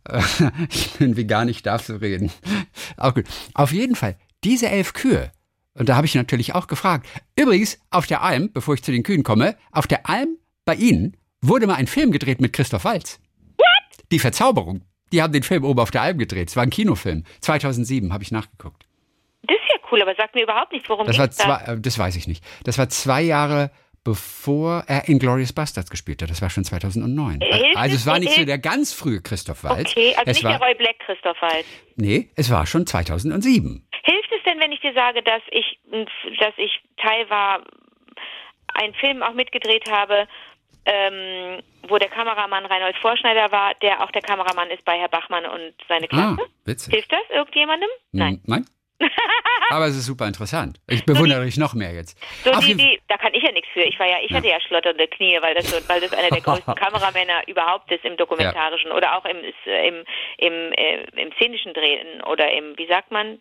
Ich 0.69 0.91
bin 0.93 1.17
vegan, 1.17 1.49
ich 1.49 1.63
darf 1.63 1.83
so 1.83 1.95
reden. 1.95 2.31
Auch 2.97 3.15
gut. 3.15 3.25
Auf 3.55 3.71
jeden 3.71 3.95
Fall, 3.95 4.17
diese 4.43 4.69
elf 4.69 4.93
Kühe, 4.93 5.31
und 5.73 5.89
da 5.89 5.95
habe 5.95 6.05
ich 6.05 6.13
natürlich 6.15 6.53
auch 6.53 6.67
gefragt. 6.67 7.07
Übrigens, 7.35 7.79
auf 7.89 8.05
der 8.05 8.21
Alm, 8.21 8.51
bevor 8.51 8.73
ich 8.73 8.83
zu 8.83 8.91
den 8.91 9.03
Kühen 9.03 9.23
komme, 9.23 9.55
auf 9.71 9.87
der 9.87 10.09
Alm 10.09 10.37
bei 10.65 10.75
Ihnen 10.75 11.15
wurde 11.41 11.67
mal 11.67 11.75
ein 11.75 11.87
Film 11.87 12.11
gedreht 12.11 12.41
mit 12.41 12.53
Christoph 12.53 12.83
Waltz. 12.83 13.19
What? 13.57 14.05
Die 14.11 14.19
Verzauberung. 14.19 14.81
Die 15.11 15.21
haben 15.21 15.33
den 15.33 15.43
Film 15.43 15.63
oben 15.63 15.79
auf 15.79 15.91
der 15.91 16.01
Alm 16.01 16.17
gedreht. 16.17 16.49
Es 16.49 16.55
war 16.55 16.63
ein 16.63 16.69
Kinofilm. 16.69 17.23
2007 17.41 18.13
habe 18.13 18.23
ich 18.23 18.31
nachgeguckt. 18.31 18.85
Das 19.43 19.55
ist 19.57 19.69
ja 19.73 19.79
cool, 19.91 20.01
aber 20.01 20.13
sag 20.15 20.33
mir 20.35 20.43
überhaupt 20.43 20.71
nicht, 20.71 20.87
worum 20.89 21.07
Das 21.07 21.17
war 21.17 21.27
da? 21.27 21.73
äh, 21.73 21.79
das 21.79 21.97
weiß 21.97 22.15
ich 22.15 22.27
nicht. 22.27 22.43
Das 22.63 22.77
war 22.77 22.89
zwei 22.89 23.21
Jahre 23.21 23.71
bevor 24.05 24.85
er 24.87 25.09
Inglourious 25.09 25.51
Bastards 25.51 25.89
gespielt 25.89 26.21
hat. 26.21 26.29
Das 26.29 26.41
war 26.41 26.49
schon 26.49 26.63
2009. 26.63 27.41
Hilft 27.41 27.75
Also 27.77 27.95
es- 27.97 28.05
war 28.07 28.17
nicht 28.17 28.31
so 28.33 28.45
der 28.45 28.57
ganz 28.57 28.93
frühe 28.93 29.21
Christoph 29.21 29.63
Waltz. 29.65 29.91
Okay, 29.91 30.15
also 30.15 30.31
es 30.31 30.37
nicht 30.37 30.43
war, 30.45 30.57
der 30.57 30.67
Roy 30.67 30.73
Black, 30.75 30.99
Christoph 30.99 31.39
Waltz. 31.41 31.67
Nee, 31.97 32.29
es 32.35 32.49
war 32.49 32.65
schon 32.65 32.87
2007. 32.87 33.85
Hilft 34.03 34.31
es 34.31 34.43
denn, 34.45 34.59
wenn 34.61 34.71
ich 34.71 34.79
dir 34.79 34.93
sage, 34.93 35.21
dass 35.21 35.41
ich, 35.51 35.79
dass 36.39 36.53
ich 36.57 36.71
Teil 36.97 37.29
war, 37.29 37.61
einen 38.73 38.93
Film 38.95 39.21
auch 39.21 39.33
mitgedreht 39.33 39.91
habe, 39.91 40.27
ähm, 40.85 41.61
wo 41.87 41.97
der 41.97 42.09
Kameramann 42.09 42.65
Reinhold 42.65 42.97
Vorschneider 42.97 43.51
war, 43.51 43.73
der 43.81 44.03
auch 44.03 44.11
der 44.11 44.21
Kameramann 44.21 44.69
ist 44.71 44.83
bei 44.85 44.97
Herr 44.99 45.09
Bachmann 45.09 45.45
und 45.45 45.73
seine 45.87 46.05
Ah, 46.05 46.35
Klasse? 46.35 46.49
witzig. 46.65 46.93
Hilft 46.93 47.11
das 47.11 47.21
irgendjemandem? 47.29 47.89
Nein. 48.11 48.33
Hm, 48.35 48.41
Nein? 48.45 48.65
Aber 49.69 49.85
es 49.85 49.95
ist 49.95 50.07
super 50.07 50.27
interessant. 50.27 50.77
Ich 50.89 51.05
bewundere 51.05 51.45
dich 51.45 51.55
noch 51.57 51.73
mehr 51.73 51.93
jetzt. 51.93 52.17
So 52.43 52.51
die, 52.59 52.75
die, 52.75 52.99
da 53.07 53.15
kann 53.17 53.33
ich 53.33 53.41
ja 53.43 53.51
nichts 53.53 53.69
für. 53.71 53.81
Ich 53.83 53.97
war 53.97 54.07
ja, 54.09 54.17
ich 54.21 54.33
hatte 54.33 54.47
ja 54.49 54.59
schlotternde 54.59 55.07
Knie, 55.07 55.37
weil 55.41 55.55
das 55.55 55.69
so, 55.69 55.77
weil 55.87 56.01
das 56.01 56.11
einer 56.11 56.29
der 56.29 56.41
größten 56.41 56.75
Kameramänner 56.75 57.47
überhaupt 57.47 57.89
ist 57.91 58.03
im 58.03 58.17
dokumentarischen 58.17 58.91
oder 58.91 59.17
auch 59.17 59.23
im 59.25 59.37
im 59.65 60.03
im, 60.37 60.73
äh, 60.73 61.03
im 61.21 61.31
szenischen 61.33 61.73
Drehen 61.73 62.21
oder 62.23 62.51
im 62.51 62.77
wie 62.77 62.87
sagt 62.87 63.11
man 63.11 63.39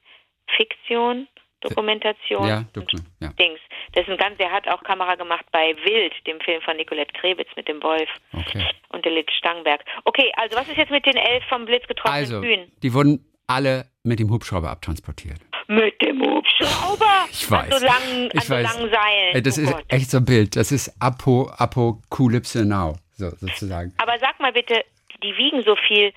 Fiktion, 0.56 1.26
Dokumentation. 1.60 2.46
Ja, 2.48 2.64
Doku- 2.74 3.00
ja. 3.20 3.28
Dings. 3.38 3.60
Das 3.92 4.04
ist 4.06 4.10
ein 4.10 4.16
ganz, 4.18 4.36
der 4.38 4.50
hat 4.52 4.68
auch 4.68 4.82
Kamera 4.82 5.14
gemacht 5.14 5.44
bei 5.52 5.74
Wild, 5.84 6.12
dem 6.26 6.40
Film 6.40 6.60
von 6.62 6.76
Nicolette 6.76 7.12
Krebitz 7.18 7.48
mit 7.56 7.68
dem 7.68 7.82
Wolf 7.82 8.08
Okay. 8.32 8.64
und 8.90 9.04
der 9.04 9.12
Litt 9.12 9.30
Stangberg. 9.32 9.84
Okay, 10.04 10.30
also 10.36 10.56
was 10.56 10.68
ist 10.68 10.76
jetzt 10.76 10.90
mit 10.90 11.06
den 11.06 11.16
elf 11.16 11.44
vom 11.48 11.64
Blitz 11.64 11.86
getroffenen 11.86 12.14
Also, 12.20 12.40
Kühen? 12.40 12.70
die 12.82 12.92
wurden 12.94 13.24
alle 13.46 13.86
mit 14.04 14.18
dem 14.20 14.30
Hubschrauber 14.30 14.70
abtransportiert. 14.70 15.38
Mit 15.68 16.00
dem 16.02 16.20
Hubschrauber. 16.22 17.06
Ich 17.30 17.50
weiß. 17.50 17.72
An 17.72 17.78
so 17.78 17.86
langen, 17.86 18.30
an 18.32 18.40
so 18.40 18.54
weiß. 18.54 18.62
langen 18.76 18.90
Seilen. 18.90 19.34
Ey, 19.34 19.42
Das 19.42 19.58
oh 19.58 19.62
ist 19.62 19.72
Gott. 19.72 19.84
echt 19.88 20.10
so 20.10 20.18
ein 20.18 20.24
Bild. 20.24 20.56
Das 20.56 20.72
ist 20.72 20.94
Apo, 21.00 21.50
Apokalypse 21.56 22.64
Now, 22.64 22.96
so, 23.12 23.30
sozusagen. 23.30 23.92
Aber 23.98 24.18
sag 24.18 24.38
mal 24.40 24.52
bitte, 24.52 24.82
die 25.22 25.36
wiegen 25.36 25.62
so 25.64 25.76
viel. 25.76 26.12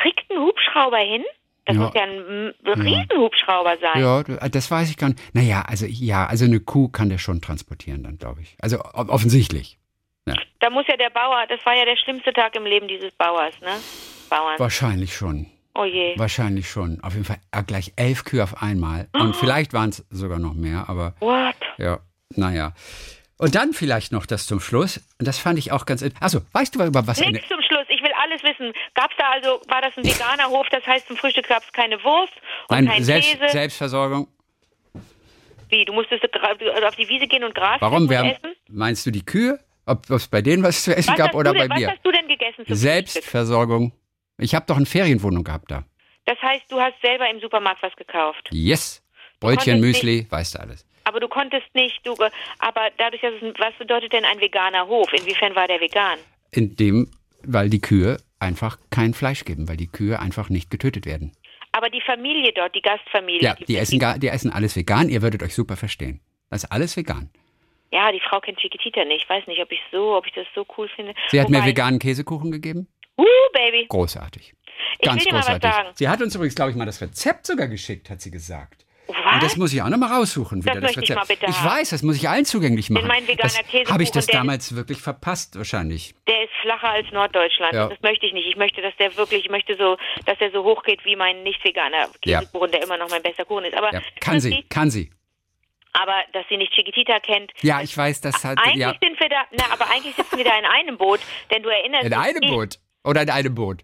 Kriegt 0.00 0.30
ein 0.30 0.38
Hubschrauber 0.38 0.98
hin? 0.98 1.24
Das. 1.66 1.76
Ja. 1.76 1.82
muss 1.82 1.94
ja 1.94 2.02
ein 2.02 2.54
Riesenhubschrauber 2.64 3.76
sein. 3.80 4.00
Ja, 4.00 4.22
das 4.48 4.70
weiß 4.70 4.90
ich 4.90 4.96
gar 4.96 5.08
nicht. 5.08 5.34
Naja, 5.34 5.62
also 5.66 5.86
ja, 5.86 6.26
also 6.26 6.44
eine 6.44 6.60
Kuh 6.60 6.88
kann 6.88 7.10
der 7.10 7.18
schon 7.18 7.40
transportieren 7.40 8.02
dann, 8.02 8.18
glaube 8.18 8.42
ich. 8.42 8.56
Also 8.60 8.80
offensichtlich. 8.82 9.78
Da 10.60 10.70
muss 10.70 10.86
ja 10.86 10.96
der 10.96 11.10
Bauer, 11.10 11.46
das 11.48 11.64
war 11.64 11.74
ja 11.74 11.84
der 11.84 11.96
schlimmste 11.96 12.32
Tag 12.32 12.54
im 12.54 12.64
Leben 12.64 12.86
dieses 12.86 13.12
Bauers, 13.14 13.54
ne? 13.62 13.72
Bauern. 14.28 14.58
Wahrscheinlich 14.58 15.16
schon. 15.16 15.46
Oh 15.74 15.84
je. 15.84 16.18
Wahrscheinlich 16.18 16.68
schon. 16.68 17.00
Auf 17.02 17.14
jeden 17.14 17.24
Fall 17.24 17.38
äh, 17.52 17.62
gleich 17.62 17.92
elf 17.96 18.24
Kühe 18.24 18.42
auf 18.42 18.62
einmal. 18.62 19.08
Und 19.12 19.36
vielleicht 19.36 19.72
waren 19.72 19.90
es 19.90 20.04
sogar 20.10 20.38
noch 20.38 20.54
mehr, 20.54 20.88
aber 20.88 21.14
What? 21.20 21.56
ja, 21.78 22.00
naja. 22.36 22.74
Und 23.38 23.54
dann 23.54 23.72
vielleicht 23.72 24.12
noch 24.12 24.26
das 24.26 24.46
zum 24.46 24.60
Schluss. 24.60 25.00
Und 25.18 25.26
das 25.26 25.38
fand 25.38 25.58
ich 25.58 25.72
auch 25.72 25.86
ganz. 25.86 26.04
Achso, 26.20 26.40
weißt 26.52 26.74
du 26.74 26.84
über 26.84 27.06
was. 27.06 27.20
Nix 27.20 27.48
zum 27.48 27.62
Schluss. 27.62 27.69
Alles 28.30 28.42
wissen. 28.42 28.72
Gab's 28.94 29.14
da 29.18 29.30
also, 29.32 29.60
war 29.68 29.80
das 29.82 29.96
ein 29.96 30.04
veganer 30.04 30.48
Hof? 30.48 30.66
Das 30.70 30.86
heißt, 30.86 31.06
zum 31.08 31.16
Frühstück 31.16 31.48
gab's 31.48 31.70
keine 31.72 32.02
Wurst 32.04 32.32
und 32.68 32.76
Nein, 32.76 32.86
kein 32.86 33.04
Selbst, 33.04 33.32
Käse? 33.38 33.48
Selbstversorgung. 33.52 34.28
Wie, 35.68 35.84
du 35.84 35.92
musstest 35.92 36.24
gra- 36.24 36.84
auf 36.86 36.96
die 36.96 37.08
Wiese 37.08 37.26
gehen 37.26 37.44
und 37.44 37.54
Gras 37.54 37.80
Warum? 37.80 38.08
Wir 38.10 38.18
haben, 38.18 38.30
essen? 38.30 38.54
meinst 38.68 39.06
du 39.06 39.10
die 39.10 39.24
Kühe? 39.24 39.58
Ob 39.86 40.08
es 40.10 40.28
bei 40.28 40.42
denen 40.42 40.62
was 40.62 40.84
zu 40.84 40.94
essen 40.96 41.10
Was 41.10 41.16
gab 41.18 41.34
oder 41.34 41.52
du 41.52 41.58
bei 41.58 41.68
denn, 41.68 41.76
mir? 41.78 41.86
was 41.88 41.94
hast 41.94 42.04
du 42.06 42.12
denn 42.12 42.28
gegessen 42.28 42.56
zum 42.56 42.64
Frühstück? 42.66 42.76
Selbstversorgung. 42.78 43.92
Ich 44.38 44.54
habe 44.54 44.66
doch 44.66 44.76
eine 44.76 44.86
Ferienwohnung 44.86 45.44
gehabt 45.44 45.70
da. 45.70 45.84
Das 46.26 46.40
heißt, 46.42 46.70
du 46.70 46.80
hast 46.80 46.94
selber 47.02 47.28
im 47.30 47.40
Supermarkt 47.40 47.82
was 47.82 47.94
gekauft. 47.96 48.48
Yes. 48.52 49.02
Brötchen, 49.40 49.80
Müsli, 49.80 50.26
weißt 50.30 50.54
du 50.54 50.60
alles. 50.60 50.86
Aber 51.04 51.18
du 51.18 51.28
konntest 51.28 51.66
nicht, 51.74 51.98
du, 52.06 52.14
aber 52.58 52.90
dadurch, 52.98 53.22
dass 53.22 53.32
es, 53.34 53.54
was 53.58 53.74
bedeutet 53.78 54.12
denn 54.12 54.24
ein 54.24 54.40
veganer 54.40 54.86
Hof? 54.86 55.12
Inwiefern 55.12 55.56
war 55.56 55.66
der 55.66 55.80
vegan? 55.80 56.18
In 56.52 56.76
dem, 56.76 57.10
weil 57.44 57.70
die 57.70 57.80
Kühe 57.80 58.18
einfach 58.38 58.78
kein 58.90 59.14
Fleisch 59.14 59.44
geben, 59.44 59.68
weil 59.68 59.76
die 59.76 59.86
Kühe 59.88 60.18
einfach 60.18 60.48
nicht 60.48 60.70
getötet 60.70 61.06
werden. 61.06 61.32
Aber 61.72 61.88
die 61.90 62.00
Familie 62.00 62.52
dort, 62.54 62.74
die 62.74 62.82
Gastfamilie. 62.82 63.42
Ja, 63.42 63.54
die 63.54 63.76
essen, 63.76 63.98
gar, 63.98 64.18
die 64.18 64.28
essen 64.28 64.50
alles 64.52 64.74
vegan. 64.76 65.08
Ihr 65.08 65.22
würdet 65.22 65.42
euch 65.42 65.54
super 65.54 65.76
verstehen. 65.76 66.20
Das 66.50 66.64
ist 66.64 66.70
alles 66.72 66.96
vegan. 66.96 67.30
Ja, 67.92 68.10
die 68.12 68.20
Frau 68.20 68.40
kennt 68.40 68.58
Chiquitita 68.58 69.04
nicht. 69.04 69.22
Ich 69.24 69.28
weiß 69.30 69.46
nicht, 69.46 69.60
ob 69.60 69.70
ich 69.70 69.80
so, 69.92 70.16
ob 70.16 70.26
ich 70.26 70.32
das 70.32 70.46
so 70.54 70.64
cool 70.78 70.88
finde. 70.94 71.14
Sie 71.28 71.40
hat 71.40 71.48
mir 71.48 71.58
Wobei- 71.58 71.66
veganen 71.68 71.98
Käsekuchen 71.98 72.50
gegeben. 72.50 72.88
Uh, 73.16 73.24
Baby. 73.52 73.86
Großartig. 73.88 74.54
Ich 74.98 75.06
Ganz 75.06 75.20
will 75.20 75.26
dir 75.26 75.32
mal 75.32 75.38
was 75.40 75.46
großartig. 75.46 75.70
sagen. 75.70 75.88
Sie 75.94 76.08
hat 76.08 76.22
uns 76.22 76.34
übrigens, 76.34 76.54
glaube 76.54 76.70
ich, 76.70 76.76
mal 76.76 76.86
das 76.86 77.00
Rezept 77.00 77.46
sogar 77.46 77.68
geschickt, 77.68 78.10
hat 78.10 78.20
sie 78.20 78.30
gesagt. 78.30 78.84
Was? 79.24 79.34
Und 79.34 79.42
das 79.42 79.56
muss 79.56 79.72
ich 79.72 79.82
auch 79.82 79.88
noch 79.88 79.98
mal 79.98 80.12
raussuchen. 80.12 80.62
Wieder 80.62 80.74
Das 80.74 80.82
das, 80.82 80.96
möchte 80.96 81.00
ich 81.04 81.10
Rezept. 81.10 81.28
mal 81.28 81.34
bitte 81.34 81.46
ich 81.50 81.58
haben. 81.60 81.78
weiß, 81.78 81.90
das 81.90 82.02
muss 82.02 82.16
ich 82.16 82.28
allen 82.28 82.44
zugänglich 82.44 82.90
machen. 82.90 83.06
mein 83.06 83.26
veganer 83.26 83.42
das 83.48 83.56
Käsekuchen, 83.66 83.92
Habe 83.92 84.02
ich 84.02 84.10
das 84.10 84.26
damals 84.26 84.74
wirklich 84.76 84.98
verpasst, 85.00 85.56
wahrscheinlich. 85.56 86.14
Der 86.28 86.44
ist 86.44 86.50
flacher 86.62 86.90
als 86.90 87.10
Norddeutschland. 87.12 87.74
Ja. 87.74 87.88
Das 87.88 88.00
möchte 88.02 88.26
ich 88.26 88.32
nicht. 88.32 88.46
Ich 88.46 88.56
möchte, 88.56 88.82
dass 88.82 88.94
der 88.96 89.16
wirklich, 89.16 89.44
ich 89.44 89.50
möchte 89.50 89.76
so, 89.76 89.96
dass 90.26 90.38
der 90.38 90.50
so 90.50 90.64
hoch 90.64 90.82
geht 90.82 91.04
wie 91.04 91.16
mein 91.16 91.42
nicht 91.42 91.62
veganer 91.64 92.08
Ja. 92.24 92.38
Käsekuchen, 92.40 92.70
der 92.70 92.82
immer 92.82 92.96
noch 92.96 93.08
mein 93.10 93.22
bester 93.22 93.44
Kuchen 93.44 93.64
ist. 93.64 93.74
Aber 93.76 93.92
Ja, 93.92 94.00
kann 94.20 94.40
sie, 94.40 94.64
kann 94.68 94.90
sie. 94.90 95.10
Aber 95.92 96.14
dass 96.32 96.44
sie 96.48 96.56
nicht 96.56 96.72
Chiquitita 96.72 97.18
kennt. 97.18 97.50
Ja, 97.62 97.80
ich 97.82 97.96
weiß, 97.96 98.20
das 98.20 98.44
hat. 98.44 98.58
Eigentlich 98.58 98.76
Ja, 98.76 98.94
sind 99.02 99.18
wir 99.18 99.28
da, 99.28 99.42
na, 99.50 99.64
aber 99.72 99.90
eigentlich 99.90 100.14
sitzen 100.14 100.36
wir 100.38 100.44
da 100.44 100.56
in 100.56 100.64
einem 100.64 100.96
Boot, 100.96 101.18
denn 101.50 101.62
du 101.64 101.68
erinnerst 101.68 102.04
in 102.04 102.10
dich, 102.10 102.18
einem 102.18 102.42
ich- 102.42 102.50
Boot. 102.50 102.78
Oder 103.02 103.22
in 103.22 103.30
einem 103.30 103.54
Boot. 103.54 103.80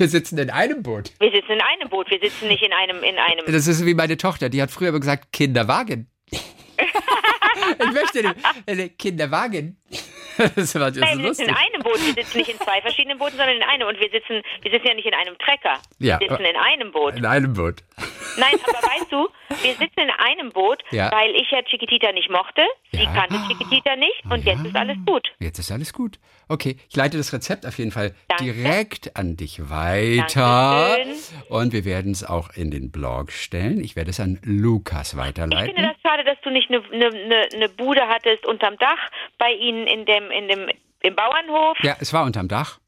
Wir 0.00 0.08
sitzen 0.08 0.38
in 0.38 0.48
einem 0.48 0.82
Boot. 0.82 1.12
Wir 1.20 1.30
sitzen 1.30 1.52
in 1.52 1.60
einem 1.60 1.90
Boot, 1.90 2.10
wir 2.10 2.18
sitzen 2.20 2.48
nicht 2.48 2.62
in 2.62 2.72
einem, 2.72 3.02
in 3.02 3.18
einem. 3.18 3.44
Das 3.44 3.66
ist 3.66 3.84
wie 3.84 3.92
meine 3.92 4.16
Tochter, 4.16 4.48
die 4.48 4.62
hat 4.62 4.70
früher 4.70 4.88
immer 4.88 5.00
gesagt, 5.00 5.30
Kinderwagen. 5.30 6.10
ich 6.32 7.92
möchte 7.92 8.22
den, 8.66 8.96
Kinderwagen. 8.96 9.76
Das 10.56 10.74
war 10.76 10.90
das 10.90 10.96
Nein, 11.00 11.18
wir 11.18 11.34
sitzen 11.34 11.50
in 11.50 11.54
einem 11.54 11.82
Boot, 11.82 11.98
wir 11.98 12.14
sitzen 12.14 12.38
nicht 12.38 12.48
in 12.48 12.56
zwei 12.56 12.80
verschiedenen 12.80 13.18
Booten, 13.18 13.36
sondern 13.36 13.56
in 13.56 13.62
einem. 13.62 13.88
Und 13.88 14.00
wir 14.00 14.08
sitzen, 14.08 14.40
wir 14.62 14.70
sitzen 14.70 14.86
ja 14.86 14.94
nicht 14.94 15.04
in 15.04 15.12
einem 15.12 15.36
Trecker. 15.36 15.78
Ja, 15.98 16.18
Wir 16.18 16.28
sitzen 16.30 16.44
in 16.46 16.56
einem 16.56 16.92
Boot. 16.92 17.14
In 17.16 17.26
einem 17.26 17.52
Boot. 17.52 17.82
Nein, 18.38 18.54
aber 18.64 18.78
weißt 18.88 19.12
du, 19.12 19.28
wir 19.62 19.74
sitzen 19.74 20.00
in 20.00 20.08
einem 20.10 20.50
Boot, 20.50 20.82
Ja. 20.92 21.12
weil 21.12 21.34
ich 21.34 21.50
ja 21.50 21.60
Chiquitita 21.62 22.12
nicht 22.12 22.30
mochte. 22.30 22.62
Sie 22.92 23.02
Ja. 23.02 23.12
kannte 23.12 23.36
Chiquitita 23.48 23.96
nicht 23.96 24.22
und 24.30 24.46
jetzt 24.46 24.64
ist 24.64 24.74
alles 24.76 24.96
gut. 25.04 25.28
Jetzt 25.40 25.58
ist 25.58 25.70
alles 25.70 25.92
gut. 25.92 26.18
Okay, 26.50 26.76
ich 26.88 26.96
leite 26.96 27.16
das 27.16 27.32
Rezept 27.32 27.64
auf 27.64 27.78
jeden 27.78 27.92
Fall 27.92 28.12
Danke. 28.26 28.42
direkt 28.42 29.16
an 29.16 29.36
dich 29.36 29.70
weiter. 29.70 30.96
Dankeschön. 30.96 31.42
Und 31.48 31.72
wir 31.72 31.84
werden 31.84 32.10
es 32.10 32.24
auch 32.24 32.50
in 32.56 32.72
den 32.72 32.90
Blog 32.90 33.30
stellen. 33.30 33.78
Ich 33.84 33.94
werde 33.94 34.10
es 34.10 34.18
an 34.18 34.40
Lukas 34.42 35.12
Ich 35.12 35.16
weiterleiten. 35.16 35.76
finde 35.76 35.92
das 35.92 36.02
schade, 36.02 36.24
dass 36.24 36.40
du 36.42 36.50
nicht 36.50 36.68
eine 36.68 36.80
ne, 36.90 37.08
ne, 37.28 37.48
ne 37.56 37.68
Bude 37.68 38.00
hattest 38.08 38.44
unterm 38.46 38.76
Dach 38.78 38.98
bei 39.38 39.52
ihnen 39.52 39.86
in 39.86 40.04
dem, 40.06 40.28
in 40.32 40.48
dem, 40.48 40.68
im 41.02 41.14
Bauernhof, 41.14 41.78
ja, 41.82 41.96
es 42.00 42.12
war 42.12 42.24
unterm 42.24 42.48
Dach. 42.48 42.80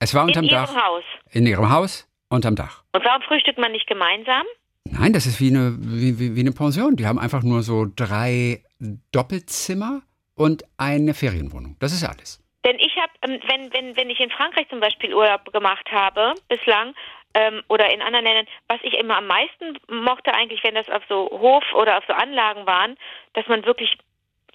Es 0.00 0.12
war 0.12 0.22
in 0.22 0.30
unterm 0.30 0.44
ihrem 0.46 0.66
Dach. 0.66 0.74
Haus. 0.74 1.04
In 1.30 1.46
ihrem 1.46 1.70
Haus, 1.70 2.08
unterm 2.28 2.56
Dach. 2.56 2.82
Und 2.92 3.04
warum 3.04 3.22
frühstückt 3.22 3.58
man 3.58 3.70
nicht 3.70 3.86
gemeinsam? 3.86 4.42
Nein, 4.90 5.12
das 5.12 5.26
ist 5.26 5.40
wie 5.40 5.50
eine, 5.50 5.76
wie, 5.78 6.18
wie, 6.18 6.34
wie 6.34 6.40
eine 6.40 6.50
Pension. 6.50 6.96
Die 6.96 7.06
haben 7.06 7.20
einfach 7.20 7.44
nur 7.44 7.62
so 7.62 7.86
drei 7.94 8.64
Doppelzimmer 9.12 10.02
und 10.34 10.64
eine 10.78 11.14
Ferienwohnung. 11.14 11.76
Das 11.80 11.92
ist 11.92 12.04
alles. 12.04 12.42
Denn 12.64 12.76
ich 12.78 12.96
habe, 12.96 13.12
ähm, 13.22 13.40
wenn, 13.48 13.72
wenn, 13.72 13.96
wenn 13.96 14.10
ich 14.10 14.20
in 14.20 14.30
Frankreich 14.30 14.68
zum 14.68 14.80
Beispiel 14.80 15.14
Urlaub 15.14 15.52
gemacht 15.52 15.90
habe, 15.90 16.34
bislang, 16.48 16.94
ähm, 17.34 17.62
oder 17.68 17.92
in 17.92 18.02
anderen 18.02 18.24
Ländern, 18.24 18.46
was 18.68 18.78
ich 18.82 18.94
immer 18.94 19.16
am 19.16 19.26
meisten 19.26 19.78
mochte 19.88 20.34
eigentlich, 20.34 20.62
wenn 20.62 20.74
das 20.74 20.88
auf 20.88 21.02
so 21.08 21.28
Hof- 21.30 21.74
oder 21.74 21.98
auf 21.98 22.04
so 22.06 22.12
Anlagen 22.12 22.66
waren, 22.66 22.96
dass 23.34 23.46
man 23.48 23.64
wirklich 23.64 23.96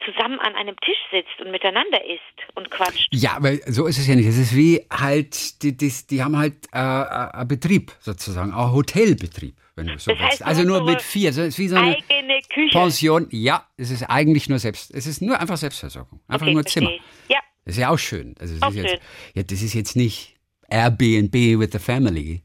zusammen 0.06 0.40
an 0.40 0.56
einem 0.56 0.76
Tisch 0.78 0.98
sitzt 1.12 1.42
und 1.42 1.52
miteinander 1.52 2.04
isst 2.06 2.56
und 2.56 2.70
quatscht. 2.70 3.08
Ja, 3.12 3.36
aber 3.38 3.54
so 3.66 3.88
ist 3.88 3.98
es 3.98 4.08
ja 4.08 4.16
nicht. 4.16 4.28
Es 4.28 4.38
ist 4.38 4.56
wie 4.56 4.86
halt, 4.92 5.64
die, 5.64 5.76
die, 5.76 5.92
die 6.10 6.24
haben 6.24 6.38
halt 6.38 6.54
äh, 6.74 7.42
äh, 7.42 7.46
Betrieb 7.46 7.92
sozusagen, 8.00 8.54
auch 8.54 8.74
Hotelbetrieb, 8.74 9.56
wenn 9.78 9.88
du 9.88 9.98
so 10.00 10.12
Das 10.12 10.20
willst. 10.20 10.44
Also 10.44 10.64
nur 10.64 10.84
mit 10.84 11.02
vier. 11.02 11.30
Es 11.30 11.38
ist 11.38 11.58
wie 11.60 11.68
so 11.70 11.76
eine 11.78 11.96
Eigene 11.96 12.40
Küche. 12.54 12.72
Pension. 12.78 13.28
Ja, 13.32 13.66
es 13.78 13.92
ist 13.92 14.04
eigentlich 14.04 14.50
nur 14.50 14.60
selbst. 14.60 14.94
Es 14.94 15.06
ist 15.08 15.22
nur 15.22 15.40
einfach 15.40 15.58
Selbstversorgung. 15.58 16.20
Einfach 16.28 16.46
okay, 16.48 16.54
nur 16.54 16.66
Zimmer. 16.66 16.90
ich. 16.92 17.02
Ja, 17.30 17.40
Das 17.66 17.76
ist 17.76 17.80
ja 17.82 17.90
auch 17.90 17.98
schön. 17.98 18.36
Also 18.40 18.56
das 18.56 18.64
Auch 18.64 18.70
ist 18.70 18.76
jetzt, 18.76 18.90
schön. 18.90 19.00
Ja, 19.36 19.44
das 19.44 19.62
ist 19.62 19.74
jetzt 19.74 19.96
nicht 19.96 20.36
Airbnb 20.70 21.34
with 21.34 21.70
the 21.72 21.80
family. 21.80 22.42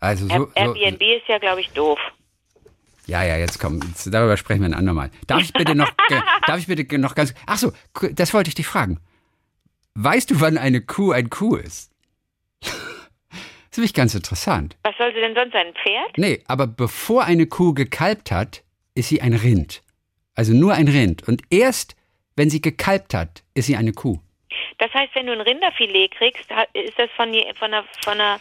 Also 0.00 0.26
so, 0.28 0.34
so 0.34 0.50
Airbnb 0.54 1.00
ist 1.02 1.28
ja, 1.28 1.38
glaube 1.38 1.60
ich, 1.60 1.70
doof. 1.70 1.98
ja, 3.06 3.24
ja, 3.24 3.36
jetzt 3.36 3.58
komm, 3.58 3.80
jetzt, 3.88 4.12
darüber 4.12 4.36
sprechen 4.36 4.60
wir 4.60 4.68
ein 4.68 4.74
andermal. 4.74 5.10
Darf 5.26 5.40
ich 5.42 5.52
bitte 5.52 5.74
noch, 5.74 5.90
darf 6.46 6.58
ich 6.58 6.66
bitte 6.66 6.98
noch 6.98 7.14
ganz, 7.14 7.34
ach 7.46 7.58
so, 7.58 7.72
das 8.12 8.32
wollte 8.34 8.48
ich 8.48 8.54
dich 8.54 8.66
fragen. 8.66 9.00
Weißt 9.94 10.30
du, 10.30 10.40
wann 10.40 10.58
eine 10.58 10.80
Kuh 10.80 11.12
ein 11.12 11.30
Kuh 11.30 11.56
ist? 11.56 11.90
Das 13.74 13.80
finde 13.80 13.86
ich 13.86 13.94
ganz 13.94 14.14
interessant. 14.14 14.76
Was 14.84 14.94
soll 14.98 15.12
sie 15.12 15.20
denn 15.20 15.34
sonst 15.34 15.50
sein? 15.52 15.66
Ein 15.66 15.74
Pferd? 15.74 16.16
Nee, 16.16 16.44
aber 16.46 16.68
bevor 16.68 17.24
eine 17.24 17.46
Kuh 17.46 17.74
gekalbt 17.74 18.30
hat, 18.30 18.62
ist 18.94 19.08
sie 19.08 19.20
ein 19.20 19.34
Rind. 19.34 19.82
Also 20.36 20.52
nur 20.52 20.74
ein 20.74 20.86
Rind. 20.86 21.26
Und 21.26 21.42
erst, 21.50 21.96
wenn 22.36 22.50
sie 22.50 22.60
gekalbt 22.60 23.14
hat, 23.14 23.42
ist 23.54 23.66
sie 23.66 23.74
eine 23.74 23.90
Kuh. 23.90 24.20
Das 24.78 24.94
heißt, 24.94 25.12
wenn 25.16 25.26
du 25.26 25.32
ein 25.32 25.40
Rinderfilet 25.40 26.12
kriegst, 26.16 26.44
ist 26.72 26.96
das 26.96 27.10
von, 27.16 27.32
von 27.58 27.74
einer, 27.74 27.84
von 28.04 28.12
einer 28.12 28.38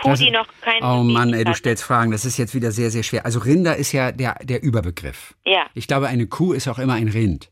Kuh, 0.00 0.08
Das- 0.08 0.20
die 0.20 0.30
noch 0.30 0.48
kein 0.62 0.82
Oh 0.82 1.02
Mann, 1.02 1.34
ey, 1.34 1.44
du 1.44 1.50
hat. 1.50 1.58
stellst 1.58 1.84
Fragen. 1.84 2.10
Das 2.10 2.24
ist 2.24 2.38
jetzt 2.38 2.54
wieder 2.54 2.72
sehr, 2.72 2.90
sehr 2.90 3.02
schwer. 3.02 3.26
Also 3.26 3.38
Rinder 3.40 3.76
ist 3.76 3.92
ja 3.92 4.12
der, 4.12 4.36
der 4.42 4.62
Überbegriff. 4.62 5.34
Ja, 5.44 5.66
Ich 5.74 5.86
glaube, 5.86 6.08
eine 6.08 6.26
Kuh 6.26 6.54
ist 6.54 6.68
auch 6.68 6.78
immer 6.78 6.94
ein 6.94 7.08
Rind. 7.08 7.50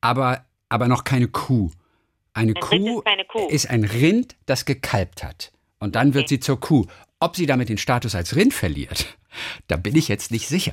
Aber, 0.00 0.44
aber 0.68 0.86
noch 0.86 1.02
keine 1.02 1.26
Kuh. 1.26 1.72
Eine 2.34 2.52
Ein 2.54 2.60
Kuh, 2.60 3.00
ist 3.00 3.28
Kuh. 3.32 3.48
ist 3.48 3.68
ein 3.68 3.82
Rind, 3.82 4.36
das 4.46 4.64
gekalbt 4.64 5.24
hat. 5.24 5.50
Und 5.80 5.94
dann 5.94 6.14
wird 6.14 6.28
sie 6.28 6.40
zur 6.40 6.60
Kuh. 6.60 6.86
Ob 7.20 7.36
sie 7.36 7.46
damit 7.46 7.68
den 7.68 7.78
Status 7.78 8.14
als 8.14 8.36
Rind 8.36 8.54
verliert, 8.54 9.16
da 9.68 9.76
bin 9.76 9.96
ich 9.96 10.08
jetzt 10.08 10.30
nicht 10.30 10.46
sicher. 10.48 10.72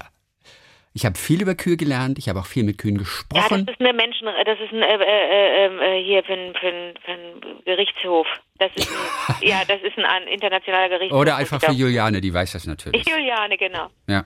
Ich 0.94 1.06
habe 1.06 1.18
viel 1.18 1.42
über 1.42 1.56
Kühe 1.56 1.76
gelernt, 1.76 2.18
ich 2.20 2.30
habe 2.30 2.40
auch 2.40 2.46
viel 2.46 2.64
mit 2.64 2.78
Kühen 2.78 2.96
ja, 2.96 3.02
das 3.02 3.10
gesprochen. 3.10 3.68
ist 3.68 3.82
eine 3.82 3.92
Menschen, 3.92 4.28
das 4.46 4.58
ist 4.62 4.72
ein 4.72 4.82
äh, 4.82 4.96
äh, 4.96 5.66
äh, 6.00 6.04
hier 6.06 6.24
für 6.24 6.32
ein, 6.34 6.54
für, 6.54 6.68
ein, 6.68 6.94
für 7.04 7.12
ein 7.12 7.64
Gerichtshof. 7.66 8.26
Das 8.60 8.72
ist 8.76 8.90
ein, 8.90 9.36
ja, 9.42 9.62
das 9.68 9.82
ist 9.82 9.98
ein 9.98 10.28
internationaler 10.30 10.88
Gerichtshof. 10.88 11.20
Oder 11.20 11.36
einfach 11.36 11.62
für 11.62 11.74
Juliane, 11.74 12.22
die 12.22 12.34
weiß 12.34 12.54
das 12.54 12.66
natürlich. 12.68 13.06
Juliane, 13.06 13.58
genau. 13.58 13.88
Ja. 14.08 14.26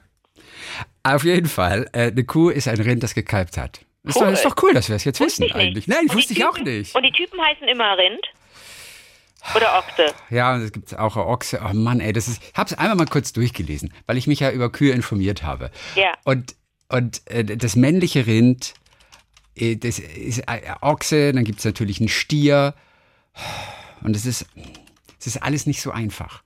Auf 1.02 1.24
jeden 1.24 1.48
Fall, 1.48 1.90
äh, 1.94 2.12
eine 2.12 2.24
Kuh 2.24 2.50
ist 2.50 2.68
ein 2.68 2.80
Rind, 2.80 3.02
das 3.02 3.16
gekalbt 3.16 3.58
hat. 3.58 3.80
Ist, 4.04 4.16
doch, 4.18 4.22
Cool. 4.28 4.34
ist 4.34 4.46
doch 4.46 4.56
cool, 4.62 4.74
dass 4.74 4.90
wir 4.90 4.96
es 4.96 5.04
jetzt 5.06 5.20
Wusste 5.20 5.44
wissen 5.46 5.56
eigentlich. 5.56 5.88
Nein, 5.88 6.06
wusste 6.10 6.34
ich 6.34 6.46
auch 6.46 6.54
Typen- 6.56 6.78
nicht. 6.78 6.96
Und 6.96 7.04
die 7.04 7.12
Typen 7.12 7.42
heißen 7.42 7.68
immer 7.68 7.98
Rind? 7.98 8.22
Oder 9.56 9.78
Ochse? 9.78 10.14
Ja, 10.30 10.56
und 10.56 10.62
es 10.62 10.72
gibt 10.72 10.98
auch 10.98 11.16
Ochse. 11.16 11.62
Oh 11.64 11.74
Mann, 11.74 12.00
ey, 12.00 12.14
das 12.14 12.28
ist. 12.28 12.42
Ich 12.44 12.58
habe 12.58 12.70
es 12.70 12.78
einmal 12.78 12.96
mal 12.96 13.08
kurz 13.08 13.34
durchgelesen, 13.34 13.94
weil 14.06 14.18
ich 14.18 14.28
mich 14.28 14.40
ja 14.42 14.52
über 14.52 14.72
Kühe 14.72 14.94
informiert 14.94 15.44
habe. 15.44 15.72
Ja. 15.96 16.14
Und 16.24 16.56
und 16.90 17.22
äh, 17.28 17.44
das 17.44 17.76
männliche 17.76 18.26
Rind, 18.26 18.74
äh, 19.56 19.76
das 19.76 20.00
ist 20.00 20.40
äh, 20.48 20.62
Ochse. 20.82 21.32
Dann 21.34 21.44
gibt 21.44 21.60
es 21.60 21.66
natürlich 21.66 22.00
einen 22.00 22.10
Stier. 22.10 22.76
Und 24.02 24.16
es 24.16 24.26
ist, 24.26 24.46
es 25.20 25.28
ist 25.28 25.44
alles 25.44 25.66
nicht 25.66 25.82
so 25.82 25.92
einfach. 25.92 26.44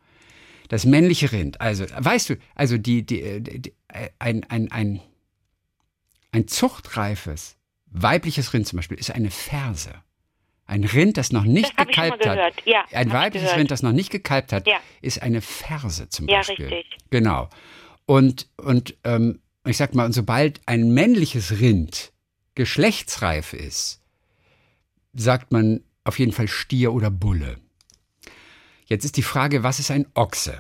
Das 0.70 0.86
männliche 0.86 1.32
Rind, 1.32 1.62
also 1.62 1.86
weißt 1.96 2.30
du, 2.30 2.36
also 2.56 2.78
die, 2.78 3.06
die, 3.06 3.22
äh, 3.22 3.42
die 3.42 3.74
äh, 3.90 4.10
ein, 4.20 4.44
ein, 4.50 4.72
ein, 4.72 5.02
ein 6.32 6.48
zuchtreifes 6.48 7.58
weibliches 7.86 8.54
Rind 8.54 8.68
zum 8.68 8.78
Beispiel 8.78 8.98
ist 8.98 9.12
eine 9.12 9.30
Ferse. 9.30 9.94
Ein 10.74 10.86
Rind, 10.86 11.18
das 11.18 11.32
noch 11.32 11.44
nicht 11.44 11.78
Das 11.78 11.86
gekalbt 11.86 12.26
hat. 12.26 12.40
Ja, 12.66 12.84
ein 12.94 13.12
weibliches. 13.12 13.56
Rind, 13.56 13.70
das 13.70 13.84
noch 13.84 13.92
nicht 13.92 14.10
gekalbt 14.10 14.52
hat, 14.52 14.66
Ja. 14.66 14.78
ist 15.02 15.22
eine 15.22 15.42
Ferse 15.42 16.10
zum 16.10 16.28
Ja, 16.28 16.38
Beispiel. 16.38 16.66
richtig. 16.66 16.98
Genau. 17.12 17.48
Und, 18.08 18.48
und 18.58 18.96
ähm, 19.04 19.40
ich 19.68 19.78
sag 19.78 19.94
mal, 19.94 20.06
und 20.08 20.14
sobald 20.14 20.62
ein 20.66 20.92
männliches 20.92 21.60
Rind 21.60 22.12
geschlechtsreif 22.56 23.54
ist, 23.54 24.02
sagt 25.14 25.52
man 25.52 25.82
auf 26.06 26.18
jeden 26.18 26.32
Fall 26.32 26.48
Stier 26.48 26.92
oder 26.92 27.12
Bulle. 27.12 27.58
Jetzt 28.88 29.06
ist 29.06 29.16
die 29.18 29.22
Frage, 29.22 29.62
was 29.62 29.78
ist 29.80 29.92
ein 29.92 30.08
Ochse? 30.16 30.60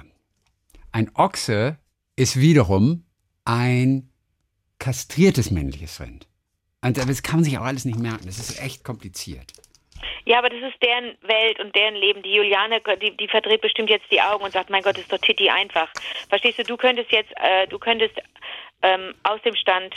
Ein 0.91 1.09
Ochse 1.15 1.79
ist 2.15 2.39
wiederum 2.39 3.03
ein 3.45 4.11
kastriertes 4.77 5.49
männliches 5.49 5.99
Rind. 5.99 6.27
Und 6.81 6.97
das 6.97 7.23
kann 7.23 7.37
man 7.37 7.45
sich 7.45 7.57
auch 7.57 7.63
alles 7.63 7.85
nicht 7.85 7.97
merken. 7.97 8.27
Das 8.27 8.37
ist 8.37 8.61
echt 8.61 8.83
kompliziert. 8.83 9.53
Ja, 10.25 10.39
aber 10.39 10.49
das 10.49 10.61
ist 10.61 10.81
deren 10.83 11.17
Welt 11.21 11.59
und 11.59 11.75
deren 11.75 11.95
Leben. 11.95 12.21
Die 12.23 12.33
Juliane, 12.33 12.81
die, 13.01 13.15
die 13.17 13.27
verdreht 13.27 13.61
bestimmt 13.61 13.89
jetzt 13.89 14.09
die 14.11 14.21
Augen 14.21 14.43
und 14.43 14.51
sagt, 14.51 14.69
mein 14.69 14.83
Gott, 14.83 14.97
ist 14.97 15.11
doch 15.11 15.17
Titi 15.19 15.49
einfach. 15.49 15.89
Verstehst 16.29 16.59
du, 16.59 16.63
du 16.63 16.77
könntest 16.77 17.11
jetzt, 17.11 17.31
äh, 17.37 17.67
du 17.67 17.79
könntest 17.79 18.15
ähm, 18.81 19.13
aus 19.23 19.41
dem 19.43 19.55
Stand 19.55 19.95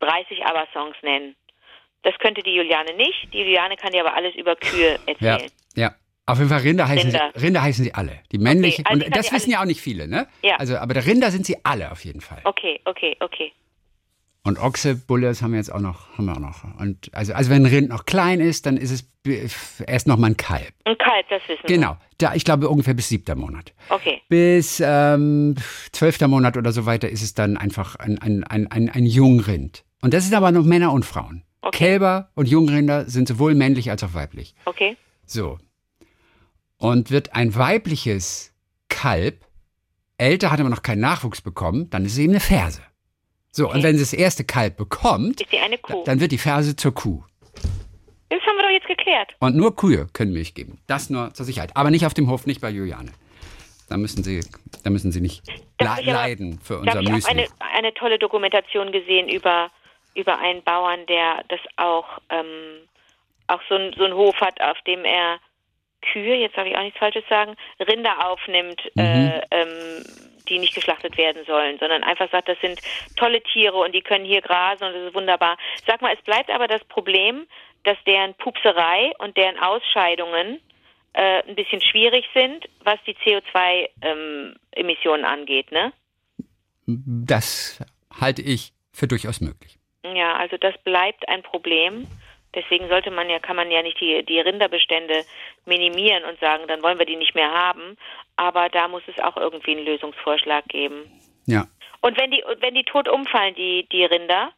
30 0.00 0.44
ABBA-Songs 0.44 0.96
nennen. 1.02 1.36
Das 2.02 2.18
könnte 2.18 2.42
die 2.42 2.54
Juliane 2.54 2.94
nicht. 2.94 3.32
Die 3.32 3.38
Juliane 3.38 3.76
kann 3.76 3.92
dir 3.92 4.04
aber 4.04 4.14
alles 4.14 4.34
über 4.34 4.56
Kühe 4.56 4.98
Ja, 5.20 5.34
erzählen. 5.36 5.50
ja. 5.76 5.94
Auf 6.24 6.38
jeden 6.38 6.50
Fall 6.50 6.60
Rinder 6.60 6.86
heißen, 6.86 7.10
Rinder. 7.10 7.32
Sie, 7.34 7.44
Rinder 7.44 7.62
heißen 7.62 7.84
sie 7.84 7.94
alle. 7.94 8.20
Die 8.30 8.38
männlichen. 8.38 8.86
also 8.86 9.00
die 9.00 9.06
und 9.06 9.16
das 9.16 9.32
wissen 9.32 9.50
ja 9.50 9.60
auch 9.60 9.64
nicht 9.64 9.80
viele, 9.80 10.06
ne? 10.06 10.28
Ja. 10.42 10.54
Also, 10.56 10.76
aber 10.76 10.94
der 10.94 11.04
Rinder 11.04 11.32
sind 11.32 11.44
sie 11.44 11.56
alle 11.64 11.90
auf 11.90 12.04
jeden 12.04 12.20
Fall. 12.20 12.40
Okay, 12.44 12.80
okay, 12.84 13.16
okay. 13.18 13.52
Und 14.44 14.58
Ochse, 14.58 14.96
Bulle, 14.96 15.28
das 15.28 15.40
haben 15.40 15.52
wir 15.52 15.58
jetzt 15.58 15.72
auch 15.72 15.80
noch, 15.80 16.18
haben 16.18 16.24
wir 16.24 16.32
auch 16.32 16.40
noch. 16.40 16.64
Und 16.80 17.10
also, 17.14 17.32
also 17.32 17.50
wenn 17.50 17.62
ein 17.64 17.72
Rind 17.72 17.90
noch 17.90 18.06
klein 18.06 18.40
ist, 18.40 18.66
dann 18.66 18.76
ist 18.76 18.90
es 18.90 19.80
erst 19.86 20.08
noch 20.08 20.16
mal 20.16 20.28
ein 20.28 20.36
Kalb. 20.36 20.72
Und 20.84 20.98
kalt, 20.98 21.26
das 21.30 21.42
wissen 21.46 21.62
Genau. 21.66 21.96
Da, 22.18 22.34
ich 22.34 22.44
glaube 22.44 22.68
ungefähr 22.68 22.94
bis 22.94 23.08
siebter 23.08 23.36
Monat. 23.36 23.72
wir. 23.88 23.96
Okay. 23.96 24.22
Bis 24.28 24.82
ähm, 24.84 25.54
zwölfter 25.92 26.26
Monat 26.26 26.56
oder 26.56 26.72
so 26.72 26.86
weiter 26.86 27.08
ist 27.08 27.22
es 27.22 27.34
dann 27.34 27.56
einfach 27.56 27.94
ein, 27.96 28.18
ein, 28.18 28.42
ein, 28.42 28.66
ein, 28.66 28.88
ein 28.88 29.06
Jungrind. 29.06 29.84
Und 30.00 30.12
das 30.12 30.24
sind 30.24 30.34
aber 30.34 30.50
noch 30.50 30.64
Männer 30.64 30.92
und 30.92 31.04
Frauen. 31.04 31.44
Okay. 31.60 31.78
Kälber 31.78 32.30
und 32.34 32.48
Jungrinder 32.48 33.08
sind 33.08 33.28
sowohl 33.28 33.54
männlich 33.54 33.90
als 33.90 34.02
auch 34.02 34.14
weiblich. 34.14 34.56
Okay. 34.64 34.96
So. 35.24 35.58
Und 36.78 37.12
wird 37.12 37.36
ein 37.36 37.54
weibliches 37.54 38.52
Kalb 38.88 39.46
älter, 40.18 40.50
hat 40.50 40.58
aber 40.58 40.68
noch 40.68 40.82
keinen 40.82 41.00
Nachwuchs 41.00 41.40
bekommen, 41.40 41.88
dann 41.90 42.04
ist 42.04 42.12
es 42.12 42.18
eben 42.18 42.32
eine 42.32 42.40
Ferse. 42.40 42.82
So, 43.54 43.64
und 43.66 43.70
Okay. 43.76 43.82
wenn 43.84 43.96
sie 43.98 44.02
das 44.02 44.12
erste 44.14 44.44
Kalb 44.44 44.76
bekommt, 44.78 45.44
dann 46.06 46.20
wird 46.20 46.32
die 46.32 46.38
Ferse 46.38 46.74
zur 46.74 46.94
Kuh. 46.94 47.22
Das 48.30 48.40
haben 48.40 48.56
wir 48.56 48.62
doch 48.62 48.70
jetzt 48.70 48.86
geklärt. 48.88 49.36
Und 49.40 49.54
nur 49.56 49.76
Kühe 49.76 50.08
können 50.14 50.32
Milch 50.32 50.54
geben. 50.54 50.80
Das 50.86 51.10
nur 51.10 51.34
zur 51.34 51.44
Sicherheit. 51.44 51.70
Aber 51.76 51.90
nicht 51.90 52.06
auf 52.06 52.14
dem 52.14 52.30
Hof, 52.30 52.46
nicht 52.46 52.62
bei 52.62 52.70
Juliane. 52.70 53.12
Da 53.90 53.98
müssen 53.98 54.24
sie, 54.24 54.40
da 54.84 54.88
müssen 54.90 55.12
sie 55.12 55.20
nicht 55.20 55.42
Da 55.76 55.90
hab 55.90 55.96
le 55.98 56.02
ich 56.02 56.08
aber- 56.08 56.18
leiden 56.18 56.58
für 56.62 56.78
unser 56.78 56.92
habe 56.92 57.02
ich 57.04 57.10
Müsli. 57.10 57.30
eine, 57.30 57.46
eine 57.76 57.92
tolle 57.92 58.18
Dokumentation 58.18 58.90
gesehen 58.90 59.28
über, 59.28 59.70
über 60.14 60.38
einen 60.38 60.62
Bauern, 60.62 61.04
der 61.06 61.44
das 61.48 61.60
auch, 61.76 62.06
ähm, 62.30 62.46
auch 63.48 63.60
so, 63.68 63.74
ein, 63.74 63.92
so 63.98 64.04
einen 64.04 64.14
Hof 64.14 64.40
hat, 64.40 64.58
auf 64.62 64.78
dem 64.86 65.04
er 65.04 65.38
Kühe, 66.10 66.36
jetzt 66.36 66.56
darf 66.56 66.66
ich 66.66 66.74
auch 66.74 66.82
nichts 66.82 66.98
Falsches 66.98 67.24
sagen, 67.28 67.54
Rinder 67.80 68.26
aufnimmt, 68.30 68.80
Mhm. 68.94 69.02
äh, 69.02 69.40
ähm, 69.50 70.04
die 70.52 70.58
nicht 70.58 70.74
geschlachtet 70.74 71.16
werden 71.16 71.44
sollen, 71.46 71.78
sondern 71.78 72.04
einfach 72.04 72.30
sagt, 72.30 72.48
das 72.48 72.60
sind 72.60 72.80
tolle 73.16 73.42
Tiere 73.42 73.76
und 73.76 73.94
die 73.94 74.02
können 74.02 74.24
hier 74.24 74.42
grasen 74.42 74.84
und 74.84 74.94
das 74.94 75.08
ist 75.08 75.14
wunderbar. 75.14 75.56
Sag 75.86 76.02
mal, 76.02 76.14
es 76.14 76.22
bleibt 76.22 76.50
aber 76.50 76.68
das 76.68 76.84
Problem, 76.84 77.46
dass 77.84 77.96
deren 78.06 78.34
Pupserei 78.34 79.12
und 79.18 79.36
deren 79.36 79.58
Ausscheidungen 79.58 80.60
äh, 81.14 81.42
ein 81.48 81.54
bisschen 81.54 81.80
schwierig 81.80 82.26
sind, 82.34 82.68
was 82.84 82.98
die 83.06 83.16
CO2-Emissionen 83.16 85.24
angeht, 85.24 85.72
ne? 85.72 85.92
Das 86.86 87.80
halte 88.20 88.42
ich 88.42 88.72
für 88.92 89.08
durchaus 89.08 89.40
möglich. 89.40 89.78
Ja, 90.04 90.34
also 90.34 90.56
das 90.56 90.76
bleibt 90.82 91.28
ein 91.28 91.42
Problem. 91.42 92.06
Deswegen 92.54 92.88
sollte 92.88 93.10
man 93.10 93.30
ja, 93.30 93.38
kann 93.38 93.56
man 93.56 93.70
ja 93.70 93.82
nicht 93.82 93.98
die, 94.00 94.24
die 94.24 94.38
Rinderbestände 94.40 95.24
minimieren 95.66 96.24
und 96.24 96.38
sagen, 96.40 96.64
dann 96.68 96.82
wollen 96.82 96.98
wir 96.98 97.06
die 97.06 97.16
nicht 97.16 97.34
mehr 97.34 97.50
haben. 97.50 97.96
Aber 98.36 98.68
da 98.68 98.88
muss 98.88 99.02
es 99.06 99.18
auch 99.22 99.36
irgendwie 99.36 99.72
einen 99.76 99.86
Lösungsvorschlag 99.86 100.66
geben. 100.68 101.04
Ja. 101.46 101.66
Und 102.02 102.18
wenn 102.20 102.30
die, 102.30 102.42
wenn 102.60 102.74
die 102.74 102.84
tot 102.84 103.08
umfallen, 103.08 103.54
die, 103.54 103.86
die 103.90 104.04
Rinder, 104.04 104.50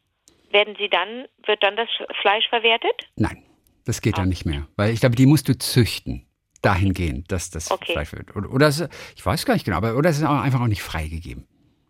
werden 0.51 0.75
sie 0.79 0.89
dann, 0.89 1.27
wird 1.47 1.63
dann 1.63 1.77
das 1.77 1.89
Fleisch 2.21 2.49
verwertet? 2.49 3.09
Nein, 3.17 3.45
das 3.87 4.01
geht 4.01 4.15
Ah. 4.15 4.19
dann 4.21 4.29
nicht 4.29 4.45
mehr. 4.45 4.67
Weil 4.77 4.93
ich 4.93 5.01
glaube, 5.01 5.17
die 5.17 5.27
musst 5.27 5.49
du 5.49 5.57
züchten. 5.59 6.27
Dahingehend, 6.63 7.31
dass 7.31 7.51
das 7.51 7.71
Okay. 7.71 7.93
Fleisch 7.93 8.13
wird. 8.15 8.35
Oder, 8.35 8.51
oder 8.51 8.69
es, 8.69 8.89
ich 9.15 9.25
weiß 9.27 9.45
gar 9.45 9.53
nicht 9.53 9.67
genau, 9.67 9.77
aber 9.77 9.97
oder 9.97 10.09
es 10.09 10.17
ist 10.17 10.25
auch 10.25 10.41
einfach 10.41 10.63
auch 10.63 10.67
nicht 10.67 10.83
freigegeben. 10.83 11.47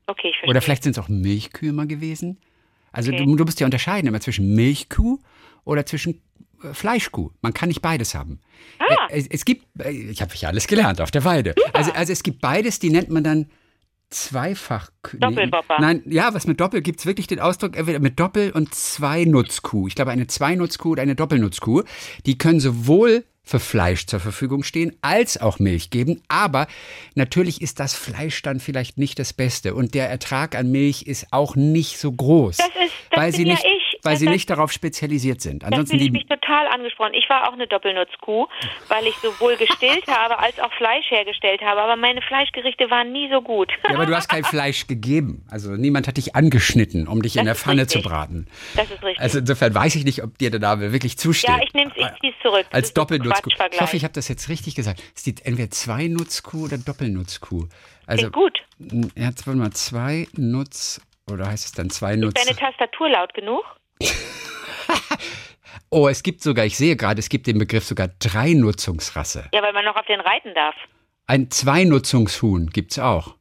Okay, 0.08 0.28
ich 0.30 0.34
verstehe. 0.34 0.50
Oder 0.50 0.60
vielleicht 0.60 0.82
sind 0.82 0.96
es 0.96 1.04
auch 1.04 1.08
Milchkühe 1.08 1.72
mal 1.72 1.86
gewesen. 1.86 2.40
Also 2.90 3.12
Okay. 3.12 3.24
du, 3.24 3.36
du 3.36 3.44
musst 3.44 3.60
ja 3.60 3.66
unterscheiden 3.66 4.08
immer 4.08 4.20
zwischen 4.20 4.54
Milchkuh 4.56 5.18
oder 5.64 5.84
zwischen 5.86 6.20
äh, 6.62 6.72
Fleischkuh. 6.72 7.30
Man 7.42 7.52
kann 7.54 7.68
nicht 7.68 7.82
beides 7.82 8.14
haben. 8.14 8.40
Ah. 8.78 8.84
Äh, 9.08 9.18
Es, 9.18 9.26
es 9.28 9.44
gibt, 9.44 9.66
äh, 9.80 9.90
ich 9.90 10.20
habe 10.22 10.32
ja 10.36 10.48
alles 10.48 10.66
gelernt 10.66 11.00
auf 11.00 11.10
der 11.10 11.24
Weide. 11.24 11.54
Also, 11.72 11.92
also 11.92 12.12
es 12.12 12.22
gibt 12.22 12.40
beides, 12.40 12.78
die 12.78 12.90
nennt 12.90 13.10
man 13.10 13.24
dann 13.24 13.50
zweifach. 14.10 14.90
Doppelwopper. 15.18 15.76
Nein, 15.80 16.02
ja, 16.06 16.32
was 16.34 16.46
mit 16.46 16.60
Doppel 16.60 16.82
gibt 16.82 17.00
es 17.00 17.06
wirklich 17.06 17.26
den 17.26 17.40
Ausdruck, 17.40 17.76
entweder 17.76 17.98
mit 17.98 18.20
Doppel- 18.20 18.52
und 18.52 18.74
Zweinutzkuh. 18.74 19.88
Ich 19.88 19.94
glaube, 19.94 20.10
eine 20.12 20.26
Zweinutzkuh 20.26 20.90
oder 20.92 21.02
eine 21.02 21.14
Doppelnutzkuh, 21.16 21.82
die 22.26 22.38
können 22.38 22.60
sowohl 22.60 23.24
für 23.46 23.60
Fleisch 23.60 24.06
zur 24.06 24.20
Verfügung 24.20 24.62
stehen, 24.62 24.96
als 25.02 25.38
auch 25.38 25.58
Milch 25.58 25.90
geben. 25.90 26.22
Aber 26.28 26.66
natürlich 27.14 27.60
ist 27.60 27.78
das 27.80 27.92
Fleisch 27.94 28.40
dann 28.42 28.58
vielleicht 28.60 28.96
nicht 28.96 29.18
das 29.18 29.32
Beste 29.34 29.74
und 29.74 29.94
der 29.94 30.08
Ertrag 30.08 30.54
an 30.54 30.70
Milch 30.70 31.02
ist 31.02 31.26
auch 31.30 31.54
nicht 31.56 31.98
so 31.98 32.10
groß, 32.12 32.56
Das 32.56 32.66
ist- 32.68 32.74
das 33.10 33.18
weil 33.20 33.32
sie 33.34 33.42
ja 33.42 33.52
nicht, 33.52 33.64
ich. 33.64 33.83
Weil 34.04 34.12
Das- 34.14 34.20
sie 34.20 34.26
das- 34.26 34.32
nicht 34.34 34.50
darauf 34.50 34.70
spezialisiert 34.72 35.40
sind. 35.40 35.64
Ansonsten 35.64 35.96
fühle 35.96 36.06
ich 36.06 36.12
mich 36.12 36.26
total 36.26 36.66
angesprochen. 36.68 37.14
Ich 37.14 37.28
war 37.28 37.48
auch 37.48 37.52
eine 37.54 37.66
Doppelnutzkuh, 37.66 38.46
weil 38.88 39.06
ich 39.06 39.14
sowohl 39.16 39.56
gestillt 39.56 40.06
habe 40.08 40.38
als 40.38 40.58
auch 40.60 40.72
Fleisch 40.74 41.10
hergestellt 41.10 41.60
habe. 41.62 41.80
Aber 41.80 41.96
meine 41.96 42.22
Fleischgerichte 42.22 42.90
waren 42.90 43.12
nie 43.12 43.28
so 43.30 43.42
gut. 43.42 43.72
Ja, 43.88 43.94
aber 43.96 44.06
du 44.06 44.14
hast 44.14 44.28
kein 44.28 44.44
Fleisch 44.44 44.86
gegeben. 44.86 45.44
Also 45.50 45.70
niemand 45.72 46.06
hat 46.08 46.16
dich 46.16 46.34
angeschnitten, 46.36 47.08
um 47.08 47.22
dich 47.22 47.36
in 47.36 47.40
Das 47.40 47.44
der 47.46 47.52
ist 47.54 47.62
Pfanne 47.62 47.82
richtig. 47.82 48.02
zu 48.02 48.08
braten. 48.08 48.46
Das 48.76 48.90
ist 48.90 49.02
richtig. 49.02 49.20
Also 49.20 49.38
insofern 49.38 49.74
weiß 49.74 49.94
ich 49.96 50.04
nicht, 50.04 50.22
ob 50.22 50.36
dir 50.38 50.50
der 50.50 50.60
Name 50.60 50.92
wirklich 50.92 51.16
zusteht. 51.18 51.50
ja, 51.50 51.58
ich 51.62 51.72
nehme 51.74 51.90
es, 51.90 51.96
ich 51.96 52.20
ziehe 52.20 52.32
es 52.32 52.42
zurück. 52.42 52.66
Das 52.70 52.72
Als 52.74 52.88
ist 52.88 52.98
Doppelnutzkuh. 52.98 53.50
Ich 53.72 53.80
hoffe, 53.80 53.96
ich 53.96 54.04
habe 54.04 54.14
das 54.14 54.28
jetzt 54.28 54.48
richtig 54.48 54.74
gesagt. 54.74 55.02
Es 55.14 55.24
gibt 55.24 55.44
entweder 55.46 55.70
Zweinutzkuh 55.70 56.64
oder 56.64 56.78
Doppelnutzkuh. 56.78 57.68
Also, 58.06 58.30
Klingt 58.30 58.34
gut. 58.34 59.12
jetzt 59.16 59.46
wollen 59.46 59.58
wir 59.60 59.70
zwei 59.70 60.26
Nutz, 60.36 61.00
oder 61.30 61.46
heißt 61.48 61.64
es 61.64 61.72
dann 61.72 61.88
zwei 61.90 62.16
Nutz? 62.16 62.34
Deine 62.34 62.56
Tastatur 62.56 63.08
laut 63.08 63.32
genug? 63.32 63.64
Oh, 65.90 66.08
es 66.08 66.24
gibt 66.24 66.42
sogar, 66.42 66.64
ich 66.64 66.76
sehe 66.76 66.96
gerade, 66.96 67.20
es 67.20 67.28
gibt 67.28 67.46
den 67.46 67.56
Begriff 67.56 67.84
sogar 67.84 68.08
Dreinutzungsrasse. 68.18 69.44
Ja, 69.54 69.62
weil 69.62 69.72
man 69.72 69.84
noch 69.84 69.94
auf 69.94 70.06
den 70.06 70.18
reiten 70.18 70.52
darf. 70.52 70.74
Ein 71.28 71.52
Zweinutzungshuhn 71.52 72.70
gibt's 72.70 72.98
auch. 72.98 73.36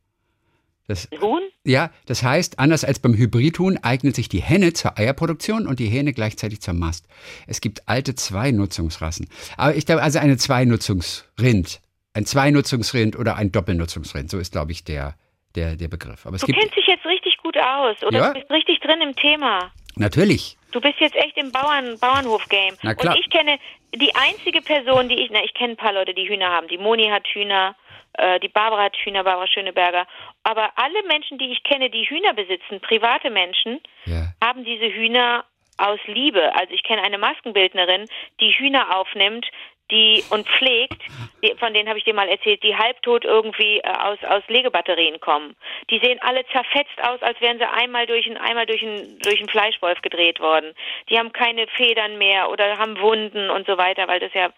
Das, 0.88 1.10
Huhn? 1.20 1.42
ja, 1.64 1.90
das 2.06 2.22
heißt, 2.22 2.60
anders 2.60 2.84
als 2.84 3.00
beim 3.00 3.16
Hybridhuhn 3.16 3.80
eignet 3.84 4.16
sich 4.16 4.30
die 4.30 4.42
Henne 4.44 4.74
zur 4.74 5.00
Eierproduktion 5.00 5.66
und 5.66 5.80
die 5.80 5.88
Hähne 5.88 6.14
gleichzeitig 6.14 6.62
zur 6.62 6.76
Mast. 6.76 7.08
Es 7.48 7.60
gibt 7.60 7.88
alte 7.90 8.14
Zweinutzungsrassen. 8.14 9.30
Aber 9.58 9.74
ich 9.74 9.88
glaube, 9.88 10.04
also 10.04 10.20
eine 10.20 10.38
Zweinutzungsrind, 10.38 11.82
ein 12.14 12.26
Zweinutzungsrind 12.28 13.18
oder 13.18 13.36
ein 13.36 13.52
Doppelnutzungsrind, 13.52 14.30
so 14.30 14.38
ist, 14.38 14.52
glaube 14.52 14.74
ich, 14.74 14.84
der, 14.84 15.16
der, 15.56 15.76
der 15.76 15.88
Begriff. 15.88 16.28
Aber 16.28 16.36
es 16.36 16.42
Du 16.42 16.46
gibt 16.46 16.60
kennst 16.60 16.78
dich 16.78 16.86
jetzt 16.86 17.06
richtig 17.08 17.38
gut 17.38 17.58
aus, 17.58 18.04
oder? 18.04 18.18
Ja. 18.20 18.28
Du 18.28 18.40
bist 18.40 18.52
richtig 18.52 18.80
drin 18.82 19.02
im 19.02 19.16
Thema. 19.16 19.72
Natürlich. 19.96 20.58
Du 20.72 20.82
bist 20.82 21.00
jetzt 21.00 21.16
echt 21.16 21.38
im 21.38 21.52
Bauern, 21.52 22.00
Bauernhof-Game. 22.00 22.76
Na 22.82 22.96
klar. 22.96 23.14
Und 23.16 23.20
ich 23.20 23.30
kenne 23.30 23.60
die 23.96 24.14
einzige 24.16 24.62
Person, 24.62 25.08
die 25.10 25.16
ich, 25.22 25.30
na, 25.32 25.44
ich 25.44 25.54
kenne 25.54 25.74
ein 25.74 25.78
paar 25.78 25.94
Leute, 25.94 26.14
die 26.14 26.28
Hühner 26.28 26.50
haben. 26.50 26.68
Die 26.68 26.78
Moni 26.80 27.10
hat 27.10 27.28
Hühner, 27.28 27.76
äh, 28.14 28.40
die 28.40 28.48
Barbara 28.50 28.84
hat 28.86 28.96
Hühner, 28.98 29.24
Barbara 29.24 29.48
Schöneberger. 29.48 30.08
Aber 30.44 30.72
alle 30.76 31.04
Menschen, 31.08 31.38
die 31.38 31.52
ich 31.52 31.64
kenne, 31.64 31.90
die 31.90 32.10
Hühner 32.10 32.34
besitzen, 32.34 32.80
private 32.82 33.30
Menschen, 33.30 33.82
Ja. 34.06 34.28
haben 34.44 34.64
diese 34.66 34.92
Hühner 34.92 35.46
aus 35.78 36.00
Liebe. 36.06 36.54
Also 36.56 36.74
ich 36.74 36.84
kenne 36.84 37.02
eine 37.04 37.18
Maskenbildnerin, 37.18 38.08
die 38.40 38.52
Hühner 38.52 38.96
aufnimmt, 38.98 39.46
die 39.94 40.24
und 40.32 40.48
pflegt, 40.50 41.02
die, 41.44 41.54
von 41.60 41.74
denen 41.74 41.88
habe 41.88 42.00
ich 42.00 42.06
dir 42.06 42.14
mal 42.14 42.28
erzählt, 42.28 42.64
die 42.64 42.76
halbtot 42.76 43.26
irgendwie 43.26 43.78
äh, 43.80 43.88
aus, 43.88 44.18
aus 44.24 44.44
Legebatterien 44.48 45.20
kommen. 45.20 45.56
Die 45.90 46.00
sehen 46.00 46.20
alle 46.22 46.46
zerfetzt 46.48 47.02
aus, 47.02 47.22
als 47.22 47.40
wären 47.42 47.60
sie 47.60 47.70
einmal 47.70 48.08
durch 48.08 48.26
ein, 48.26 48.38
einmal 48.38 48.66
durch 48.66 48.82
ein, 48.82 49.20
durch 49.20 49.40
einen 49.40 49.50
Fleischwolf 49.50 50.02
gedreht 50.02 50.40
worden. 50.40 50.74
Die 51.10 51.20
haben 51.20 51.32
keine 51.32 51.68
Federn 51.68 52.18
mehr 52.18 52.50
oder 52.50 52.78
haben 52.78 53.00
Wunden 53.00 53.50
und 53.50 53.68
so 53.68 53.78
weiter, 53.78 54.08
weil 54.08 54.20
das 54.20 54.34
ja 54.34 54.50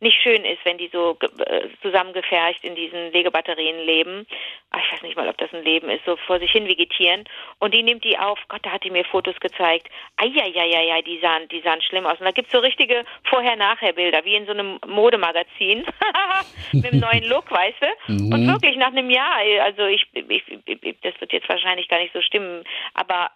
nicht 0.00 0.20
schön 0.22 0.44
ist, 0.44 0.64
wenn 0.64 0.78
die 0.78 0.88
so 0.88 1.16
äh, 1.20 1.68
zusammengefercht 1.82 2.64
in 2.64 2.74
diesen 2.74 3.12
Legebatterien 3.12 3.78
leben. 3.84 4.26
Ah, 4.70 4.78
ich 4.78 4.92
weiß 4.92 5.02
nicht 5.02 5.16
mal, 5.16 5.28
ob 5.28 5.36
das 5.36 5.52
ein 5.52 5.62
Leben 5.62 5.90
ist, 5.90 6.04
so 6.06 6.16
vor 6.16 6.38
sich 6.38 6.50
hin 6.50 6.66
vegetieren. 6.66 7.24
Und 7.58 7.74
die 7.74 7.82
nimmt 7.82 8.04
die 8.04 8.18
auf. 8.18 8.38
Gott, 8.48 8.64
da 8.64 8.70
hat 8.70 8.84
die 8.84 8.90
mir 8.90 9.04
Fotos 9.04 9.38
gezeigt. 9.40 9.88
Eieieiei, 10.16 11.02
die 11.02 11.18
sahen, 11.18 11.48
die 11.48 11.60
sahen 11.60 11.82
schlimm 11.82 12.06
aus. 12.06 12.18
Und 12.18 12.24
da 12.24 12.30
gibt's 12.30 12.52
so 12.52 12.60
richtige 12.60 13.04
Vorher-Nachher-Bilder, 13.24 14.24
wie 14.24 14.36
in 14.36 14.46
so 14.46 14.52
einem 14.52 14.79
Modemagazin. 14.86 15.84
Mit 16.72 16.86
einem 16.86 17.00
neuen 17.00 17.24
Look, 17.24 17.50
weißt 17.50 17.78
du? 17.80 18.12
Und 18.12 18.46
wirklich 18.46 18.76
nach 18.76 18.88
einem 18.88 19.10
Jahr, 19.10 19.36
also 19.62 19.86
ich, 19.86 20.06
ich, 20.12 20.42
ich, 20.64 20.96
das 21.02 21.20
wird 21.20 21.32
jetzt 21.32 21.48
wahrscheinlich 21.48 21.88
gar 21.88 21.98
nicht 21.98 22.12
so 22.12 22.20
stimmen, 22.20 22.64
aber 22.94 23.30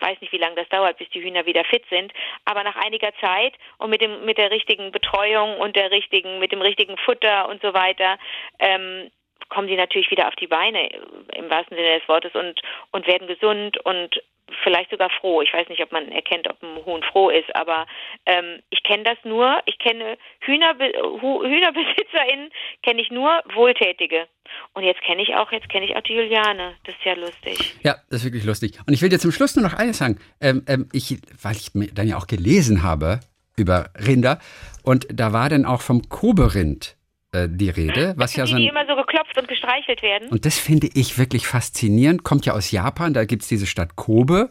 weiß 0.00 0.20
nicht, 0.20 0.32
wie 0.32 0.38
lange 0.38 0.56
das 0.56 0.68
dauert, 0.68 0.98
bis 0.98 1.08
die 1.10 1.22
Hühner 1.22 1.46
wieder 1.46 1.64
fit 1.64 1.84
sind, 1.90 2.12
aber 2.44 2.62
nach 2.62 2.76
einiger 2.76 3.12
Zeit 3.20 3.54
und 3.78 3.90
mit 3.90 4.00
dem 4.00 4.24
mit 4.24 4.38
der 4.38 4.50
richtigen 4.50 4.92
Betreuung 4.92 5.58
und 5.58 5.76
der 5.76 5.90
richtigen 5.90 6.38
mit 6.38 6.52
dem 6.52 6.62
richtigen 6.62 6.96
Futter 6.98 7.48
und 7.48 7.60
so 7.62 7.74
weiter 7.74 8.18
ähm, 8.58 9.10
kommen 9.48 9.68
die 9.68 9.76
natürlich 9.76 10.10
wieder 10.10 10.28
auf 10.28 10.36
die 10.36 10.46
Beine 10.46 10.88
im 11.34 11.50
wahrsten 11.50 11.76
Sinne 11.76 11.98
des 11.98 12.08
Wortes 12.08 12.34
und 12.34 12.60
und 12.92 13.06
werden 13.06 13.28
gesund 13.28 13.78
und 13.78 14.22
vielleicht 14.62 14.90
sogar 14.90 15.10
froh. 15.10 15.42
Ich 15.42 15.52
weiß 15.52 15.68
nicht, 15.68 15.82
ob 15.82 15.92
man 15.92 16.10
erkennt, 16.10 16.48
ob 16.48 16.62
ein 16.62 16.84
Huhn 16.84 17.02
froh 17.02 17.30
ist, 17.30 17.54
aber 17.54 17.86
ähm, 18.26 18.60
ich 18.70 18.82
kenne 18.82 19.04
das 19.04 19.18
nur. 19.24 19.60
Ich 19.66 19.78
kenne 19.78 20.18
Hühnerbe 20.40 20.84
HühnerbesitzerInnen 20.84 22.50
kenne 22.82 23.00
ich 23.00 23.10
nur 23.10 23.42
Wohltätige. 23.54 24.26
Und 24.72 24.84
jetzt 24.84 25.02
kenne 25.02 25.22
ich 25.22 25.34
auch, 25.34 25.52
jetzt 25.52 25.68
kenne 25.68 25.86
ich 25.86 25.96
auch 25.96 26.02
die 26.02 26.14
Juliane. 26.14 26.74
Das 26.84 26.94
ist 26.94 27.04
ja 27.04 27.14
lustig. 27.14 27.74
Ja, 27.82 27.96
das 28.10 28.20
ist 28.20 28.24
wirklich 28.24 28.44
lustig. 28.44 28.78
Und 28.86 28.94
ich 28.94 29.02
will 29.02 29.08
dir 29.08 29.18
zum 29.18 29.32
Schluss 29.32 29.56
nur 29.56 29.64
noch 29.64 29.74
eines 29.74 29.98
sagen. 29.98 30.18
Ähm, 30.40 30.64
ähm, 30.66 30.88
ich, 30.92 31.18
weil 31.42 31.56
ich 31.56 31.70
dann 31.94 32.08
ja 32.08 32.16
auch 32.16 32.26
gelesen 32.26 32.82
habe 32.82 33.20
über 33.56 33.90
Rinder 34.06 34.38
und 34.84 35.06
da 35.12 35.32
war 35.32 35.48
dann 35.48 35.64
auch 35.64 35.82
vom 35.82 36.08
Kobe-Rind 36.08 36.97
die 37.34 37.68
Rede, 37.68 38.14
was 38.16 38.36
ja 38.36 38.44
die, 38.44 38.50
so 38.50 38.56
die 38.56 38.64
ein, 38.64 38.70
immer 38.70 38.86
so 38.86 38.96
geklopft 38.96 39.36
und 39.38 39.48
gestreichelt 39.48 40.02
werden. 40.02 40.28
und 40.28 40.46
das 40.46 40.58
finde 40.58 40.88
ich 40.94 41.18
wirklich 41.18 41.46
faszinierend. 41.46 42.24
Kommt 42.24 42.46
ja 42.46 42.54
aus 42.54 42.70
Japan, 42.70 43.12
da 43.12 43.24
gibt's 43.24 43.48
diese 43.48 43.66
Stadt 43.66 43.96
Kobe 43.96 44.50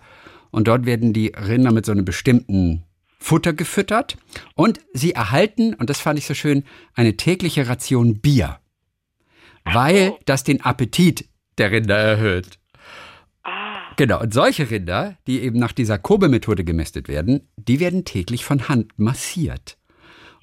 und 0.51 0.67
dort 0.67 0.85
werden 0.85 1.11
die 1.13 1.27
Rinder 1.35 1.71
mit 1.71 1.85
so 1.85 1.91
einem 1.91 2.05
bestimmten 2.05 2.83
Futter 3.19 3.53
gefüttert 3.53 4.17
und 4.55 4.79
sie 4.93 5.13
erhalten, 5.13 5.73
und 5.73 5.89
das 5.89 5.99
fand 5.99 6.19
ich 6.19 6.27
so 6.27 6.35
schön, 6.35 6.63
eine 6.93 7.17
tägliche 7.17 7.67
Ration 7.67 8.21
Bier, 8.21 8.59
weil 9.65 10.13
das 10.25 10.43
den 10.43 10.61
Appetit 10.61 11.27
der 11.57 11.71
Rinder 11.71 11.97
erhöht. 11.97 12.59
Ah, 13.43 13.77
Genau, 13.95 14.21
und 14.21 14.31
solche 14.31 14.69
Rinder, 14.69 15.17
die 15.25 15.41
eben 15.41 15.57
nach 15.57 15.71
dieser 15.71 15.97
Kobe-Methode 15.97 16.63
gemästet 16.63 17.07
werden, 17.07 17.49
die 17.57 17.79
werden 17.79 18.05
täglich 18.05 18.45
von 18.45 18.69
Hand 18.69 18.91
massiert. 18.97 19.76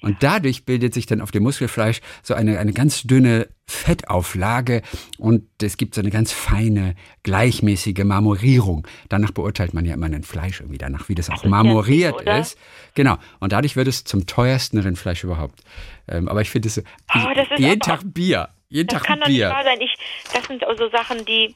Und 0.05 0.21
dadurch 0.21 0.65
bildet 0.65 0.93
sich 0.93 1.07
dann 1.07 1.19
auf 1.19 1.31
dem 1.31 1.41
Muskelfleisch 1.41 1.99
so 2.21 2.35
eine, 2.35 2.59
eine 2.59 2.73
ganz 2.73 3.01
dünne 3.03 3.47
Fettauflage 3.67 4.83
und 5.17 5.47
es 5.63 5.77
gibt 5.77 5.95
so 5.95 6.01
eine 6.01 6.11
ganz 6.11 6.31
feine, 6.31 6.93
gleichmäßige 7.23 8.03
Marmorierung. 8.03 8.87
Danach 9.09 9.31
beurteilt 9.31 9.73
man 9.73 9.83
ja 9.83 9.95
immer 9.95 10.05
ein 10.05 10.21
Fleisch 10.23 10.59
irgendwie 10.61 10.77
danach, 10.77 11.09
wie 11.09 11.15
das 11.15 11.31
auch 11.31 11.37
ist 11.37 11.43
ja 11.45 11.49
marmoriert 11.49 12.13
oder? 12.21 12.37
ist. 12.37 12.55
Genau. 12.93 13.17
Und 13.39 13.51
dadurch 13.51 13.75
wird 13.75 13.87
es 13.87 14.03
zum 14.03 14.27
teuersten 14.27 14.77
Rindfleisch 14.77 15.23
überhaupt. 15.23 15.63
Ähm, 16.07 16.29
aber 16.29 16.41
ich 16.41 16.51
finde 16.51 16.67
es 16.67 16.75
so, 16.75 16.81
Oh, 17.15 17.33
das 17.35 17.49
ist 17.49 17.57
jeden 17.59 17.79
Tag 17.79 18.01
Bier. 18.03 18.49
Jeden 18.69 18.87
das 18.89 18.99
Tag 18.99 19.07
kann 19.07 19.19
doch 19.21 19.27
nicht 19.27 19.37
Bier. 19.37 19.49
wahr 19.49 19.63
sein. 19.63 19.81
Ich, 19.81 19.95
das 20.31 20.45
sind 20.45 20.63
so 20.77 20.87
Sachen, 20.89 21.25
die. 21.25 21.55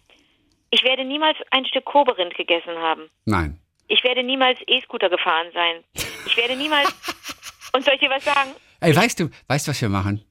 Ich 0.71 0.83
werde 0.83 1.05
niemals 1.05 1.37
ein 1.51 1.65
Stück 1.65 1.85
Koberind 1.85 2.33
gegessen 2.33 2.77
haben. 2.79 3.09
Nein. 3.25 3.59
Ich 3.87 4.03
werde 4.03 4.23
niemals 4.23 4.59
E-Scooter 4.67 5.09
gefahren 5.09 5.47
sein. 5.53 5.83
Ich 6.25 6.35
werde 6.35 6.55
niemals. 6.55 6.89
Und 7.73 7.83
soll 7.85 7.93
ich 7.95 7.99
dir 7.99 8.09
was 8.09 8.23
sagen? 8.25 8.51
Ey, 8.79 8.95
weißt 8.95 9.19
du, 9.19 9.29
weißt 9.47 9.67
du, 9.67 9.71
was 9.71 9.81
wir 9.81 9.89
machen? 9.89 10.21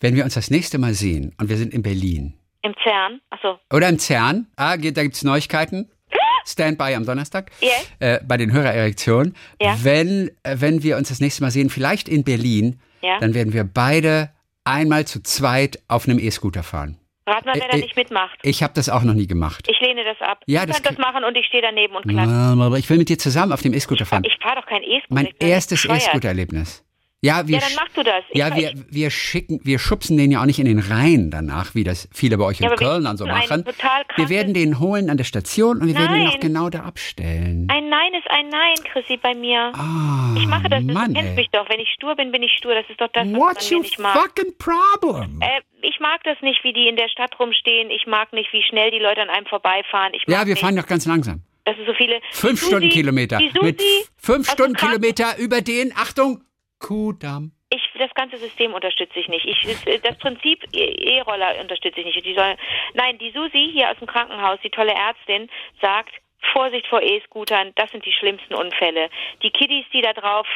Wenn 0.00 0.14
wir 0.14 0.24
uns 0.24 0.34
das 0.34 0.50
nächste 0.50 0.78
Mal 0.78 0.94
sehen 0.94 1.34
und 1.38 1.48
wir 1.48 1.56
sind 1.56 1.74
in 1.74 1.82
Berlin 1.82 2.34
Im 2.62 2.74
CERN. 2.82 3.20
Achso. 3.30 3.58
oder 3.72 3.88
im 3.88 3.98
CERN, 3.98 4.46
ah, 4.56 4.76
geht- 4.76 4.96
da 4.96 5.02
gibt's 5.02 5.22
Neuigkeiten. 5.24 5.90
Standby 6.46 6.94
am 6.94 7.04
Donnerstag 7.04 7.50
Yes. 7.60 7.90
äh, 7.98 8.20
bei 8.26 8.36
den 8.36 8.52
Hörererektionen. 8.52 9.34
Ja. 9.60 9.76
Wenn, 9.82 10.30
äh, 10.42 10.56
wenn 10.58 10.82
wir 10.82 10.96
uns 10.96 11.08
das 11.08 11.20
nächste 11.20 11.42
Mal 11.42 11.50
sehen, 11.50 11.70
vielleicht 11.70 12.08
in 12.08 12.24
Berlin, 12.24 12.80
Ja. 13.02 13.18
dann 13.18 13.34
werden 13.34 13.52
wir 13.52 13.64
beide 13.64 14.30
einmal 14.64 15.06
zu 15.06 15.22
zweit 15.22 15.78
auf 15.88 16.06
einem 16.08 16.18
E-Scooter 16.18 16.62
fahren. 16.62 16.96
Rat 17.26 17.44
mal, 17.46 17.54
wer 17.54 17.68
da 17.68 17.76
Äh, 17.76 17.80
nicht 17.80 17.96
mitmacht. 17.96 18.38
Ich 18.42 18.62
habe 18.62 18.72
das 18.74 18.88
auch 18.88 19.02
noch 19.02 19.14
nie 19.14 19.26
gemacht. 19.26 19.66
Ich 19.70 19.80
lehne 19.80 20.02
das 20.04 20.20
ab. 20.26 20.42
Ja, 20.46 20.62
du 20.62 20.68
das 20.68 20.82
kannst 20.82 20.98
das 20.98 21.06
machen 21.06 21.24
und 21.24 21.36
ich 21.36 21.46
stehe 21.46 21.62
daneben 21.62 21.94
und 21.94 22.06
klatsche. 22.08 22.32
Aber 22.32 22.78
ich 22.78 22.88
will 22.90 22.98
mit 22.98 23.08
dir 23.08 23.18
zusammen 23.18 23.52
auf 23.52 23.62
dem 23.62 23.72
E-Scooter 23.74 24.06
fahren. 24.06 24.24
Ich 24.24 24.36
fahre 24.42 24.56
doch 24.56 24.66
kein 24.66 24.82
E-Scooter. 24.82 25.14
Mein 25.14 25.28
erstes. 25.38 25.84
E-Scooter-Erlebnis. 25.84 26.84
Ja, 27.22 27.46
wir, 27.46 27.58
Ja, 27.58 27.60
dann 27.60 27.74
mach 27.76 27.88
du 27.94 28.02
das. 28.02 28.24
Ich 28.30 28.38
ja, 28.38 28.56
wir, 28.56 28.72
wir 28.88 29.10
schicken, 29.10 29.60
wir 29.62 29.78
schubsen 29.78 30.16
den 30.16 30.30
ja 30.30 30.40
auch 30.40 30.46
nicht 30.46 30.58
in 30.58 30.64
den 30.64 30.78
Rhein 30.78 31.30
danach, 31.30 31.74
wie 31.74 31.84
das 31.84 32.08
viele 32.14 32.38
bei 32.38 32.44
euch 32.44 32.60
in 32.60 32.70
Ja, 32.70 32.74
Köln 32.76 33.04
dann 33.04 33.18
so 33.18 33.26
machen. 33.26 33.62
total 33.64 34.04
Wir 34.16 34.30
werden 34.30 34.54
den 34.54 34.78
holen 34.80 35.10
an 35.10 35.18
der 35.18 35.24
Station 35.24 35.82
und 35.82 35.86
wir 35.88 35.94
werden 35.96 36.16
ihn 36.16 36.24
noch 36.24 36.32
Nein. 36.32 36.40
genau 36.40 36.70
da 36.70 36.80
abstellen. 36.80 37.68
Ein 37.70 37.90
Nein 37.90 38.14
ist 38.14 38.30
ein 38.30 38.48
Nein, 38.48 38.74
Chrissy, 38.90 39.18
bei 39.18 39.34
mir. 39.34 39.70
Ah, 39.74 40.34
ich 40.34 40.46
mache 40.46 40.70
das, 40.70 40.82
Mann, 40.82 41.08
du 41.12 41.20
kennst 41.20 41.30
ey. 41.32 41.36
mich 41.36 41.48
doch. 41.52 41.68
Wenn 41.68 41.80
ich 41.80 41.90
stur 41.94 42.16
bin, 42.16 42.32
bin 42.32 42.42
ich 42.42 42.52
stur. 42.56 42.74
Das 42.74 42.88
ist 42.88 42.98
doch 42.98 43.10
das, 43.12 43.26
was 43.26 43.38
What's 43.38 43.70
man 43.70 43.80
nicht 43.82 43.98
mag. 43.98 44.16
fucking 44.16 44.54
problem? 44.56 45.40
Äh, 45.42 45.60
ich 45.82 46.00
mag 46.00 46.24
das 46.24 46.38
nicht, 46.40 46.64
wie 46.64 46.72
die 46.72 46.88
in 46.88 46.96
der 46.96 47.08
Stadt 47.08 47.38
rumstehen. 47.38 47.90
Ich 47.90 48.06
mag 48.06 48.32
nicht, 48.32 48.50
wie 48.54 48.62
schnell 48.62 48.90
die 48.92 48.98
Leute 48.98 49.20
an 49.20 49.28
einem 49.28 49.44
vorbeifahren. 49.44 50.12
Ja, 50.26 50.46
wir 50.46 50.54
nicht, 50.54 50.60
fahren 50.60 50.74
doch 50.76 50.86
ganz 50.86 51.04
langsam. 51.04 51.42
dass 51.66 51.76
es 51.78 51.86
so 51.86 51.92
viele... 51.92 52.18
Fünf 52.32 52.64
Stundenkilometer. 52.64 53.40
Mit 53.60 53.82
fünf 54.16 54.50
Stundenkilometer 54.50 55.36
über 55.38 55.60
den, 55.60 55.92
Achtung, 55.94 56.40
Kudamm. 56.80 57.52
Ich, 57.72 57.82
das 57.98 58.12
ganze 58.14 58.36
System 58.36 58.74
unterstütze 58.74 59.20
ich 59.20 59.28
nicht. 59.28 59.46
Ich, 59.46 60.02
das 60.02 60.18
Prinzip 60.18 60.64
E- 60.72 61.18
E-Roller 61.18 61.60
unterstütze 61.60 62.00
ich 62.00 62.06
nicht. 62.06 62.26
Die 62.26 62.34
soll, 62.34 62.56
nein, 62.94 63.16
die 63.18 63.30
Susi 63.30 63.70
hier 63.72 63.90
aus 63.90 63.98
dem 63.98 64.08
Krankenhaus, 64.08 64.58
die 64.64 64.70
tolle 64.70 64.92
Ärztin, 64.92 65.48
sagt, 65.80 66.12
Vorsicht 66.52 66.86
vor 66.86 67.02
E-Scootern, 67.02 67.72
das 67.76 67.90
sind 67.90 68.04
die 68.04 68.12
schlimmsten 68.12 68.54
Unfälle. 68.54 69.08
Die 69.42 69.50
Kiddies, 69.50 69.84
die 69.92 70.00
da 70.00 70.12
drauf, 70.12 70.46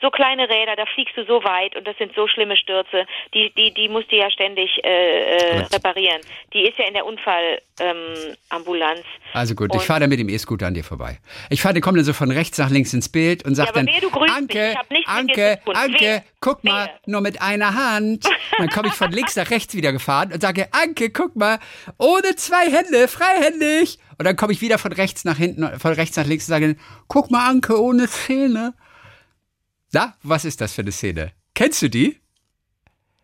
so 0.00 0.10
kleine 0.10 0.48
Räder, 0.48 0.76
da 0.76 0.86
fliegst 0.86 1.16
du 1.16 1.24
so 1.24 1.42
weit 1.44 1.76
und 1.76 1.86
das 1.86 1.96
sind 1.98 2.14
so 2.14 2.26
schlimme 2.28 2.56
Stürze, 2.56 3.06
die, 3.34 3.50
die, 3.54 3.72
die 3.74 3.88
musst 3.88 4.10
du 4.12 4.16
ja 4.16 4.30
ständig 4.30 4.70
äh, 4.84 4.88
äh, 4.88 5.58
reparieren. 5.72 6.20
Die 6.52 6.62
ist 6.62 6.78
ja 6.78 6.86
in 6.86 6.94
der 6.94 7.04
Unfallambulanz. 7.06 9.00
Ähm. 9.00 9.04
Also 9.32 9.54
gut, 9.54 9.74
ich 9.74 9.82
fahre 9.82 10.00
dann 10.00 10.10
mit 10.10 10.18
dem 10.18 10.28
E-Scooter 10.28 10.66
an 10.66 10.74
dir 10.74 10.84
vorbei. 10.84 11.18
Ich 11.50 11.60
fahre, 11.60 11.80
komme 11.80 11.98
dann 11.98 12.04
so 12.04 12.12
von 12.12 12.30
rechts 12.30 12.58
nach 12.58 12.70
links 12.70 12.92
ins 12.94 13.10
Bild 13.10 13.44
und 13.44 13.54
sag 13.54 13.66
Ja, 13.66 13.72
dann, 13.72 13.84
mich. 13.86 14.02
Anke, 14.30 14.74
Anke. 15.06 15.60
Anke, 15.66 16.00
Wehe. 16.00 16.22
guck 16.40 16.64
mal, 16.64 16.86
Wehe. 16.86 16.94
nur 17.06 17.20
mit 17.20 17.42
einer 17.42 17.74
Hand. 17.74 18.24
Dann 18.58 18.68
komme 18.68 18.88
ich 18.88 18.94
von 18.94 19.10
links 19.10 19.36
nach 19.36 19.50
rechts 19.50 19.74
wieder 19.74 19.92
gefahren 19.92 20.32
und 20.32 20.40
sage, 20.40 20.68
Anke, 20.72 21.10
guck 21.10 21.36
mal, 21.36 21.58
ohne 21.98 22.36
zwei 22.36 22.70
Hände, 22.70 23.08
freihändig. 23.08 23.98
Und 24.20 24.26
dann 24.26 24.36
komme 24.36 24.52
ich 24.52 24.60
wieder 24.60 24.76
von 24.76 24.92
rechts 24.92 25.24
nach 25.24 25.38
hinten, 25.38 25.66
von 25.80 25.94
rechts 25.94 26.14
nach 26.18 26.26
links 26.26 26.46
und 26.46 26.50
sage, 26.50 26.76
guck 27.08 27.30
mal, 27.30 27.48
Anke, 27.48 27.80
ohne 27.80 28.06
Zähne. 28.06 28.74
Na, 29.94 30.14
was 30.22 30.44
ist 30.44 30.60
das 30.60 30.74
für 30.74 30.82
eine 30.82 30.92
Szene? 30.92 31.32
Kennst 31.54 31.80
du 31.80 31.88
die? 31.88 32.20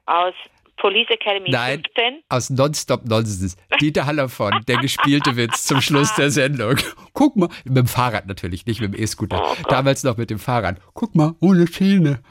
Aus 0.07 0.33
Police 0.79 1.11
Academy 1.11 1.51
Nein. 1.51 1.83
15. 1.95 2.23
Aus 2.31 2.49
Nonstop 2.49 3.05
Nonsense. 3.05 3.59
Dieter 3.79 4.07
Hallervon, 4.07 4.63
der 4.69 4.79
gespielte 4.79 5.37
Witz 5.37 5.65
zum 5.65 5.83
Schluss 5.83 6.15
der 6.15 6.31
Sendung. 6.31 6.77
Guck 7.13 7.37
mal, 7.37 7.51
mit 7.65 7.77
dem 7.77 7.89
Fahrrad 7.89 8.27
natürlich, 8.27 8.65
nicht 8.65 8.81
mit 8.81 8.95
dem 8.95 8.99
E-Scooter. 8.99 9.39
Oh 9.39 9.55
Damals 9.69 10.03
noch 10.03 10.17
mit 10.17 10.31
dem 10.31 10.39
Fahrrad. 10.39 10.81
Guck 10.95 11.15
mal, 11.15 11.35
ohne 11.41 11.67
Schiene. 11.67 12.23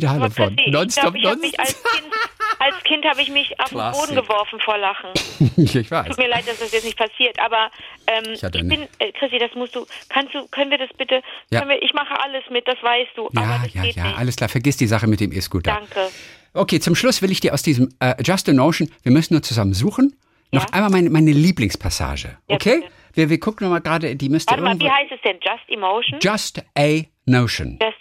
Hallervon, 0.00 0.56
Chrissy, 0.56 0.62
ich 0.68 0.72
Nonstop 0.72 1.14
als 1.14 1.22
Kind, 1.42 2.12
als 2.58 2.84
Kind 2.84 3.04
habe 3.04 3.20
ich 3.22 3.28
mich 3.30 3.58
auf 3.60 3.68
den 3.68 3.74
Klassik. 3.78 4.00
Boden 4.08 4.14
geworfen 4.22 4.60
vor 4.60 4.78
Lachen. 4.78 5.10
ich 5.56 5.90
weiß. 5.90 6.08
Tut 6.08 6.18
mir 6.18 6.28
leid, 6.28 6.46
dass 6.46 6.58
das 6.60 6.72
jetzt 6.72 6.84
nicht 6.84 6.96
passiert, 6.98 7.38
aber 7.40 7.70
ähm, 8.06 8.32
Ich 8.32 8.42
ich, 8.42 8.50
bin, 8.50 8.82
äh, 8.98 9.12
Chrissy, 9.12 9.38
das 9.38 9.54
musst 9.54 9.74
du, 9.74 9.86
kannst 10.08 10.34
du, 10.34 10.46
können 10.48 10.70
wir 10.70 10.78
das 10.78 10.90
bitte, 10.96 11.22
Ja. 11.50 11.66
wir, 11.68 11.82
ich 11.82 11.92
mache 11.94 12.14
alles 12.22 12.44
mit, 12.50 12.66
das 12.68 12.76
weißt 12.82 13.10
du, 13.16 13.28
Ja, 13.34 13.64
ja, 13.72 13.82
ja, 13.84 14.04
nicht. 14.04 14.18
alles 14.18 14.36
klar. 14.36 14.48
Vergiss 14.48 14.76
die 14.76 14.86
Sache 14.86 15.06
mit 15.06 15.20
dem 15.20 15.32
E-Scooter. 15.32 15.72
Danke. 15.72 16.12
Okay, 16.54 16.80
zum 16.80 16.94
Schluss 16.94 17.22
will 17.22 17.30
ich 17.30 17.40
dir 17.40 17.54
aus 17.54 17.62
diesem 17.62 17.88
äh, 18.00 18.14
Just 18.22 18.48
a 18.48 18.52
Notion, 18.52 18.90
wir 19.02 19.12
müssen 19.12 19.34
nur 19.34 19.42
zusammen 19.42 19.72
suchen, 19.74 20.14
noch 20.52 20.62
Ja. 20.64 20.68
einmal 20.72 20.90
meine, 20.90 21.10
meine 21.10 21.32
Lieblingspassage. 21.32 22.36
Okay? 22.48 22.82
wir, 23.14 23.28
wir 23.30 23.40
gucken 23.40 23.66
noch 23.66 23.72
mal 23.72 23.80
gerade, 23.80 24.14
die 24.16 24.28
müsste 24.28 24.50
Warte 24.52 24.62
mal, 24.62 24.78
wie 24.78 24.90
heißt 24.90 25.12
es 25.12 25.20
denn? 25.22 25.36
Just 25.42 25.68
Emotion? 25.68 26.18
Just 26.22 26.62
a 26.78 27.02
Notion. 27.26 27.78
Just 27.78 27.78
a 27.78 27.78
Notion. 27.78 27.78
Okay. 27.80 27.91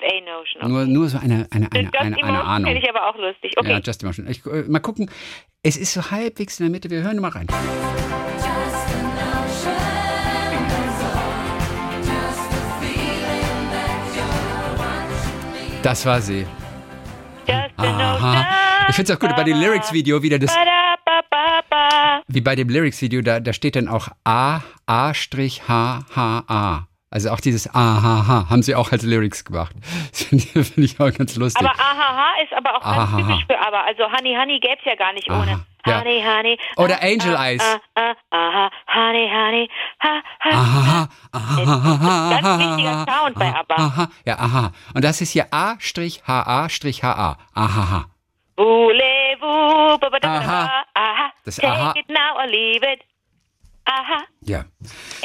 Nur, 0.68 0.86
nur 0.86 1.10
so 1.10 1.18
eine, 1.18 1.48
eine, 1.52 1.72
eine, 1.72 1.92
eine, 1.94 2.24
eine 2.24 2.44
Ahnung. 2.44 2.70
finde 2.70 2.84
ich 2.84 2.90
aber 2.90 3.08
auch 3.08 3.18
lustig. 3.18 3.54
Okay. 3.58 3.72
Ja, 3.72 3.80
Just 3.80 4.04
Emotion. 4.04 4.28
Ich, 4.28 4.46
äh, 4.46 4.64
mal 4.64 4.80
gucken. 4.80 5.10
Es 5.64 5.78
ist 5.78 5.94
so 5.94 6.12
halbwegs 6.12 6.60
in 6.60 6.66
der 6.66 6.72
Mitte. 6.72 6.90
Wir 6.90 7.02
hören 7.02 7.20
mal 7.20 7.30
rein. 7.30 7.48
Das 15.84 16.06
war 16.06 16.22
sie. 16.22 16.46
Aha. 17.78 18.14
Notion. 18.14 18.46
Ich 18.90 18.96
finde 18.96 19.14
es 19.14 19.18
auch 19.18 19.20
gut, 19.20 19.36
bei 19.36 19.44
dem 19.44 19.60
Lyrics-Video 19.60 20.22
wieder 20.22 20.38
das, 20.38 20.56
wie 22.28 22.42
bei 22.42 22.56
dem 22.56 22.70
Lyrics-Video, 22.70 23.22
da, 23.22 23.40
da 23.40 23.54
steht 23.54 23.76
dann 23.76 23.88
auch 23.88 24.10
A, 24.24 24.62
A, 24.86 25.14
Strich, 25.14 25.68
H, 25.68 26.06
H, 26.16 26.44
A. 26.48 26.88
Also 27.14 27.30
auch 27.30 27.42
dieses 27.42 27.68
A, 27.76 28.02
H, 28.02 28.28
H 28.28 28.50
haben 28.50 28.64
sie 28.64 28.74
auch 28.74 28.94
als 28.94 29.04
Lyrics 29.04 29.44
gemacht. 29.44 29.76
Finde 30.14 30.82
ich 30.82 30.98
auch 30.98 31.12
ganz 31.12 31.36
lustig. 31.36 31.62
Aber 31.62 31.78
AHH 31.78 32.42
ist 32.42 32.54
aber 32.54 32.78
auch 32.78 32.82
ganz 32.82 32.98
Ahaha. 32.98 33.18
typisch 33.18 33.46
für 33.48 33.60
aber. 33.60 33.84
Also 33.84 34.04
Honey 34.06 34.34
Honey 34.34 34.60
gäbe 34.62 34.78
es 34.80 34.86
ja 34.86 34.96
gar 34.96 35.12
nicht 35.12 35.30
ohne. 35.30 35.52
Aha, 35.52 35.66
ja. 35.86 36.00
Honey 36.00 36.24
Honey. 36.26 36.58
Oder 36.78 37.00
ah, 37.02 37.06
Angel 37.06 37.36
ah, 37.36 37.46
Eyes. 37.48 37.62
Ah, 37.62 37.80
ah, 37.96 38.16
aha, 38.32 38.72
Honey 38.96 39.30
Honey. 39.30 39.70
Ha, 40.02 40.22
ha, 40.40 40.50
Aha, 40.52 41.10
aha, 41.34 42.40
Ganz 42.40 42.60
wichtiger 42.60 43.06
Sound 43.06 43.36
bei 43.38 43.56
ABBA. 43.56 43.76
Aha, 43.76 44.08
ja, 44.26 44.40
aha. 44.40 44.72
Und 44.94 45.04
das 45.04 45.20
ist 45.20 45.32
hier 45.32 45.54
A, 45.54 45.76
Strich, 45.80 46.24
H, 46.26 46.44
A, 46.44 46.70
Strich, 46.70 47.04
H, 47.04 47.12
A. 47.12 47.38
Aha. 47.54 48.06
Voulez-vous, 48.56 50.00
Aha. 50.24 50.86
aha. 50.94 51.32
Das 51.44 51.58
Take 51.58 51.68
Aha. 51.68 51.94
it 51.98 52.08
now 52.08 52.38
or 52.38 52.48
leave 52.48 52.84
it. 52.84 53.02
Aha. 53.92 54.24
Ja. 54.46 54.66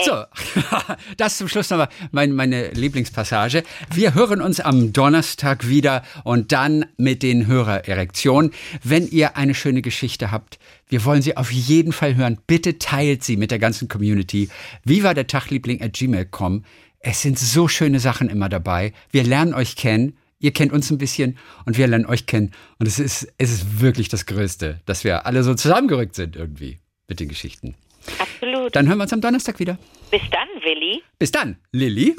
So, 0.05 0.25
das 1.17 1.39
zum 1.39 1.47
Schluss 1.47 1.71
nochmal 1.71 1.89
mein, 2.11 2.33
meine 2.33 2.71
Lieblingspassage. 2.71 3.63
Wir 3.95 4.15
hören 4.15 4.43
uns 4.43 4.59
am 4.59 4.93
Donnerstag 4.93 5.69
wieder 5.69 6.03
und 6.25 6.51
dann 6.51 6.85
mit 6.97 7.23
den 7.23 7.47
Hörererektionen. 7.47 8.51
Wenn 8.83 9.07
ihr 9.07 9.37
eine 9.37 9.55
schöne 9.55 9.83
Geschichte 9.83 10.33
habt, 10.33 10.59
wir 10.89 11.05
wollen 11.05 11.23
sie 11.23 11.37
auf 11.37 11.53
jeden 11.53 11.93
Fall 11.93 12.17
hören. 12.17 12.39
Bitte 12.49 12.79
teilt 12.79 13.23
sie 13.23 13.37
mit 13.37 13.53
der 13.53 13.61
ganzen 13.61 13.87
Community. 13.87 14.49
Viva 14.85 15.15
der 15.15 15.29
Tagliebling 15.29 15.81
at 15.81 15.93
gmail.com. 15.93 16.65
Es 16.99 17.23
sind 17.23 17.39
so 17.39 17.69
schöne 17.69 18.01
Sachen 18.01 18.29
immer 18.29 18.49
dabei. 18.49 18.93
Wir 19.13 19.23
lernen 19.23 19.55
euch 19.55 19.77
kennen. 19.77 20.17
Ihr 20.41 20.53
kennt 20.53 20.73
uns 20.73 20.91
ein 20.91 20.99
bisschen 20.99 21.39
und 21.67 21.79
wir 21.79 21.87
lernen 21.87 22.07
euch 22.07 22.27
kennen. 22.27 22.51
Und 22.81 22.87
es 22.87 22.99
ist, 22.99 23.33
es 23.39 23.53
ist 23.53 23.81
wirklich 23.81 24.09
das 24.09 24.27
Größte, 24.27 24.81
dass 24.87 25.05
wir 25.05 25.25
alle 25.25 25.45
so 25.45 25.55
zusammengerückt 25.55 26.17
sind 26.17 26.35
irgendwie 26.35 26.81
mit 27.07 27.21
den 27.21 27.29
Geschichten. 27.29 27.77
Absolut. 28.37 28.77
Dann 28.77 28.89
hören 28.89 28.99
wir 28.99 29.03
uns 29.03 29.13
am 29.13 29.21
Donnerstag 29.21 29.59
wieder. 29.59 29.79
Bis 30.11 30.23
dann, 30.31 30.49
Willi. 30.63 31.03
Bis 31.19 31.33
dann, 31.33 31.57
Lilly. 31.73 32.17